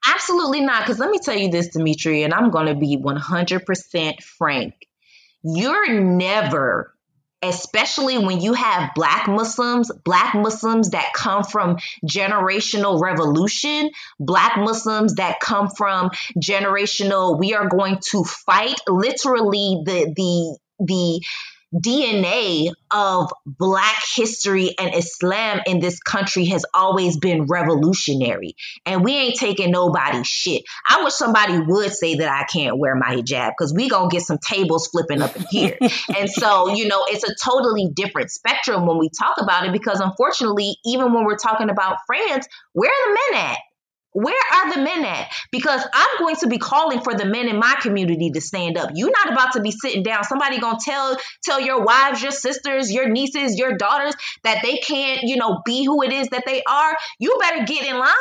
Absolutely 0.08 0.62
not. 0.62 0.84
Because 0.84 0.99
let 0.99 1.10
me 1.10 1.20
tell 1.20 1.36
you 1.38 1.49
this, 1.49 1.70
Demetria, 1.70 2.26
and 2.26 2.34
I'm 2.34 2.51
going 2.51 2.68
to 2.68 2.76
be 2.76 2.97
100% 2.97 4.22
frank. 4.22 4.74
You're 5.43 5.99
never 6.01 6.94
especially 7.41 8.17
when 8.17 8.41
you 8.41 8.53
have 8.53 8.91
black 8.95 9.27
Muslims, 9.27 9.91
black 10.03 10.33
Muslims 10.33 10.91
that 10.91 11.13
come 11.13 11.43
from 11.43 11.77
generational 12.05 12.99
revolution, 13.01 13.91
black 14.19 14.57
Muslims 14.57 15.15
that 15.15 15.39
come 15.39 15.69
from 15.69 16.09
generational 16.41 17.39
we 17.39 17.53
are 17.53 17.67
going 17.67 17.99
to 18.09 18.23
fight 18.23 18.79
literally 18.88 19.81
the 19.86 20.13
the 20.15 20.57
the 20.79 21.25
DNA 21.74 22.72
of 22.91 23.32
Black 23.45 24.01
history 24.16 24.76
and 24.80 24.95
Islam 24.95 25.61
in 25.66 25.80
this 25.80 25.99
country 25.99 26.45
has 26.45 26.66
always 26.74 27.18
been 27.18 27.45
revolutionary. 27.45 28.55
And 28.86 29.03
we 29.03 29.13
ain't 29.13 29.36
taking 29.36 29.72
nobody's 29.72 30.28
shit. 30.28 30.63
I 30.88 31.03
wish 31.03 31.13
somebody 31.13 31.59
would 31.59 31.93
say 31.93 32.16
that 32.16 32.30
I 32.30 32.45
can't 32.45 32.78
wear 32.78 32.95
my 32.95 33.16
hijab 33.16 33.51
because 33.57 33.74
we 33.74 33.89
going 33.89 34.09
to 34.09 34.16
get 34.16 34.26
some 34.26 34.38
tables 34.38 34.88
flipping 34.88 35.22
up 35.22 35.36
in 35.36 35.45
here. 35.49 35.78
and 36.18 36.30
so, 36.30 36.70
you 36.70 36.88
know, 36.88 37.05
it's 37.07 37.24
a 37.24 37.36
totally 37.43 37.89
different 37.93 38.32
spectrum 38.32 38.86
when 38.86 38.97
we 38.97 39.09
talk 39.09 39.38
about 39.41 39.66
it 39.66 39.72
because 39.72 39.99
unfortunately, 39.99 40.78
even 40.86 41.13
when 41.13 41.26
we're 41.26 41.38
talking 41.38 41.70
about 41.70 41.97
France, 42.07 42.47
where 42.74 42.91
are 42.91 43.09
the 43.09 43.20
men 43.34 43.45
at? 43.45 43.57
Where 44.16 44.34
are 44.53 44.74
the 44.74 44.82
men 44.82 45.03
at? 45.03 45.28
Because 45.51 45.86
I'm 45.93 46.20
going 46.20 46.38
to 46.38 46.47
be 46.47 46.57
calling 46.57 47.01
for 47.01 47.13
the 47.13 47.26
men 47.26 47.49
in 47.49 47.59
my 47.59 47.76
community 47.82 48.32
to 48.32 48.39
stand 48.39 48.78
up. 48.78 48.91
You're 48.95 49.11
not 49.11 49.34
about 49.34 49.53
to 49.53 49.59
be 49.59 49.72
sitting 49.72 50.03
down. 50.03 50.24
Somebody 50.24 50.57
gonna 50.57 50.78
tell 50.82 51.18
tell 51.43 51.59
your 51.59 51.84
wives, 51.84 52.22
your 52.24 52.32
sisters, 52.32 52.89
your 52.89 53.09
nieces, 53.09 53.57
your 53.57 53.76
daughters 53.76 54.16
that 54.45 54.61
they 54.63 54.78
can't, 54.78 55.24
you 55.24 55.36
know, 55.36 55.59
be 55.66 55.84
who 55.84 56.01
it 56.01 56.13
is 56.13 56.30
that 56.30 56.43
they 56.45 56.63
are. 56.63 56.95
You 57.20 57.38
better 57.41 57.66
get 57.66 57.86
in 57.86 57.99
line. 57.99 58.13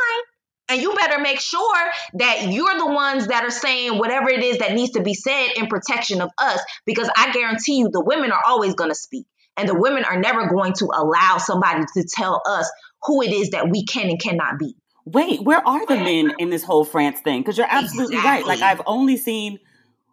And 0.68 0.82
you 0.82 0.95
better 0.95 1.20
make 1.20 1.38
sure 1.38 1.78
that 2.14 2.51
you're 2.51 2.76
the 2.78 2.86
ones 2.86 3.28
that 3.28 3.45
are 3.45 3.51
saying 3.51 3.97
whatever 3.99 4.30
it 4.30 4.42
is 4.42 4.59
that 4.59 4.72
needs 4.72 4.92
to 4.92 5.03
be 5.03 5.14
said 5.14 5.51
in 5.57 5.66
protection 5.68 6.22
of 6.22 6.30
us. 6.38 6.59
Because 6.86 7.09
I 7.16 7.30
guarantee 7.32 7.78
you, 7.78 7.90
the 7.92 8.03
women 8.03 8.32
are 8.32 8.42
always 8.47 8.74
going 8.74 8.90
to 8.90 8.97
speak. 8.97 9.26
And 9.57 9.68
the 9.68 9.78
women 9.78 10.05
are 10.05 10.18
never 10.18 10.49
going 10.49 10.72
to 10.78 10.86
allow 10.86 11.36
somebody 11.38 11.84
to 11.95 12.05
tell 12.11 12.42
us 12.49 12.68
who 13.05 13.22
it 13.22 13.30
is 13.30 13.51
that 13.51 13.70
we 13.70 13.84
can 13.84 14.09
and 14.09 14.20
cannot 14.20 14.59
be 14.59 14.74
wait, 15.05 15.42
where 15.42 15.66
are 15.66 15.86
the 15.86 15.96
men 15.96 16.32
in 16.38 16.50
this 16.50 16.64
whole 16.64 16.84
France 16.84 17.20
thing? 17.20 17.40
Because 17.40 17.59
you're 17.59 17.66
absolutely 17.68 18.16
exactly. 18.16 18.48
right. 18.48 18.61
Like 18.61 18.62
I've 18.62 18.82
only 18.86 19.16
seen 19.16 19.59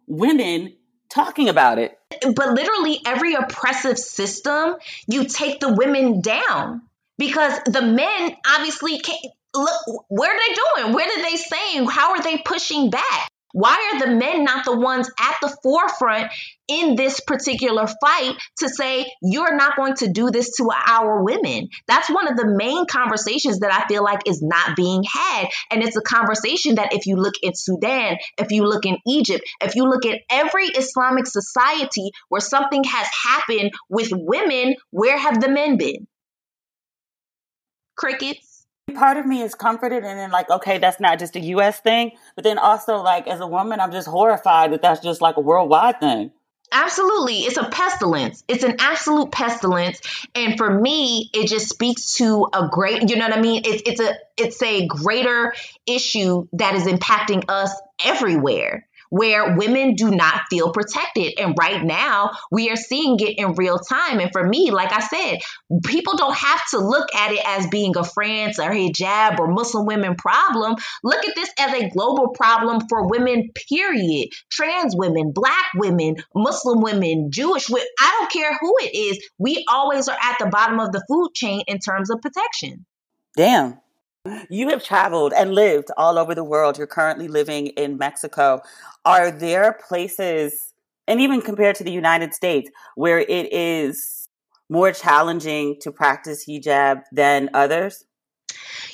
women 0.08 0.74
talking 1.10 1.50
about 1.50 1.80
it. 1.80 1.98
But 2.22 2.54
literally 2.54 3.00
every 3.06 3.36
oppressive 3.36 3.98
system, 3.98 4.76
you 5.08 5.26
take 5.26 5.60
the 5.60 5.74
women 5.74 6.22
down 6.22 6.82
because 7.18 7.60
the 7.66 7.82
men 7.82 8.36
obviously 8.48 9.00
can't 9.00 9.20
look 9.54 10.06
where 10.10 10.34
are 10.34 10.40
they 10.40 10.56
doing? 10.82 10.94
Where 10.94 11.06
are 11.06 11.24
they 11.30 11.38
saying? 11.38 11.88
How 11.88 12.12
are 12.12 12.24
they 12.24 12.38
pushing 12.38 12.90
back? 12.90 13.30
Why 13.54 13.92
are 13.94 14.00
the 14.00 14.16
men 14.16 14.44
not 14.44 14.66
the 14.66 14.78
ones 14.78 15.10
at 15.20 15.36
the 15.42 15.56
forefront 15.64 16.32
in 16.68 16.96
this 16.96 17.20
particular 17.20 17.88
fight 17.88 18.36
to 18.60 18.70
say, 18.70 19.12
you're 19.22 19.56
not 19.56 19.76
going 19.76 19.96
to 19.96 20.12
do 20.12 20.32
this 20.32 20.56
to 20.58 20.70
our 20.88 21.24
women? 21.24 21.70
That's 21.88 22.10
one 22.10 22.28
of 22.28 22.38
the 22.38 22.48
main 22.48 22.86
conversations 22.86 23.60
that 23.60 23.74
I 23.74 23.88
feel 23.88 24.04
like 24.04 24.22
is 24.28 24.42
not 24.42 24.76
being 24.76 25.04
had. 25.04 25.48
And 25.70 25.84
it's 25.84 25.98
a 25.98 26.02
conversation 26.02 26.76
that 26.76 26.94
if 26.94 27.06
you 27.06 27.16
look 27.16 27.36
in 27.42 27.54
Sudan, 27.56 28.18
if 28.38 28.52
you 28.52 28.64
look 28.64 28.86
in 28.86 28.98
Egypt, 29.08 29.44
if 29.62 29.76
you 29.76 29.84
look 29.84 30.06
at 30.06 30.20
every 30.30 30.66
Islamic 30.66 31.28
society 31.28 32.12
where 32.30 32.42
something 32.42 32.84
has 32.84 33.08
happened 33.24 33.72
with 33.90 34.10
women, 34.12 34.76
where 34.92 35.18
have 35.18 35.42
the 35.42 35.50
men 35.50 35.78
been? 35.78 36.08
Crickets 37.96 38.51
part 38.92 39.18
of 39.18 39.26
me 39.26 39.42
is 39.42 39.56
comforted 39.56 40.04
and 40.04 40.20
then 40.20 40.32
like 40.32 40.50
okay 40.50 40.78
that's 40.78 41.00
not 41.00 41.20
just 41.20 41.36
a 41.36 41.40
us 41.40 41.80
thing 41.80 42.12
but 42.36 42.44
then 42.44 42.58
also 42.58 42.98
like 42.98 43.28
as 43.28 43.40
a 43.40 43.48
woman 43.48 43.80
i'm 43.80 43.92
just 43.92 44.08
horrified 44.08 44.72
that 44.72 44.82
that's 44.82 45.02
just 45.02 45.22
like 45.22 45.38
a 45.38 45.42
worldwide 45.42 46.00
thing 46.00 46.32
Absolutely. 46.74 47.40
It's 47.40 47.58
a 47.58 47.66
pestilence. 47.66 48.46
It's 48.48 48.64
an 48.64 48.78
absolute 48.80 49.32
pestilence. 49.32 50.00
And 50.34 50.58
for 50.58 50.70
me, 50.70 51.30
it 51.34 51.48
just 51.48 51.68
speaks 51.68 52.14
to 52.16 52.48
a 52.54 52.70
great, 52.70 53.10
you 53.10 53.18
know 53.18 53.28
what 53.28 53.38
I 53.38 53.42
mean? 53.42 53.64
It's 53.66 53.84
it's 53.86 54.00
a 54.00 54.16
it's 54.38 54.64
a 54.64 54.88
greater 54.88 55.54
issue 55.86 56.48
that 56.54 56.76
is 56.76 56.84
impacting 56.84 57.44
us 57.50 57.74
everywhere 58.04 58.88
where 59.12 59.56
women 59.56 59.94
do 59.94 60.10
not 60.10 60.44
feel 60.50 60.72
protected. 60.72 61.34
And 61.38 61.54
right 61.60 61.84
now, 61.84 62.32
we 62.50 62.72
are 62.72 62.78
seeing 62.78 63.20
it 63.20 63.38
in 63.38 63.54
real 63.54 63.78
time. 63.78 64.20
And 64.20 64.32
for 64.32 64.44
me, 64.48 64.72
like 64.72 64.92
I 64.92 65.02
said, 65.02 65.40
people 65.86 66.18
don't 66.18 66.36
have 66.36 66.62
to 66.72 66.80
look 66.80 67.14
at 67.14 67.34
it 67.34 67.42
as 67.46 67.68
being 67.68 67.96
a 67.98 68.06
France 68.06 68.58
or 68.58 68.72
hijab 68.72 69.38
or 69.38 69.48
Muslim 69.48 69.86
women 69.86 70.16
problem. 70.16 70.76
Look 71.04 71.26
at 71.26 71.36
this 71.36 71.52
as 71.60 71.74
a 71.74 71.90
global 71.90 72.30
problem 72.30 72.88
for 72.88 73.10
women, 73.10 73.52
period. 73.70 74.30
Trans 74.50 74.96
women, 74.96 75.34
black 75.34 75.66
women, 75.76 76.16
Muslim 76.34 76.82
women, 76.82 77.32
Jewish 77.32 77.70
women. 77.70 77.88
I 78.00 78.16
don't 78.18 78.32
care 78.32 78.58
who 78.60 78.76
it 78.80 78.96
is. 78.96 79.30
We 79.38 79.66
always 79.70 80.08
are 80.08 80.18
at 80.22 80.38
the 80.40 80.48
bottom 80.48 80.80
of 80.80 80.94
the 80.94 81.04
food 81.10 81.34
chain 81.36 81.64
in 81.68 81.80
terms 81.80 82.10
of 82.10 82.22
protection. 82.22 82.86
Damn. 83.36 83.80
You 84.50 84.70
have 84.70 84.84
traveled 84.84 85.34
and 85.34 85.56
lived 85.56 85.90
all 85.98 86.20
over 86.20 86.36
the 86.36 86.44
world. 86.44 86.78
You're 86.78 86.86
currently 86.86 87.28
living 87.28 87.68
in 87.68 87.98
Mexico. 87.98 88.62
Are 89.04 89.32
there 89.32 89.80
places, 89.88 90.74
and 91.08 91.20
even 91.20 91.42
compared 91.42 91.76
to 91.78 91.84
the 91.84 91.92
United 91.92 92.34
States, 92.36 92.70
where 92.96 93.20
it 93.20 93.52
is 93.52 94.28
more 94.70 94.92
challenging 94.92 95.78
to 95.82 95.92
practice 95.92 96.46
hijab 96.48 97.02
than 97.12 97.50
others? 97.56 98.06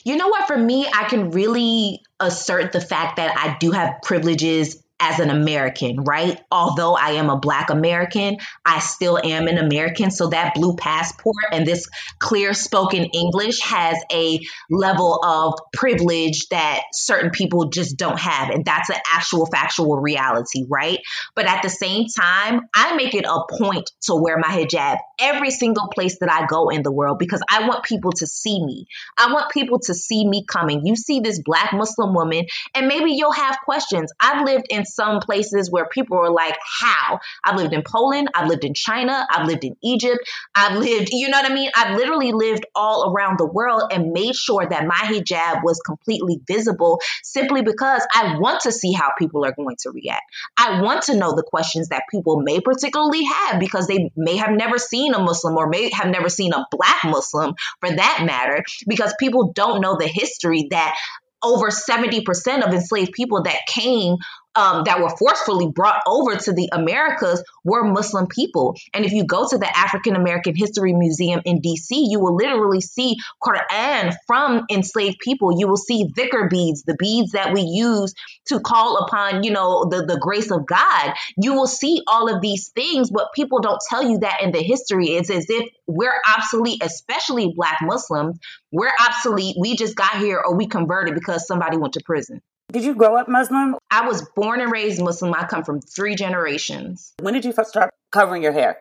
You 0.05 0.15
know 0.15 0.29
what? 0.29 0.47
For 0.47 0.57
me, 0.57 0.87
I 0.93 1.03
can 1.09 1.31
really 1.31 2.01
assert 2.21 2.71
the 2.71 2.79
fact 2.79 3.17
that 3.17 3.35
I 3.37 3.57
do 3.59 3.71
have 3.71 3.95
privileges 4.03 4.81
as 4.99 5.19
an 5.19 5.29
American, 5.29 6.03
right? 6.03 6.41
Although 6.51 6.95
I 6.95 7.11
am 7.11 7.29
a 7.29 7.37
Black 7.37 7.69
American, 7.69 8.37
I 8.65 8.79
still 8.79 9.19
am 9.23 9.47
an 9.47 9.57
American. 9.57 10.11
So 10.11 10.27
that 10.27 10.55
blue 10.55 10.75
passport 10.75 11.35
and 11.51 11.65
this 11.65 11.87
clear 12.19 12.53
spoken 12.53 13.05
English 13.05 13.61
has 13.61 13.97
a 14.11 14.39
level 14.69 15.19
of 15.23 15.53
privilege 15.73 16.47
that 16.49 16.81
certain 16.93 17.29
people 17.29 17.69
just 17.69 17.97
don't 17.97 18.19
have. 18.19 18.49
And 18.49 18.65
that's 18.65 18.89
an 18.89 18.97
actual 19.13 19.45
factual 19.45 19.97
reality, 19.99 20.65
right? 20.67 20.99
But 21.35 21.45
at 21.45 21.61
the 21.61 21.69
same 21.69 22.05
time, 22.07 22.61
I 22.73 22.95
make 22.95 23.13
it 23.13 23.25
a 23.25 23.41
point 23.51 23.91
to 24.03 24.15
wear 24.15 24.37
my 24.37 24.49
hijab 24.49 24.97
every 25.19 25.51
single 25.51 25.87
place 25.89 26.19
that 26.19 26.31
I 26.31 26.45
go 26.47 26.69
in 26.69 26.83
the 26.83 26.91
world 26.91 27.19
because 27.19 27.41
I 27.49 27.67
want 27.67 27.83
people 27.83 28.11
to 28.13 28.27
see 28.27 28.63
me. 28.63 28.87
I 29.17 29.31
want 29.31 29.51
people 29.51 29.79
to 29.79 29.93
see 29.93 30.27
me 30.27 30.43
coming. 30.45 30.85
You 30.85 30.95
see 30.95 31.19
this 31.19 31.41
Black 31.41 31.73
Muslim 31.73 32.13
woman, 32.13 32.45
and 32.73 32.87
maybe 32.87 33.11
you'll 33.11 33.31
have 33.31 33.57
questions. 33.65 34.11
I've 34.19 34.45
lived 34.45 34.67
in 34.69 34.85
some 34.87 35.19
places 35.19 35.71
where 35.71 35.87
people 35.87 36.17
were 36.17 36.31
like, 36.31 36.57
How? 36.81 37.19
I've 37.43 37.57
lived 37.57 37.73
in 37.73 37.83
Poland, 37.83 38.29
I've 38.33 38.47
lived 38.47 38.63
in 38.63 38.73
China, 38.73 39.25
I've 39.29 39.47
lived 39.47 39.63
in 39.63 39.75
Egypt, 39.83 40.19
I've 40.55 40.77
lived, 40.77 41.09
you 41.11 41.29
know 41.29 41.37
what 41.37 41.49
I 41.49 41.53
mean? 41.53 41.69
I've 41.75 41.95
literally 41.95 42.31
lived 42.31 42.65
all 42.75 43.11
around 43.11 43.37
the 43.39 43.45
world 43.45 43.91
and 43.91 44.11
made 44.11 44.35
sure 44.35 44.65
that 44.65 44.85
my 44.85 44.95
hijab 44.95 45.63
was 45.63 45.79
completely 45.85 46.39
visible 46.47 46.99
simply 47.23 47.61
because 47.61 48.05
I 48.13 48.37
want 48.37 48.61
to 48.61 48.71
see 48.71 48.93
how 48.93 49.11
people 49.17 49.45
are 49.45 49.53
going 49.53 49.75
to 49.81 49.91
react. 49.91 50.23
I 50.57 50.81
want 50.81 51.03
to 51.03 51.17
know 51.17 51.35
the 51.35 51.43
questions 51.43 51.89
that 51.89 52.03
people 52.09 52.41
may 52.41 52.59
particularly 52.59 53.23
have 53.23 53.59
because 53.59 53.87
they 53.87 54.11
may 54.15 54.37
have 54.37 54.51
never 54.51 54.77
seen 54.77 55.13
a 55.13 55.19
Muslim 55.19 55.57
or 55.57 55.67
may 55.67 55.89
have 55.91 56.07
never 56.07 56.29
seen 56.29 56.53
a 56.53 56.65
black 56.71 57.03
Muslim 57.03 57.55
for 57.79 57.89
that 57.89 58.23
matter, 58.25 58.63
because 58.87 59.13
people 59.19 59.51
don't 59.53 59.81
know 59.81 59.97
the 59.97 60.07
history 60.07 60.67
that 60.71 60.95
over 61.43 61.69
70% 61.69 62.65
of 62.65 62.73
enslaved 62.73 63.11
people 63.11 63.43
that 63.43 63.59
came 63.67 64.17
um, 64.57 64.85
that 64.85 64.99
were 64.99 65.15
forcefully 65.15 65.67
brought 65.67 66.01
over 66.07 66.35
to 66.35 66.51
the 66.51 66.67
Americas 66.71 67.43
were 67.63 67.83
Muslim 67.83 68.25
people. 68.25 68.75
And 68.93 69.05
if 69.05 69.11
you 69.11 69.25
go 69.25 69.47
to 69.47 69.57
the 69.57 69.77
African 69.77 70.15
American 70.15 70.55
History 70.55 70.93
Museum 70.93 71.41
in 71.45 71.61
DC, 71.61 71.89
you 71.91 72.19
will 72.19 72.35
literally 72.35 72.81
see 72.81 73.17
Quran 73.41 74.15
from 74.25 74.65
enslaved 74.71 75.19
people. 75.19 75.57
You 75.57 75.67
will 75.67 75.77
see 75.77 76.05
dhikr 76.05 76.49
beads, 76.49 76.83
the 76.83 76.95
beads 76.97 77.33
that 77.33 77.53
we 77.53 77.61
use 77.61 78.15
to 78.47 78.59
call 78.59 78.97
upon, 78.97 79.43
you 79.43 79.51
know, 79.51 79.85
the, 79.85 80.05
the 80.05 80.17
grace 80.19 80.49
of 80.49 80.65
God. 80.65 81.13
You 81.37 81.53
will 81.53 81.67
see 81.67 82.01
all 82.07 82.33
of 82.33 82.41
these 82.41 82.69
things, 82.69 83.11
but 83.11 83.33
people 83.35 83.59
don't 83.59 83.79
tell 83.89 84.01
you 84.01 84.19
that 84.19 84.41
in 84.41 84.51
the 84.51 84.63
history. 84.63 85.09
It's 85.09 85.29
as 85.29 85.45
if 85.49 85.69
we're 85.85 86.19
obsolete, 86.35 86.81
especially 86.83 87.53
Black 87.55 87.77
Muslims. 87.83 88.39
We're 88.71 88.91
obsolete. 89.07 89.55
We 89.59 89.75
just 89.75 89.95
got 89.95 90.17
here 90.17 90.41
or 90.43 90.57
we 90.57 90.65
converted 90.65 91.13
because 91.13 91.45
somebody 91.45 91.77
went 91.77 91.93
to 91.93 92.01
prison. 92.03 92.41
Did 92.71 92.83
you 92.83 92.95
grow 92.95 93.15
up 93.15 93.29
Muslim? 93.29 93.75
I 93.89 94.07
was 94.07 94.27
born 94.35 94.59
and 94.59 94.71
raised 94.71 95.01
Muslim. 95.01 95.33
I 95.33 95.45
come 95.45 95.63
from 95.63 95.79
three 95.79 96.15
generations. 96.15 97.13
When 97.19 97.33
did 97.33 97.45
you 97.45 97.53
first 97.53 97.69
start 97.69 97.93
covering 98.11 98.43
your 98.43 98.51
hair? 98.51 98.77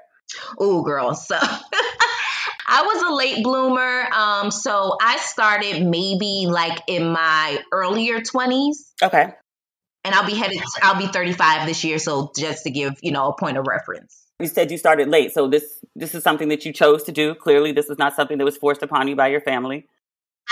Oh, 0.59 0.83
girl. 0.83 1.15
So 1.15 1.37
I 1.41 2.83
was 2.83 3.03
a 3.03 3.15
late 3.15 3.45
bloomer. 3.45 4.09
Um, 4.13 4.51
so 4.51 4.97
I 5.01 5.19
started 5.19 5.87
maybe 5.87 6.47
like 6.49 6.83
in 6.89 7.13
my 7.13 7.63
earlier 7.71 8.19
20s. 8.19 8.77
Okay. 9.01 9.33
And 10.05 10.15
I'll 10.15 10.27
be 10.27 10.35
headed, 10.35 10.61
I'll 10.83 10.99
be 10.99 11.07
35 11.07 11.67
this 11.67 11.85
year. 11.85 11.99
So 11.99 12.33
just 12.37 12.65
to 12.65 12.71
give, 12.71 12.95
you 13.03 13.13
know, 13.13 13.29
a 13.29 13.37
point 13.37 13.57
of 13.57 13.67
reference. 13.69 14.21
You 14.41 14.49
said 14.49 14.71
you 14.71 14.79
started 14.79 15.09
late. 15.09 15.33
So 15.33 15.49
this, 15.49 15.65
this 15.95 16.15
is 16.15 16.25
something 16.25 16.49
that 16.49 16.65
you 16.65 16.73
chose 16.73 17.05
to 17.05 17.13
do. 17.13 17.35
Clearly, 17.37 17.73
this 17.73 17.89
is 17.89 17.99
not 17.99 18.17
something 18.17 18.39
that 18.39 18.45
was 18.45 18.57
forced 18.57 18.83
upon 18.83 19.07
you 19.09 19.17
by 19.17 19.29
your 19.29 19.41
family. 19.41 19.87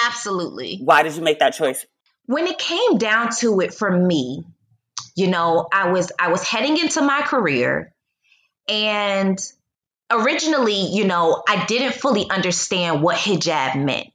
Absolutely. 0.06 0.78
Why 0.82 1.02
did 1.02 1.14
you 1.16 1.22
make 1.22 1.40
that 1.40 1.50
choice? 1.50 1.84
When 2.26 2.46
it 2.46 2.58
came 2.58 2.98
down 2.98 3.30
to 3.40 3.60
it 3.60 3.74
for 3.74 3.90
me, 3.90 4.44
you 5.14 5.28
know, 5.28 5.68
I 5.72 5.90
was 5.90 6.10
I 6.18 6.28
was 6.28 6.42
heading 6.42 6.78
into 6.78 7.02
my 7.02 7.22
career 7.22 7.92
and 8.68 9.38
originally, 10.10 10.88
you 10.92 11.04
know, 11.04 11.42
I 11.46 11.64
didn't 11.66 11.94
fully 11.94 12.28
understand 12.28 13.02
what 13.02 13.16
hijab 13.16 13.82
meant. 13.82 14.08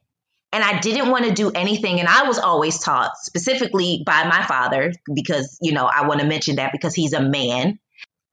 And 0.51 0.63
I 0.63 0.79
didn't 0.79 1.11
want 1.11 1.25
to 1.25 1.31
do 1.31 1.51
anything. 1.51 1.99
And 1.99 2.09
I 2.09 2.23
was 2.23 2.39
always 2.39 2.79
taught, 2.79 3.11
specifically 3.17 4.01
by 4.03 4.27
my 4.27 4.43
father, 4.43 4.91
because, 5.13 5.59
you 5.61 5.73
know, 5.73 5.85
I 5.85 6.07
want 6.07 6.21
to 6.21 6.25
mention 6.25 6.55
that 6.55 6.71
because 6.71 6.95
he's 6.95 7.13
a 7.13 7.21
man. 7.21 7.77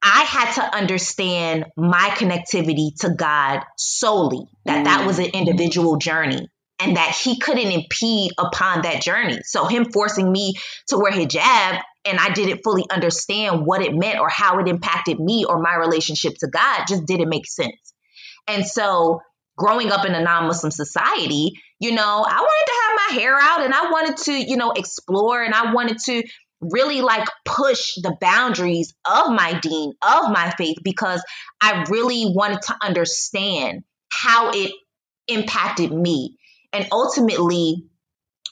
I 0.01 0.23
had 0.23 0.53
to 0.53 0.75
understand 0.75 1.65
my 1.75 2.09
connectivity 2.15 2.95
to 3.01 3.11
God 3.11 3.61
solely, 3.77 4.47
that 4.65 4.81
mm. 4.81 4.83
that 4.85 5.05
was 5.05 5.19
an 5.19 5.25
individual 5.25 5.97
journey 5.97 6.49
and 6.79 6.97
that 6.97 7.15
he 7.23 7.39
couldn't 7.39 7.71
impede 7.71 8.31
upon 8.37 8.83
that 8.83 9.01
journey. 9.01 9.39
So 9.43 9.65
him 9.65 9.91
forcing 9.91 10.31
me 10.31 10.55
to 10.87 10.97
wear 10.97 11.11
hijab 11.11 11.81
and 12.05 12.19
I 12.19 12.31
didn't 12.33 12.61
fully 12.63 12.85
understand 12.89 13.65
what 13.65 13.81
it 13.81 13.93
meant 13.93 14.19
or 14.19 14.29
how 14.29 14.59
it 14.59 14.67
impacted 14.67 15.19
me 15.19 15.45
or 15.45 15.59
my 15.59 15.75
relationship 15.75 16.35
to 16.39 16.47
God 16.47 16.85
just 16.87 17.05
didn't 17.05 17.29
make 17.29 17.47
sense. 17.47 17.93
And 18.47 18.65
so 18.65 19.21
growing 19.57 19.91
up 19.91 20.05
in 20.05 20.13
a 20.13 20.21
non-Muslim 20.21 20.71
society, 20.71 21.53
you 21.79 21.91
know, 21.93 22.25
I 22.27 22.39
wanted 22.39 22.65
to 22.65 22.81
have 22.81 23.09
my 23.09 23.21
hair 23.21 23.35
out 23.39 23.65
and 23.65 23.73
I 23.73 23.91
wanted 23.91 24.17
to, 24.17 24.33
you 24.33 24.55
know, 24.55 24.71
explore 24.71 25.43
and 25.43 25.53
I 25.53 25.73
wanted 25.73 25.97
to 26.05 26.23
really 26.61 27.01
like 27.01 27.27
push 27.45 27.95
the 27.95 28.15
boundaries 28.19 28.93
of 29.05 29.31
my 29.31 29.59
deen, 29.59 29.93
of 30.01 30.31
my 30.31 30.53
faith, 30.57 30.77
because 30.83 31.23
I 31.61 31.85
really 31.89 32.25
wanted 32.33 32.61
to 32.63 32.75
understand 32.81 33.83
how 34.09 34.51
it 34.51 34.71
impacted 35.27 35.91
me. 35.91 36.37
And 36.77 36.87
ultimately, 36.91 37.87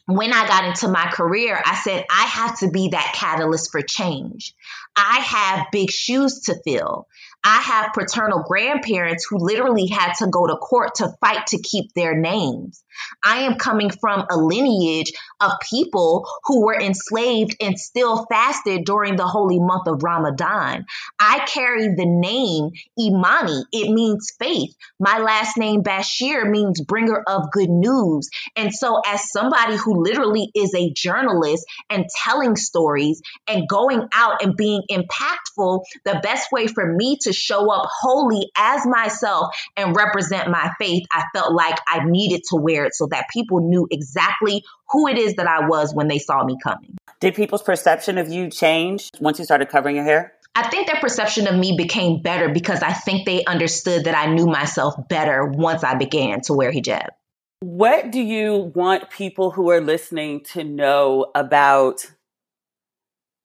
when 0.08 0.34
I 0.34 0.48
got 0.48 0.66
into 0.66 0.88
my 0.88 1.06
career, 1.12 1.62
I 1.64 1.76
said, 1.76 2.06
I 2.10 2.24
have 2.24 2.60
to 2.60 2.72
be 2.72 2.90
that 2.90 3.14
catalyst 3.16 3.72
for 3.72 3.84
change. 3.84 4.56
I 4.96 5.20
have 5.20 5.68
big 5.72 5.92
shoes 5.92 6.42
to 6.46 6.56
fill. 6.64 7.08
I 7.48 7.62
have 7.62 7.94
paternal 7.94 8.44
grandparents 8.44 9.28
who 9.30 9.38
literally 9.38 9.86
had 9.86 10.14
to 10.16 10.28
go 10.28 10.48
to 10.48 10.56
court 10.56 10.96
to 10.96 11.14
fight 11.22 11.46
to 11.48 11.62
keep 11.62 11.94
their 11.94 12.20
names. 12.20 12.84
I 13.24 13.44
am 13.44 13.56
coming 13.56 13.92
from 13.92 14.26
a 14.32 14.38
lineage 14.38 15.14
of 15.40 15.52
people 15.70 16.28
who 16.46 16.66
were 16.66 16.80
enslaved 16.80 17.56
and 17.62 17.78
still 17.78 18.26
fasted 18.26 18.86
during 18.86 19.16
the 19.16 19.28
holy 19.28 19.60
month 19.60 19.88
of 19.88 20.02
Ramadan. 20.02 20.86
I 21.20 21.46
carry 21.46 21.90
the 21.90 22.06
name 22.06 22.72
Imani. 23.00 23.64
It 23.72 23.92
means 23.92 24.34
faith. 24.40 24.76
My 25.00 25.20
last 25.20 25.56
name 25.58 25.84
Bashir 25.84 26.50
means 26.50 26.82
bringer 26.82 27.22
of 27.28 27.52
good 27.52 27.70
news. 27.70 28.30
And 28.56 28.74
so 28.74 29.02
as 29.06 29.32
somebody 29.32 29.76
who 29.76 30.04
literally 30.04 30.50
is 30.56 30.74
a 30.74 30.92
journalist 30.94 31.66
and 31.90 32.06
telling 32.24 32.56
stories 32.56 33.22
and 33.48 33.68
going 33.68 34.08
out 34.14 34.42
and 34.42 34.56
being 34.56 34.82
impactful, 34.90 35.84
the 36.06 36.20
best 36.24 36.52
way 36.52 36.68
for 36.68 36.92
me 36.92 37.18
to 37.22 37.34
show 37.36 37.72
up 37.72 37.88
wholly 38.02 38.50
as 38.58 38.86
myself 38.86 39.56
and 39.76 39.96
represent 39.96 40.50
my 40.50 40.72
faith, 40.80 41.04
I 41.12 41.24
felt 41.34 41.54
like 41.54 41.78
I 41.88 42.06
needed 42.06 42.42
to 42.50 42.56
wear 42.56 42.86
it 42.86 42.96
so 42.96 43.08
that 43.12 43.26
people 43.32 43.60
knew 43.62 43.88
exactly 43.92 44.64
who 44.90 45.08
it 45.08 45.18
is 45.18 45.36
that 45.36 45.48
I 45.48 45.68
was 45.68 45.94
when 45.94 46.08
they 46.08 46.20
saw 46.20 46.44
me 46.44 46.58
coming. 46.64 46.98
Did 47.20 47.36
people's 47.36 47.64
perception 47.64 48.18
of 48.18 48.30
you 48.30 48.50
change 48.50 49.10
once 49.20 49.40
you 49.40 49.46
started 49.46 49.70
covering 49.70 49.96
your 49.96 50.06
hair? 50.06 50.34
I 50.58 50.70
think 50.70 50.88
their 50.88 51.02
perception 51.02 51.48
of 51.48 51.56
me 51.56 51.76
became 51.78 52.22
better 52.22 52.48
because 52.48 52.82
I 52.82 52.94
think 52.94 53.26
they 53.26 53.44
understood 53.44 54.06
that 54.06 54.16
I 54.16 54.34
knew 54.34 54.48
myself 54.48 54.96
better 55.10 55.46
once 55.46 55.84
I 55.84 55.96
began 55.96 56.42
to 56.42 56.54
wear 56.54 56.72
hijab. 56.72 57.10
What 57.60 58.12
do 58.12 58.22
you 58.22 58.72
want 58.74 59.10
people 59.10 59.52
who 59.52 59.70
are 59.72 59.82
listening 59.82 60.44
to 60.54 60.64
know 60.64 61.32
about? 61.36 62.06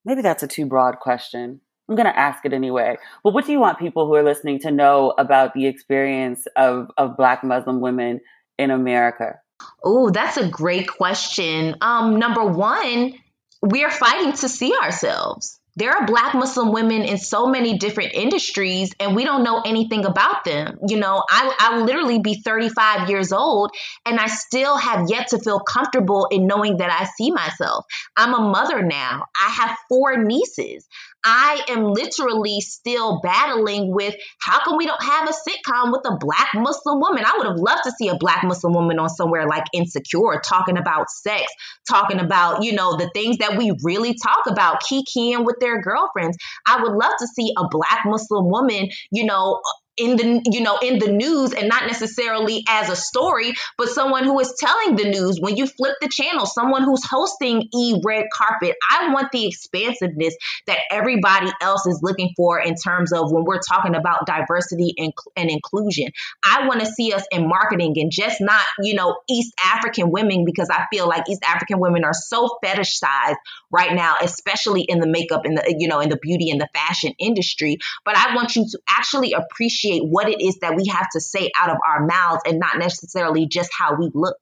Maybe 0.04 0.22
that's 0.22 0.42
a 0.42 0.48
too 0.48 0.66
broad 0.66 1.00
question. 1.00 1.60
I'm 1.90 1.96
going 1.96 2.06
to 2.06 2.16
ask 2.16 2.44
it 2.46 2.52
anyway. 2.52 2.96
But 3.24 3.34
what 3.34 3.46
do 3.46 3.52
you 3.52 3.58
want 3.58 3.80
people 3.80 4.06
who 4.06 4.14
are 4.14 4.22
listening 4.22 4.60
to 4.60 4.70
know 4.70 5.12
about 5.18 5.54
the 5.54 5.66
experience 5.66 6.46
of, 6.54 6.88
of 6.96 7.16
Black 7.16 7.42
Muslim 7.42 7.80
women 7.80 8.20
in 8.58 8.70
America? 8.70 9.40
Oh, 9.82 10.10
that's 10.10 10.36
a 10.36 10.48
great 10.48 10.86
question. 10.86 11.74
Um, 11.80 12.20
number 12.20 12.44
one, 12.44 13.14
we 13.60 13.82
are 13.82 13.90
fighting 13.90 14.32
to 14.34 14.48
see 14.48 14.72
ourselves. 14.80 15.60
There 15.76 15.92
are 15.92 16.06
Black 16.06 16.34
Muslim 16.34 16.72
women 16.72 17.02
in 17.02 17.16
so 17.16 17.46
many 17.46 17.78
different 17.78 18.12
industries, 18.12 18.92
and 18.98 19.14
we 19.14 19.24
don't 19.24 19.44
know 19.44 19.62
anything 19.64 20.04
about 20.04 20.44
them. 20.44 20.78
You 20.86 20.98
know, 20.98 21.22
I, 21.30 21.56
I 21.58 21.76
will 21.76 21.84
literally 21.84 22.18
be 22.18 22.42
35 22.44 23.08
years 23.08 23.32
old, 23.32 23.70
and 24.04 24.18
I 24.18 24.26
still 24.26 24.76
have 24.76 25.08
yet 25.08 25.28
to 25.28 25.38
feel 25.38 25.60
comfortable 25.60 26.26
in 26.30 26.46
knowing 26.46 26.78
that 26.78 26.90
I 26.90 27.06
see 27.16 27.30
myself. 27.30 27.86
I'm 28.16 28.34
a 28.34 28.50
mother 28.50 28.82
now, 28.82 29.24
I 29.40 29.48
have 29.48 29.78
four 29.88 30.22
nieces. 30.22 30.86
I 31.24 31.64
am 31.68 31.92
literally 31.92 32.60
still 32.60 33.20
battling 33.22 33.92
with 33.94 34.14
how 34.40 34.64
come 34.64 34.76
we 34.76 34.86
don't 34.86 35.02
have 35.02 35.28
a 35.28 35.32
sitcom 35.32 35.92
with 35.92 36.02
a 36.06 36.16
black 36.18 36.50
Muslim 36.54 37.00
woman? 37.00 37.24
I 37.26 37.36
would 37.36 37.46
have 37.46 37.56
loved 37.56 37.84
to 37.84 37.92
see 37.92 38.08
a 38.08 38.16
black 38.16 38.42
Muslim 38.44 38.72
woman 38.72 38.98
on 38.98 39.08
somewhere 39.08 39.46
like 39.46 39.64
Insecure 39.72 40.40
talking 40.44 40.78
about 40.78 41.10
sex, 41.10 41.52
talking 41.88 42.20
about, 42.20 42.62
you 42.62 42.72
know, 42.72 42.96
the 42.96 43.10
things 43.14 43.38
that 43.38 43.56
we 43.58 43.72
really 43.82 44.14
talk 44.14 44.46
about, 44.46 44.82
kikiing 44.82 45.44
with 45.44 45.56
their 45.60 45.82
girlfriends. 45.82 46.36
I 46.66 46.82
would 46.82 46.92
love 46.92 47.12
to 47.18 47.26
see 47.26 47.52
a 47.56 47.68
black 47.68 48.02
Muslim 48.06 48.48
woman, 48.48 48.88
you 49.10 49.24
know, 49.24 49.60
in 50.00 50.16
the 50.16 50.40
you 50.50 50.62
know 50.62 50.78
in 50.82 50.98
the 50.98 51.12
news 51.12 51.52
and 51.52 51.68
not 51.68 51.86
necessarily 51.86 52.64
as 52.68 52.88
a 52.88 52.96
story 52.96 53.52
but 53.76 53.88
someone 53.88 54.24
who 54.24 54.40
is 54.40 54.54
telling 54.58 54.96
the 54.96 55.04
news. 55.04 55.38
When 55.40 55.56
you 55.56 55.66
flip 55.66 55.96
the 56.00 56.08
channel 56.08 56.46
someone 56.46 56.84
who's 56.84 57.04
hosting 57.04 57.68
e 57.74 58.00
red 58.04 58.24
carpet 58.32 58.76
i 58.90 59.12
want 59.12 59.30
the 59.32 59.46
expansiveness 59.46 60.34
that 60.66 60.78
everybody 60.90 61.50
else 61.60 61.86
is 61.86 62.00
looking 62.02 62.30
for 62.36 62.58
in 62.58 62.74
terms 62.74 63.12
of 63.12 63.30
when 63.30 63.44
we're 63.44 63.60
talking 63.60 63.94
about 63.94 64.26
diversity 64.26 64.94
and, 64.96 65.12
and 65.36 65.50
inclusion. 65.50 66.08
I 66.44 66.66
want 66.66 66.80
to 66.80 66.86
see 66.86 67.12
us 67.12 67.24
in 67.30 67.46
marketing 67.46 67.94
and 67.96 68.10
just 68.10 68.40
not 68.40 68.64
you 68.80 68.94
know 68.94 69.18
east 69.28 69.52
african 69.62 70.10
women 70.10 70.44
because 70.44 70.70
i 70.70 70.86
feel 70.92 71.08
like 71.08 71.28
east 71.28 71.42
african 71.46 71.78
women 71.78 72.04
are 72.04 72.14
so 72.14 72.58
fetishized 72.64 73.36
right 73.70 73.92
now 73.94 74.14
especially 74.22 74.82
in 74.82 75.00
the 75.00 75.06
makeup 75.06 75.44
and 75.44 75.58
the 75.58 75.74
you 75.78 75.88
know 75.88 76.00
in 76.00 76.08
the 76.08 76.16
beauty 76.16 76.50
and 76.50 76.60
the 76.60 76.68
fashion 76.74 77.12
industry. 77.18 77.78
But 78.04 78.16
i 78.16 78.34
want 78.34 78.56
you 78.56 78.64
to 78.70 78.78
actually 78.88 79.32
appreciate 79.32 79.89
what 79.98 80.28
it 80.28 80.40
is 80.40 80.58
that 80.58 80.76
we 80.76 80.86
have 80.86 81.08
to 81.12 81.20
say 81.20 81.50
out 81.58 81.70
of 81.70 81.76
our 81.86 82.06
mouths 82.06 82.42
and 82.46 82.58
not 82.58 82.78
necessarily 82.78 83.46
just 83.46 83.70
how 83.76 83.96
we 83.96 84.10
look. 84.14 84.36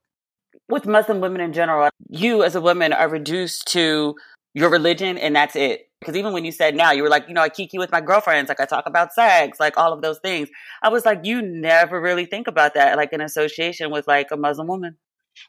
With 0.68 0.86
Muslim 0.86 1.20
women 1.20 1.40
in 1.40 1.54
general, 1.54 1.88
you 2.10 2.44
as 2.44 2.54
a 2.54 2.60
woman 2.60 2.92
are 2.92 3.08
reduced 3.08 3.68
to 3.68 4.14
your 4.54 4.70
religion 4.70 5.16
and 5.16 5.34
that's 5.34 5.56
it. 5.56 5.88
Because 6.00 6.14
even 6.16 6.32
when 6.32 6.44
you 6.44 6.52
said 6.52 6.76
now, 6.76 6.92
you 6.92 7.02
were 7.02 7.08
like, 7.08 7.26
you 7.26 7.34
know, 7.34 7.40
I 7.40 7.48
kiki 7.48 7.78
with 7.78 7.90
my 7.90 8.00
girlfriends, 8.00 8.48
like 8.48 8.60
I 8.60 8.66
talk 8.66 8.86
about 8.86 9.12
sex, 9.12 9.58
like 9.58 9.76
all 9.76 9.92
of 9.92 10.02
those 10.02 10.18
things. 10.20 10.48
I 10.82 10.90
was 10.90 11.04
like, 11.04 11.20
you 11.24 11.42
never 11.42 12.00
really 12.00 12.26
think 12.26 12.46
about 12.46 12.74
that, 12.74 12.96
like 12.96 13.12
an 13.12 13.20
association 13.20 13.90
with 13.90 14.06
like 14.06 14.28
a 14.30 14.36
Muslim 14.36 14.68
woman. 14.68 14.96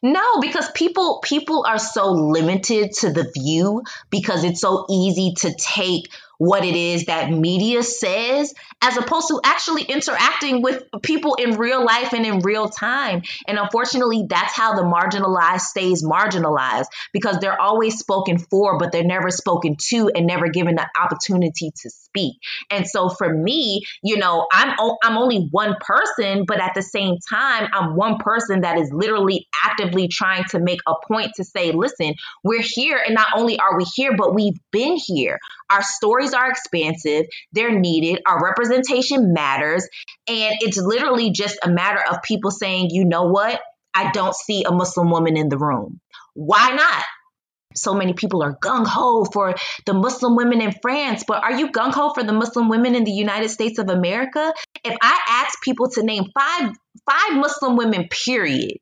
No, 0.02 0.40
because 0.40 0.70
people 0.72 1.20
people 1.24 1.66
are 1.68 1.80
so 1.80 2.12
limited 2.12 2.94
to 3.00 3.12
the 3.12 3.32
view 3.34 3.84
because 4.10 4.44
it's 4.44 4.62
so 4.62 4.86
easy 4.90 5.34
to 5.40 5.54
take 5.58 6.10
what 6.40 6.64
it 6.64 6.76
is 6.76 7.06
that 7.06 7.30
media 7.30 7.84
says 7.84 8.54
as 8.82 8.96
opposed 8.96 9.28
to 9.28 9.42
actually 9.44 9.84
interacting 9.84 10.62
with 10.62 10.84
people 11.04 11.36
in 11.36 11.58
real 11.58 11.84
life 11.84 12.14
and 12.14 12.26
in 12.26 12.40
real 12.40 12.70
time. 12.70 13.22
And 13.46 13.60
unfortunately, 13.60 14.26
that's 14.28 14.56
how 14.56 14.74
the 14.74 14.84
marginalized 14.84 15.62
stays 15.62 16.02
marginalized 16.02 16.86
because 17.12 17.40
they're 17.40 17.60
always 17.60 18.00
spoken 18.00 18.38
for, 18.40 18.78
but 18.78 18.94
they're 18.94 19.04
never 19.04 19.30
spoken 19.30 19.76
to 19.90 20.12
and 20.16 20.26
never 20.26 20.48
given 20.48 20.76
the 20.76 20.88
opportunity 20.98 21.72
to 21.82 21.90
speak. 21.90 22.38
And 22.72 22.88
so 22.88 23.10
for 23.10 23.32
me, 23.32 23.82
you 24.02 24.18
know, 24.18 24.48
I'm 24.52 24.78
I'm 25.04 25.18
only 25.18 25.50
one 25.52 25.76
person, 25.82 26.46
but 26.46 26.62
at 26.62 26.74
the 26.74 26.82
same 26.82 27.18
time, 27.30 27.68
I'm 27.74 27.98
one 27.98 28.18
person 28.18 28.62
that 28.62 28.78
is 28.78 28.92
literally 28.94 29.48
actively 29.66 30.08
trying 30.08 30.46
to 30.52 30.60
make 30.60 30.80
a 30.88 30.94
point 31.06 31.32
to 31.36 31.44
say, 31.44 31.74
listen, 31.74 32.14
we're 32.46 32.64
here 32.64 33.02
and 33.06 33.14
not 33.14 33.28
only 33.36 33.60
are 33.60 33.78
we 33.78 33.84
here, 33.84 34.16
but 34.16 34.34
we've 34.34 34.58
been 34.72 34.96
here. 34.96 35.38
Our 35.70 35.84
stories 35.84 36.34
are 36.34 36.50
expansive, 36.50 37.26
they're 37.52 37.78
needed, 37.80 38.22
our 38.26 38.44
representation 38.44 39.34
matters. 39.34 39.88
And 40.28 40.56
it's 40.62 40.78
literally 40.78 41.32
just 41.32 41.58
a 41.64 41.70
matter 41.70 42.02
of 42.10 42.22
people 42.24 42.52
saying, 42.52 42.90
you 42.92 43.06
know 43.06 43.24
what? 43.24 43.60
I 43.94 44.12
don't 44.12 44.36
see 44.36 44.64
a 44.64 44.72
Muslim 44.72 45.10
woman 45.10 45.38
in 45.38 45.50
the 45.50 45.58
room. 45.58 46.00
Why 46.34 46.72
not? 46.72 47.04
So 47.76 47.94
many 47.94 48.14
people 48.14 48.42
are 48.42 48.58
gung 48.58 48.88
ho 48.88 49.26
for 49.26 49.54
the 49.86 49.94
Muslim 49.94 50.36
women 50.36 50.60
in 50.62 50.74
France, 50.82 51.24
but 51.28 51.44
are 51.44 51.54
you 51.54 51.72
gung 51.72 51.94
ho 51.94 52.12
for 52.14 52.24
the 52.24 52.34
Muslim 52.34 52.68
women 52.68 52.96
in 52.96 53.04
the 53.04 53.12
United 53.12 53.50
States 53.50 53.78
of 53.78 53.90
America? 53.90 54.54
If 54.84 54.98
I 55.02 55.20
ask 55.28 55.62
people 55.62 55.90
to 55.92 56.04
name 56.04 56.24
five 56.34 56.72
five 57.06 57.38
Muslim 57.38 57.78
women, 57.78 58.08
period, 58.10 58.80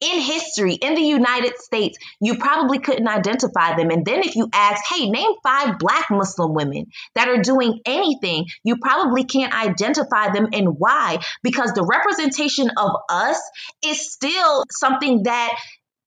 in 0.00 0.20
history 0.20 0.74
in 0.74 0.94
the 0.94 1.02
United 1.02 1.58
States, 1.58 1.98
you 2.20 2.38
probably 2.38 2.78
couldn't 2.78 3.08
identify 3.08 3.76
them. 3.76 3.90
And 3.90 4.04
then 4.04 4.20
if 4.20 4.34
you 4.36 4.48
ask, 4.52 4.82
hey, 4.92 5.10
name 5.10 5.32
five 5.42 5.78
black 5.78 6.06
Muslim 6.10 6.54
women 6.54 6.86
that 7.14 7.28
are 7.28 7.42
doing 7.42 7.80
anything, 7.84 8.46
you 8.64 8.76
probably 8.76 9.24
can't 9.24 9.54
identify 9.54 10.30
them 10.32 10.48
and 10.52 10.78
why? 10.78 11.18
Because 11.42 11.72
the 11.72 11.84
representation 11.84 12.70
of 12.76 12.90
us 13.08 13.38
is 13.84 14.12
still 14.12 14.64
something 14.70 15.24
that 15.24 15.58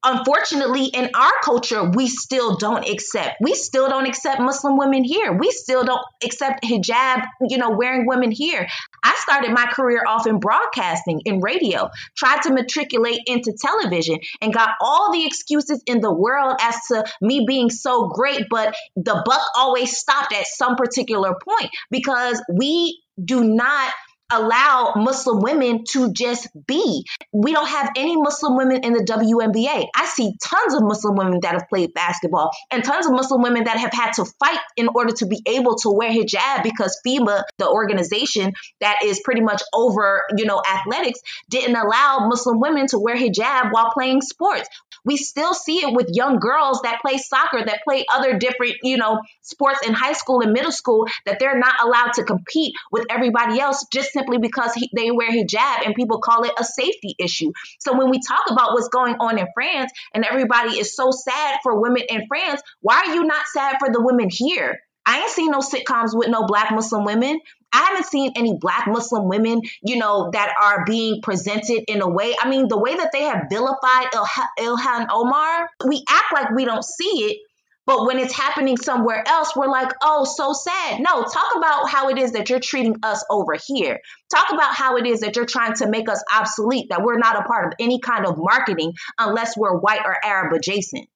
unfortunately 0.04 0.86
in 0.86 1.10
our 1.16 1.32
culture 1.43 1.89
we 1.95 2.08
still 2.08 2.58
don't 2.58 2.88
accept 2.88 3.38
we 3.41 3.54
still 3.54 3.88
don't 3.88 4.06
accept 4.06 4.39
muslim 4.39 4.78
women 4.78 5.04
here. 5.04 5.34
We 5.34 5.51
still 5.51 5.84
don't 5.84 6.01
accept 6.24 6.64
hijab 6.64 7.26
you 7.47 7.58
know 7.58 7.72
wearing 7.72 8.06
women 8.08 8.32
here. 8.32 8.68
I 9.04 9.16
started 9.20 9.51
my 9.51 9.66
career 9.66 10.04
off 10.08 10.28
in 10.28 10.39
broadcasting 10.39 11.22
in 11.26 11.39
radio 11.39 11.89
tried 12.18 12.41
to 12.43 12.54
matriculate 12.54 13.20
into 13.26 13.54
television 13.60 14.20
and 14.41 14.54
got 14.54 14.72
all 14.82 15.12
the 15.12 15.26
excuses 15.26 15.82
in 15.86 16.01
the 16.01 16.14
world 16.14 16.58
as 16.62 16.76
to 16.89 17.06
me 17.22 17.45
being 17.47 17.70
so 17.70 18.10
great 18.10 18.47
but 18.49 18.76
the 18.95 19.22
buck 19.26 19.41
always 19.56 19.97
stopped 19.97 20.34
at 20.34 20.45
some 20.45 20.76
particular 20.76 21.34
point 21.34 21.72
because 21.89 22.41
we 22.54 23.01
do 23.24 23.43
not 23.43 23.93
allow 24.34 24.94
Muslim 24.96 25.42
women 25.42 25.84
to 25.92 26.12
just 26.12 26.48
be. 26.68 27.06
We 27.32 27.54
don't 27.54 27.68
have 27.68 27.92
any 27.96 28.16
Muslim 28.16 28.58
women 28.58 28.84
in 28.84 28.94
the 28.94 29.04
WNBA. 29.04 29.88
I 29.96 30.06
see 30.06 30.34
tons 30.44 30.74
of 30.74 30.84
Muslim 30.84 31.16
women 31.16 31.40
that 31.42 31.54
have 31.54 31.70
played 31.70 31.94
basketball 31.94 32.52
and 32.72 32.84
tons 32.84 33.06
of 33.06 33.14
Muslim 33.14 33.42
women 33.42 33.66
that 33.66 33.78
have 33.78 33.94
had 33.94 34.14
to 34.14 34.26
fight 34.40 34.60
in 34.76 34.90
order 34.94 35.14
to 35.14 35.26
be 35.26 35.42
able 35.46 35.76
to 35.78 35.92
wear 35.92 36.12
hijab 36.12 36.64
because 36.64 37.00
FIBA, 37.06 37.44
the 37.58 37.70
organization 37.70 38.54
that 38.82 39.00
is 39.04 39.22
pretty 39.24 39.42
much 39.42 39.62
over, 39.74 40.24
you 40.38 40.46
know, 40.46 40.62
athletics, 40.68 41.20
didn't 41.50 41.76
allow 41.76 42.28
Muslim 42.28 42.60
women 42.60 42.88
to 42.88 43.00
wear 43.00 43.16
hijab 43.16 43.72
while 43.72 43.92
playing 43.92 44.22
sports. 44.22 44.68
We 45.06 45.18
still 45.18 45.54
see 45.54 45.80
it 45.80 45.93
with 45.93 46.10
young 46.10 46.39
girls 46.39 46.82
that 46.84 47.01
play 47.01 47.18
soccer, 47.18 47.64
that 47.66 47.82
play 47.84 48.06
other 48.12 48.38
different, 48.38 48.76
you 48.84 48.97
know, 48.97 49.22
sports 49.41 49.86
in 49.86 49.93
high 49.93 50.14
school 50.14 50.41
and 50.41 50.54
middle 50.54 50.72
school, 50.72 51.08
that 51.26 51.39
they're 51.39 51.58
not 51.58 51.76
allowed 51.84 52.14
to 52.14 52.24
compete 52.24 52.74
with 52.91 53.06
everybody 53.10 53.60
else 53.60 53.86
just 53.91 54.12
simply 54.12 54.38
because 54.38 54.74
he, 54.74 54.89
they 54.95 55.12
wear 55.12 55.32
hijab 55.32 55.86
and 55.86 55.95
people 55.95 56.20
call 56.20 56.43
it 56.43 56.54
a 56.58 56.64
safety 56.64 57.16
issue. 57.20 57.51
So 57.80 57.97
when 57.97 58.10
we 58.10 58.20
talk 58.20 58.49
about 58.49 58.74
what's 58.74 58.89
going 58.89 59.16
on 59.20 59.38
in 59.38 59.47
France 59.54 59.91
and 60.14 60.26
everybody 60.26 60.80
is 60.80 60.95
so 60.95 61.12
sad 61.12 61.60
for 61.64 61.80
women 61.80 62.04
in 62.10 62.28
France, 62.28 62.62
why 62.82 63.04
are 63.08 63.16
you 63.16 63.24
not 63.24 63.45
sad 63.47 63.78
for 63.80 63.91
the 63.91 64.01
women 64.01 64.30
here? 64.30 64.80
I 65.06 65.20
ain't 65.20 65.30
seen 65.32 65.51
no 65.51 65.60
sitcoms 65.60 66.16
with 66.16 66.30
no 66.30 66.45
black 66.45 66.72
Muslim 66.72 67.04
women. 67.04 67.39
I 67.74 67.86
haven't 67.90 68.06
seen 68.06 68.34
any 68.36 68.56
black 68.60 68.88
Muslim 68.88 69.28
women, 69.28 69.62
you 69.84 69.98
know, 69.98 70.30
that 70.32 70.54
are 70.62 70.86
being 70.86 71.22
presented 71.22 71.84
in 71.88 72.02
a 72.02 72.10
way. 72.10 72.36
I 72.40 72.48
mean, 72.50 72.68
the 72.68 72.78
way 72.78 72.96
that 72.96 73.12
they 73.12 73.24
have 73.24 73.48
vilified 73.50 74.08
Il- 74.14 74.78
Ilhan 74.78 75.08
Omar, 75.12 75.70
we 75.86 76.04
act 76.10 76.34
like 76.34 76.52
we 76.52 76.66
don't 76.66 76.86
see 76.86 77.26
it, 77.32 77.38
but 77.86 78.06
when 78.06 78.18
it's 78.18 78.34
happening 78.34 78.78
somewhere 78.78 79.24
else, 79.28 79.56
we're 79.56 79.68
like, 79.68 79.92
oh, 80.02 80.24
so 80.24 80.54
sad. 80.54 81.02
No, 81.02 81.24
talk 81.24 81.56
about 81.58 81.90
how 81.90 82.10
it 82.10 82.18
is 82.18 82.32
that 82.32 82.50
you're 82.50 82.62
treating 82.62 82.96
us 83.04 83.26
over 83.30 83.56
here. 83.66 84.00
Talk 84.34 84.52
about 84.54 84.74
how 84.74 84.96
it 84.98 85.06
is 85.06 85.20
that 85.20 85.36
you're 85.36 85.46
trying 85.46 85.74
to 85.76 85.90
make 85.90 86.10
us 86.10 86.24
obsolete, 86.34 86.88
that 86.90 87.04
we're 87.04 87.18
not 87.18 87.38
a 87.38 87.44
part 87.44 87.68
of 87.68 87.74
any 87.80 88.00
kind 88.00 88.26
of 88.26 88.36
marketing 88.38 88.94
unless 89.20 89.58
we're 89.58 89.78
white 89.78 90.02
or 90.06 90.16
Arab 90.24 90.54
adjacent. 90.54 91.08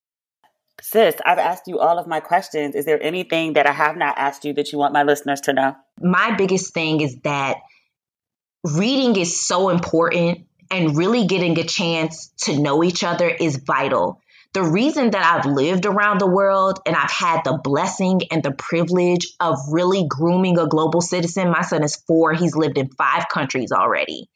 Sis, 0.81 1.15
I've 1.25 1.39
asked 1.39 1.67
you 1.67 1.79
all 1.79 1.97
of 1.97 2.07
my 2.07 2.19
questions. 2.19 2.75
Is 2.75 2.85
there 2.85 3.01
anything 3.01 3.53
that 3.53 3.65
I 3.65 3.71
have 3.71 3.97
not 3.97 4.17
asked 4.17 4.45
you 4.45 4.53
that 4.53 4.71
you 4.71 4.77
want 4.77 4.93
my 4.93 5.03
listeners 5.03 5.41
to 5.41 5.53
know? 5.53 5.75
My 5.99 6.35
biggest 6.35 6.73
thing 6.73 7.01
is 7.01 7.19
that 7.21 7.57
reading 8.63 9.15
is 9.15 9.45
so 9.45 9.69
important 9.69 10.45
and 10.69 10.97
really 10.97 11.25
getting 11.25 11.57
a 11.57 11.63
chance 11.63 12.31
to 12.41 12.59
know 12.59 12.83
each 12.83 13.03
other 13.03 13.27
is 13.27 13.57
vital 13.57 14.21
the 14.57 14.63
reason 14.63 15.11
that 15.11 15.23
I've 15.23 15.45
lived 15.45 15.85
around 15.85 16.19
the 16.19 16.27
world 16.27 16.79
and 16.85 16.95
I've 16.95 17.11
had 17.11 17.41
the 17.43 17.59
blessing 17.63 18.21
and 18.31 18.41
the 18.41 18.51
privilege 18.51 19.27
of 19.39 19.59
really 19.69 20.05
grooming 20.07 20.57
a 20.57 20.67
global 20.67 21.01
citizen, 21.01 21.51
my 21.51 21.61
son 21.61 21.83
is 21.83 21.95
four, 21.95 22.33
he's 22.33 22.55
lived 22.55 22.79
in 22.79 22.89
five 22.89 23.27
countries 23.31 23.71
already, 23.71 24.29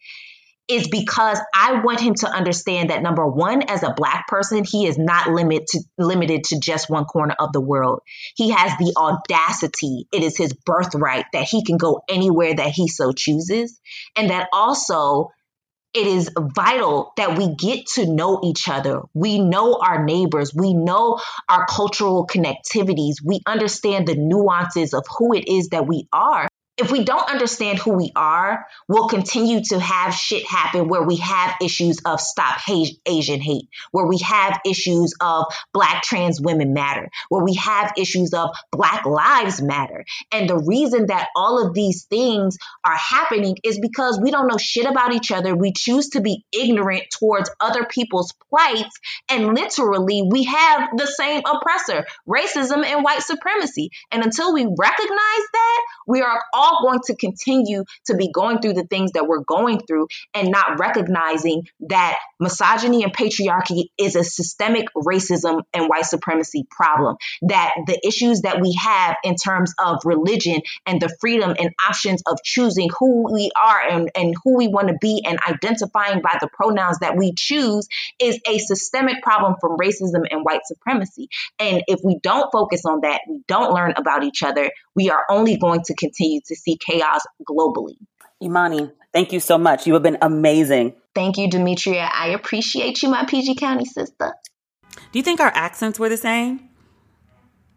is 0.76 0.88
because 0.88 1.40
I 1.54 1.82
want 1.84 2.00
him 2.00 2.16
to 2.16 2.28
understand 2.28 2.90
that 2.90 3.02
number 3.02 3.28
one, 3.28 3.64
as 3.64 3.84
a 3.84 3.94
black 3.94 4.28
person, 4.28 4.64
he 4.64 4.88
is 4.88 4.98
not 4.98 5.30
limited 5.30 5.68
to, 5.68 5.84
limited 5.98 6.44
to 6.46 6.60
just 6.60 6.90
one 6.90 7.06
corner 7.06 7.36
of 7.40 7.52
the 7.54 7.62
world. 7.62 8.02
He 8.36 8.52
has 8.52 8.72
the 8.78 8.94
audacity, 8.98 10.08
it 10.12 10.24
is 10.24 10.38
his 10.38 10.54
birthright 10.54 11.26
that 11.34 11.44
he 11.44 11.64
can 11.64 11.78
go 11.78 12.02
anywhere 12.10 12.54
that 12.56 12.72
he 12.72 12.88
so 12.88 13.12
chooses. 13.12 13.80
And 14.16 14.30
that 14.30 14.48
also 14.54 15.32
it 15.94 16.08
is 16.08 16.30
vital 16.56 17.12
that 17.18 17.38
we 17.38 17.54
get 17.54 17.86
to 17.96 18.06
know 18.06 18.40
each 18.44 18.70
other. 18.70 19.02
We 19.14 19.40
know 19.40 19.76
our 19.76 20.06
neighbors. 20.06 20.54
We 20.56 20.74
know 20.74 21.20
our 21.50 21.66
cultural 21.66 22.26
connectivities. 22.28 23.16
We 23.24 23.42
understand 23.46 24.08
the 24.08 24.16
nuances 24.16 24.94
of 24.94 25.04
who 25.18 25.34
it 25.34 25.50
is 25.50 25.70
that 25.70 25.88
we 25.88 26.08
are 26.14 26.48
if 26.82 26.92
we 26.92 27.04
don't 27.04 27.30
understand 27.30 27.78
who 27.78 27.92
we 27.92 28.12
are, 28.16 28.66
we'll 28.88 29.08
continue 29.08 29.62
to 29.64 29.80
have 29.80 30.14
shit 30.14 30.46
happen 30.48 30.88
where 30.88 31.04
we 31.04 31.18
have 31.18 31.56
issues 31.62 32.00
of 32.06 32.20
stop 32.20 32.60
Asian 33.06 33.40
hate, 33.40 33.70
where 33.92 34.08
we 34.08 34.18
have 34.20 34.60
issues 34.66 35.14
of 35.22 35.46
black 35.74 36.02
trans 36.04 36.42
women 36.42 36.74
matter, 36.74 37.10
where 37.30 37.44
we 37.44 37.54
have 37.56 37.94
issues 37.98 38.34
of 38.34 38.50
black 38.72 39.06
lives 39.06 39.62
matter. 39.62 40.06
And 40.32 40.50
the 40.50 40.58
reason 40.58 41.08
that 41.08 41.28
all 41.36 41.66
of 41.66 41.74
these 41.74 42.06
things 42.06 42.58
are 42.84 42.98
happening 42.98 43.58
is 43.64 43.80
because 43.80 44.20
we 44.22 44.32
don't 44.32 44.48
know 44.48 44.58
shit 44.58 44.86
about 44.86 45.14
each 45.14 45.32
other. 45.32 45.56
We 45.56 45.74
choose 45.74 46.10
to 46.10 46.22
be 46.22 46.46
ignorant 46.52 47.04
towards 47.12 47.52
other 47.60 47.86
people's 47.86 48.34
plights. 48.50 49.00
And 49.30 49.54
literally, 49.54 50.24
we 50.28 50.46
have 50.46 50.90
the 50.98 51.08
same 51.08 51.44
oppressor, 51.46 52.06
racism 52.28 52.84
and 52.84 53.04
white 53.04 53.22
supremacy. 53.22 53.92
And 54.12 54.24
until 54.24 54.54
we 54.54 54.64
recognize 54.66 55.46
that, 55.54 55.82
we 56.08 56.22
are 56.22 56.42
all 56.54 56.71
all 56.72 56.88
going 56.88 57.00
to 57.06 57.16
continue 57.16 57.84
to 58.06 58.16
be 58.16 58.32
going 58.32 58.60
through 58.60 58.74
the 58.74 58.86
things 58.86 59.12
that 59.14 59.28
we're 59.28 59.44
going 59.44 59.80
through 59.80 60.08
and 60.34 60.50
not 60.50 60.80
recognizing 60.80 61.68
that 61.82 62.18
misogyny 62.40 63.04
and 63.04 63.16
patriarchy 63.16 63.86
is 63.98 64.16
a 64.16 64.24
systemic 64.24 64.86
racism 64.96 65.64
and 65.74 65.88
white 65.88 66.06
supremacy 66.06 66.66
problem. 66.70 67.16
That 67.44 67.74
the 67.88 68.00
issues 68.06 68.42
that 68.42 68.62
we 68.62 68.78
have 68.82 69.18
in 69.24 69.36
terms 69.36 69.74
of 69.80 70.00
religion 70.06 70.62
and 70.86 71.02
the 71.02 71.16
freedom 71.20 71.56
and 71.58 71.72
options 71.88 72.22
of 72.28 72.38
choosing 72.44 72.90
who 73.00 73.32
we 73.32 73.52
are 73.60 73.82
and, 73.90 74.12
and 74.16 74.36
who 74.44 74.58
we 74.58 74.68
want 74.68 74.88
to 74.88 74.96
be 75.00 75.24
and 75.26 75.40
identifying 75.48 76.22
by 76.22 76.38
the 76.40 76.50
pronouns 76.52 77.00
that 77.00 77.18
we 77.18 77.34
choose 77.36 77.88
is 78.20 78.40
a 78.48 78.58
systemic 78.60 79.22
problem 79.22 79.56
from 79.60 79.78
racism 79.78 80.26
and 80.30 80.44
white 80.44 80.62
supremacy. 80.66 81.30
And 81.60 81.84
if 81.88 82.00
we 82.04 82.20
don't 82.22 82.52
focus 82.52 82.86
on 82.86 83.02
that, 83.02 83.22
we 83.28 83.42
don't 83.48 83.74
learn 83.74 83.94
about 83.98 84.24
each 84.24 84.44
other, 84.44 84.70
we 84.96 85.10
are 85.10 85.24
only 85.30 85.58
going 85.58 85.82
to 85.86 85.96
continue 85.96 86.42
to 86.48 86.56
see 86.62 86.78
chaos 86.78 87.22
globally. 87.50 87.98
Imani, 88.42 88.92
thank 89.14 89.32
you 89.32 89.40
so 89.40 89.58
much. 89.58 89.86
You 89.86 89.94
have 89.94 90.04
been 90.04 90.18
amazing. 90.22 90.96
Thank 91.14 91.38
you, 91.38 91.50
Demetria. 91.50 92.10
I 92.14 92.30
appreciate 92.30 93.04
you, 93.04 93.10
my 93.10 93.26
PG 93.26 93.56
County 93.56 93.86
sister. 93.86 94.34
Do 95.12 95.20
you 95.20 95.24
think 95.24 95.40
our 95.40 95.52
accents 95.54 96.00
were 96.00 96.10
the 96.10 96.18
same? 96.18 96.70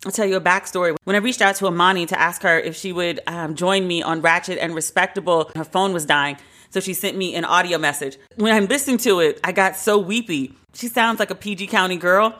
I'll 0.07 0.13
tell 0.13 0.27
you 0.27 0.37
a 0.37 0.41
backstory. 0.41 0.97
When 1.05 1.17
I 1.17 1.19
reached 1.19 1.41
out 1.41 1.57
to 1.57 1.67
Imani 1.67 2.07
to 2.07 2.21
ask 2.21 2.43
her 2.43 2.59
if 2.59 2.77
she 2.77 2.93
would 2.93 3.21
um, 3.27 3.55
join 3.55 3.87
me 3.87 4.03
on 4.03 4.21
Ratchet 4.21 4.59
and 4.59 4.75
Respectable, 4.75 5.51
her 5.57 5.65
phone 5.65 5.93
was 5.93 6.05
dying. 6.05 6.37
So 6.71 6.81
she 6.81 6.93
sent 6.93 7.17
me 7.17 7.35
an 7.35 7.45
audio 7.45 7.79
message. 7.79 8.19
When 8.37 8.53
I 8.53 8.59
listened 8.59 9.01
to 9.01 9.21
it, 9.21 9.41
I 9.45 9.53
got 9.53 9.77
so 9.77 9.99
weepy. 9.99 10.55
She 10.75 10.89
sounds 10.89 11.21
like 11.21 11.31
a 11.31 11.35
PG 11.35 11.69
County 11.69 11.97
girl. 11.97 12.35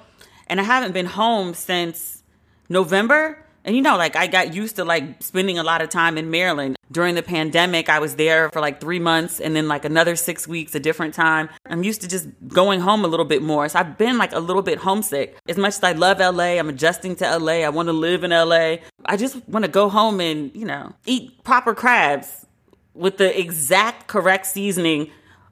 And 0.47 0.61
I 0.61 0.65
haven't 0.65 0.93
been 0.93 1.07
home 1.07 1.55
since 1.55 2.23
November. 2.69 3.44
And 3.65 3.75
you 3.75 3.83
know, 3.83 3.97
like 3.97 4.15
I 4.15 4.27
got 4.27 4.53
used 4.55 4.77
to 4.77 4.85
like 4.85 5.23
spending 5.23 5.59
a 5.59 5.63
lot 5.63 5.81
of 5.81 5.89
time 5.89 6.19
in 6.19 6.31
Maryland. 6.31 6.77
During 6.93 7.15
the 7.15 7.23
pandemic, 7.23 7.89
I 7.89 7.99
was 7.99 8.17
there 8.17 8.51
for 8.51 8.61
like 8.61 8.81
three 8.81 8.99
months 8.99 9.41
and 9.41 9.57
then 9.57 9.69
like 9.69 9.85
another 9.87 10.17
six 10.17 10.47
weeks, 10.47 10.75
a 10.75 10.81
different 10.81 11.15
time. 11.15 11.49
I'm 11.67 11.83
used 11.83 12.03
to 12.03 12.09
just 12.09 12.29
going 12.47 12.81
home 12.81 13.05
a 13.05 13.09
little 13.09 13.25
bit 13.25 13.43
more. 13.43 13.69
So 13.69 13.79
I've 13.79 13.97
been 13.97 14.19
like 14.19 14.33
a 14.33 14.39
little 14.39 14.63
bit 14.63 14.79
homesick. 14.79 15.39
As 15.49 15.57
much 15.57 15.75
as 15.75 15.83
I 15.83 15.93
love 15.93 16.19
LA, 16.19 16.59
I'm 16.59 16.69
adjusting 16.69 17.17
to 17.17 17.39
LA. 17.39 17.65
I 17.65 17.71
want 17.71 17.89
to 17.89 17.95
live 17.95 18.23
in 18.23 18.31
LA. 18.31 18.77
I 19.07 19.17
just 19.17 19.49
want 19.49 19.65
to 19.65 19.71
go 19.71 19.89
home 19.89 20.21
and, 20.21 20.55
you 20.55 20.67
know, 20.67 20.93
eat 21.07 21.43
proper 21.43 21.75
crabs 21.75 22.47
with 22.93 23.17
the 23.17 23.39
exact 23.39 24.07
correct 24.07 24.47
seasoning 24.47 25.11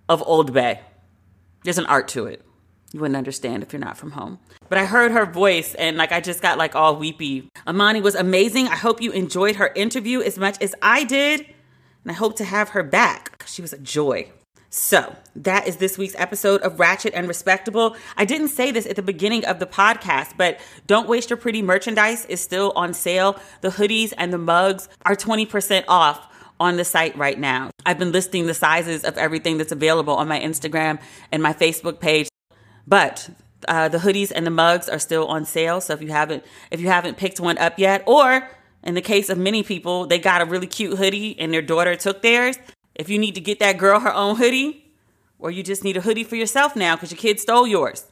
of 0.09 0.23
Old 0.27 0.53
Bay. 0.53 0.81
There's 1.65 1.79
an 1.79 1.87
art 1.87 2.09
to 2.09 2.27
it. 2.27 2.45
You 2.93 3.01
wouldn't 3.01 3.16
understand 3.16 3.62
if 3.62 3.72
you're 3.72 3.80
not 3.80 3.97
from 3.97 4.12
home. 4.12 4.38
But 4.68 4.78
I 4.78 4.84
heard 4.84 5.12
her 5.12 5.24
voice 5.24 5.74
and 5.74 5.97
like 5.97 6.12
I 6.12 6.20
just 6.20 6.43
got 6.43 6.59
like 6.59 6.74
all 6.74 6.97
weepy. 6.97 7.49
Imani 7.66 8.01
was 8.01 8.14
amazing. 8.14 8.68
I 8.68 8.76
hope 8.76 9.01
you 9.01 9.12
enjoyed 9.12 9.57
her 9.57 9.72
interview 9.74 10.20
as 10.20 10.38
much 10.38 10.61
as 10.62 10.74
I 10.82 11.05
did. 11.05 11.40
And 11.40 12.11
I 12.11 12.14
hope 12.14 12.36
to 12.36 12.45
have 12.45 12.70
her 12.70 12.82
back. 12.82 13.43
She 13.47 13.62
was 13.62 13.72
a 13.72 13.78
joy. 13.78 14.30
So, 14.74 15.14
that 15.36 15.68
is 15.68 15.76
this 15.76 15.99
week's 15.99 16.14
episode 16.16 16.62
of 16.62 16.80
Ratchet 16.80 17.12
and 17.12 17.28
Respectable. 17.28 17.95
I 18.16 18.24
didn't 18.24 18.49
say 18.49 18.70
this 18.70 18.86
at 18.86 18.97
the 18.97 19.03
beginning 19.03 19.45
of 19.45 19.59
the 19.59 19.66
podcast, 19.66 20.38
but 20.38 20.61
Don't 20.86 21.07
Waste 21.07 21.28
Your 21.28 21.36
Pretty 21.36 21.61
merchandise 21.61 22.24
is 22.24 22.40
still 22.40 22.72
on 22.74 22.95
sale. 22.95 23.38
The 23.61 23.68
hoodies 23.68 24.14
and 24.16 24.32
the 24.32 24.38
mugs 24.38 24.88
are 25.05 25.14
20% 25.14 25.84
off 25.88 26.26
on 26.59 26.78
the 26.78 26.86
site 26.86 27.14
right 27.18 27.38
now. 27.38 27.70
I've 27.84 27.99
been 27.99 28.12
listing 28.12 28.47
the 28.47 28.55
sizes 28.55 29.05
of 29.05 29.18
everything 29.18 29.59
that's 29.59 29.72
available 29.72 30.14
on 30.14 30.26
my 30.26 30.40
Instagram 30.40 31.03
and 31.30 31.43
my 31.43 31.53
Facebook 31.53 32.01
page. 32.01 32.28
But 32.87 33.30
uh, 33.68 33.89
the 33.89 33.99
hoodies 33.99 34.33
and 34.35 34.47
the 34.47 34.51
mugs 34.51 34.89
are 34.89 34.99
still 34.99 35.26
on 35.26 35.45
sale. 35.45 35.80
So 35.80 35.93
if 35.95 36.03
you 36.03 36.09
haven't 36.09 36.45
if 36.70 36.80
you 36.80 36.89
haven't 36.89 37.16
picked 37.16 37.41
one 37.41 37.59
up 37.59 37.78
yet, 37.78 38.03
or 38.07 38.49
in 38.83 38.95
the 38.95 39.01
case 39.01 39.28
of 39.28 39.39
many 39.39 39.62
people, 39.62 40.07
they 40.07 40.18
got 40.18 40.43
a 40.43 40.45
really 40.45 40.66
cute 40.66 40.99
hoodie 40.99 41.39
and 41.39 41.53
their 41.53 41.62
daughter 41.62 41.95
took 41.97 42.22
theirs. 42.22 42.59
If 42.95 43.09
you 43.09 43.18
need 43.18 43.35
to 43.37 43.41
get 43.41 43.59
that 43.61 43.78
girl 43.78 44.01
her 44.01 44.12
own 44.12 44.37
hoodie, 44.37 44.93
or 45.39 45.51
you 45.51 45.62
just 45.62 45.85
need 45.85 45.97
a 45.97 46.01
hoodie 46.01 46.24
for 46.24 46.37
yourself 46.37 46.76
now 46.76 46.97
because 46.97 47.11
your 47.11 47.18
kid 47.18 47.41
stole 47.41 47.66
yours, 47.66 48.07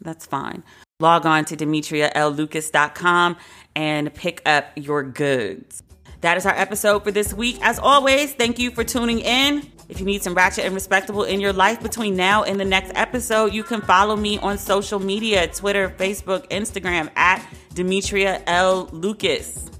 That's 0.00 0.26
fine. 0.26 0.62
Log 0.98 1.26
on 1.26 1.44
to 1.46 1.56
demetriallucas.com 1.56 3.36
and 3.74 4.14
pick 4.14 4.40
up 4.46 4.66
your 4.76 5.02
goods. 5.02 5.82
That 6.22 6.36
is 6.38 6.46
our 6.46 6.54
episode 6.54 7.04
for 7.04 7.10
this 7.10 7.34
week. 7.34 7.58
As 7.60 7.78
always, 7.78 8.32
thank 8.34 8.58
you 8.58 8.70
for 8.70 8.82
tuning 8.82 9.20
in. 9.20 9.70
If 9.88 10.00
you 10.00 10.06
need 10.06 10.22
some 10.22 10.34
ratchet 10.34 10.64
and 10.64 10.74
respectable 10.74 11.22
in 11.22 11.40
your 11.40 11.52
life 11.52 11.80
between 11.80 12.16
now 12.16 12.42
and 12.42 12.58
the 12.58 12.64
next 12.64 12.92
episode, 12.94 13.54
you 13.54 13.62
can 13.62 13.80
follow 13.80 14.16
me 14.16 14.38
on 14.38 14.58
social 14.58 14.98
media 14.98 15.46
Twitter, 15.46 15.88
Facebook, 15.90 16.48
Instagram 16.48 17.10
at 17.16 17.46
Demetria 17.74 18.42
L. 18.46 18.88
Lucas. 18.92 19.70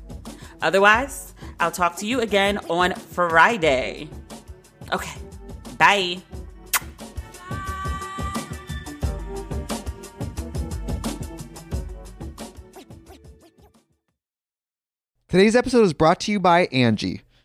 Otherwise, 0.62 1.34
I'll 1.58 1.72
talk 1.72 1.96
to 1.96 2.06
you 2.06 2.20
again 2.20 2.58
on 2.70 2.94
Friday. 2.94 4.08
Okay, 4.92 5.20
bye. 5.76 6.18
Today's 15.28 15.56
episode 15.56 15.82
is 15.82 15.92
brought 15.92 16.20
to 16.20 16.32
you 16.32 16.38
by 16.38 16.68
Angi. 16.68 17.22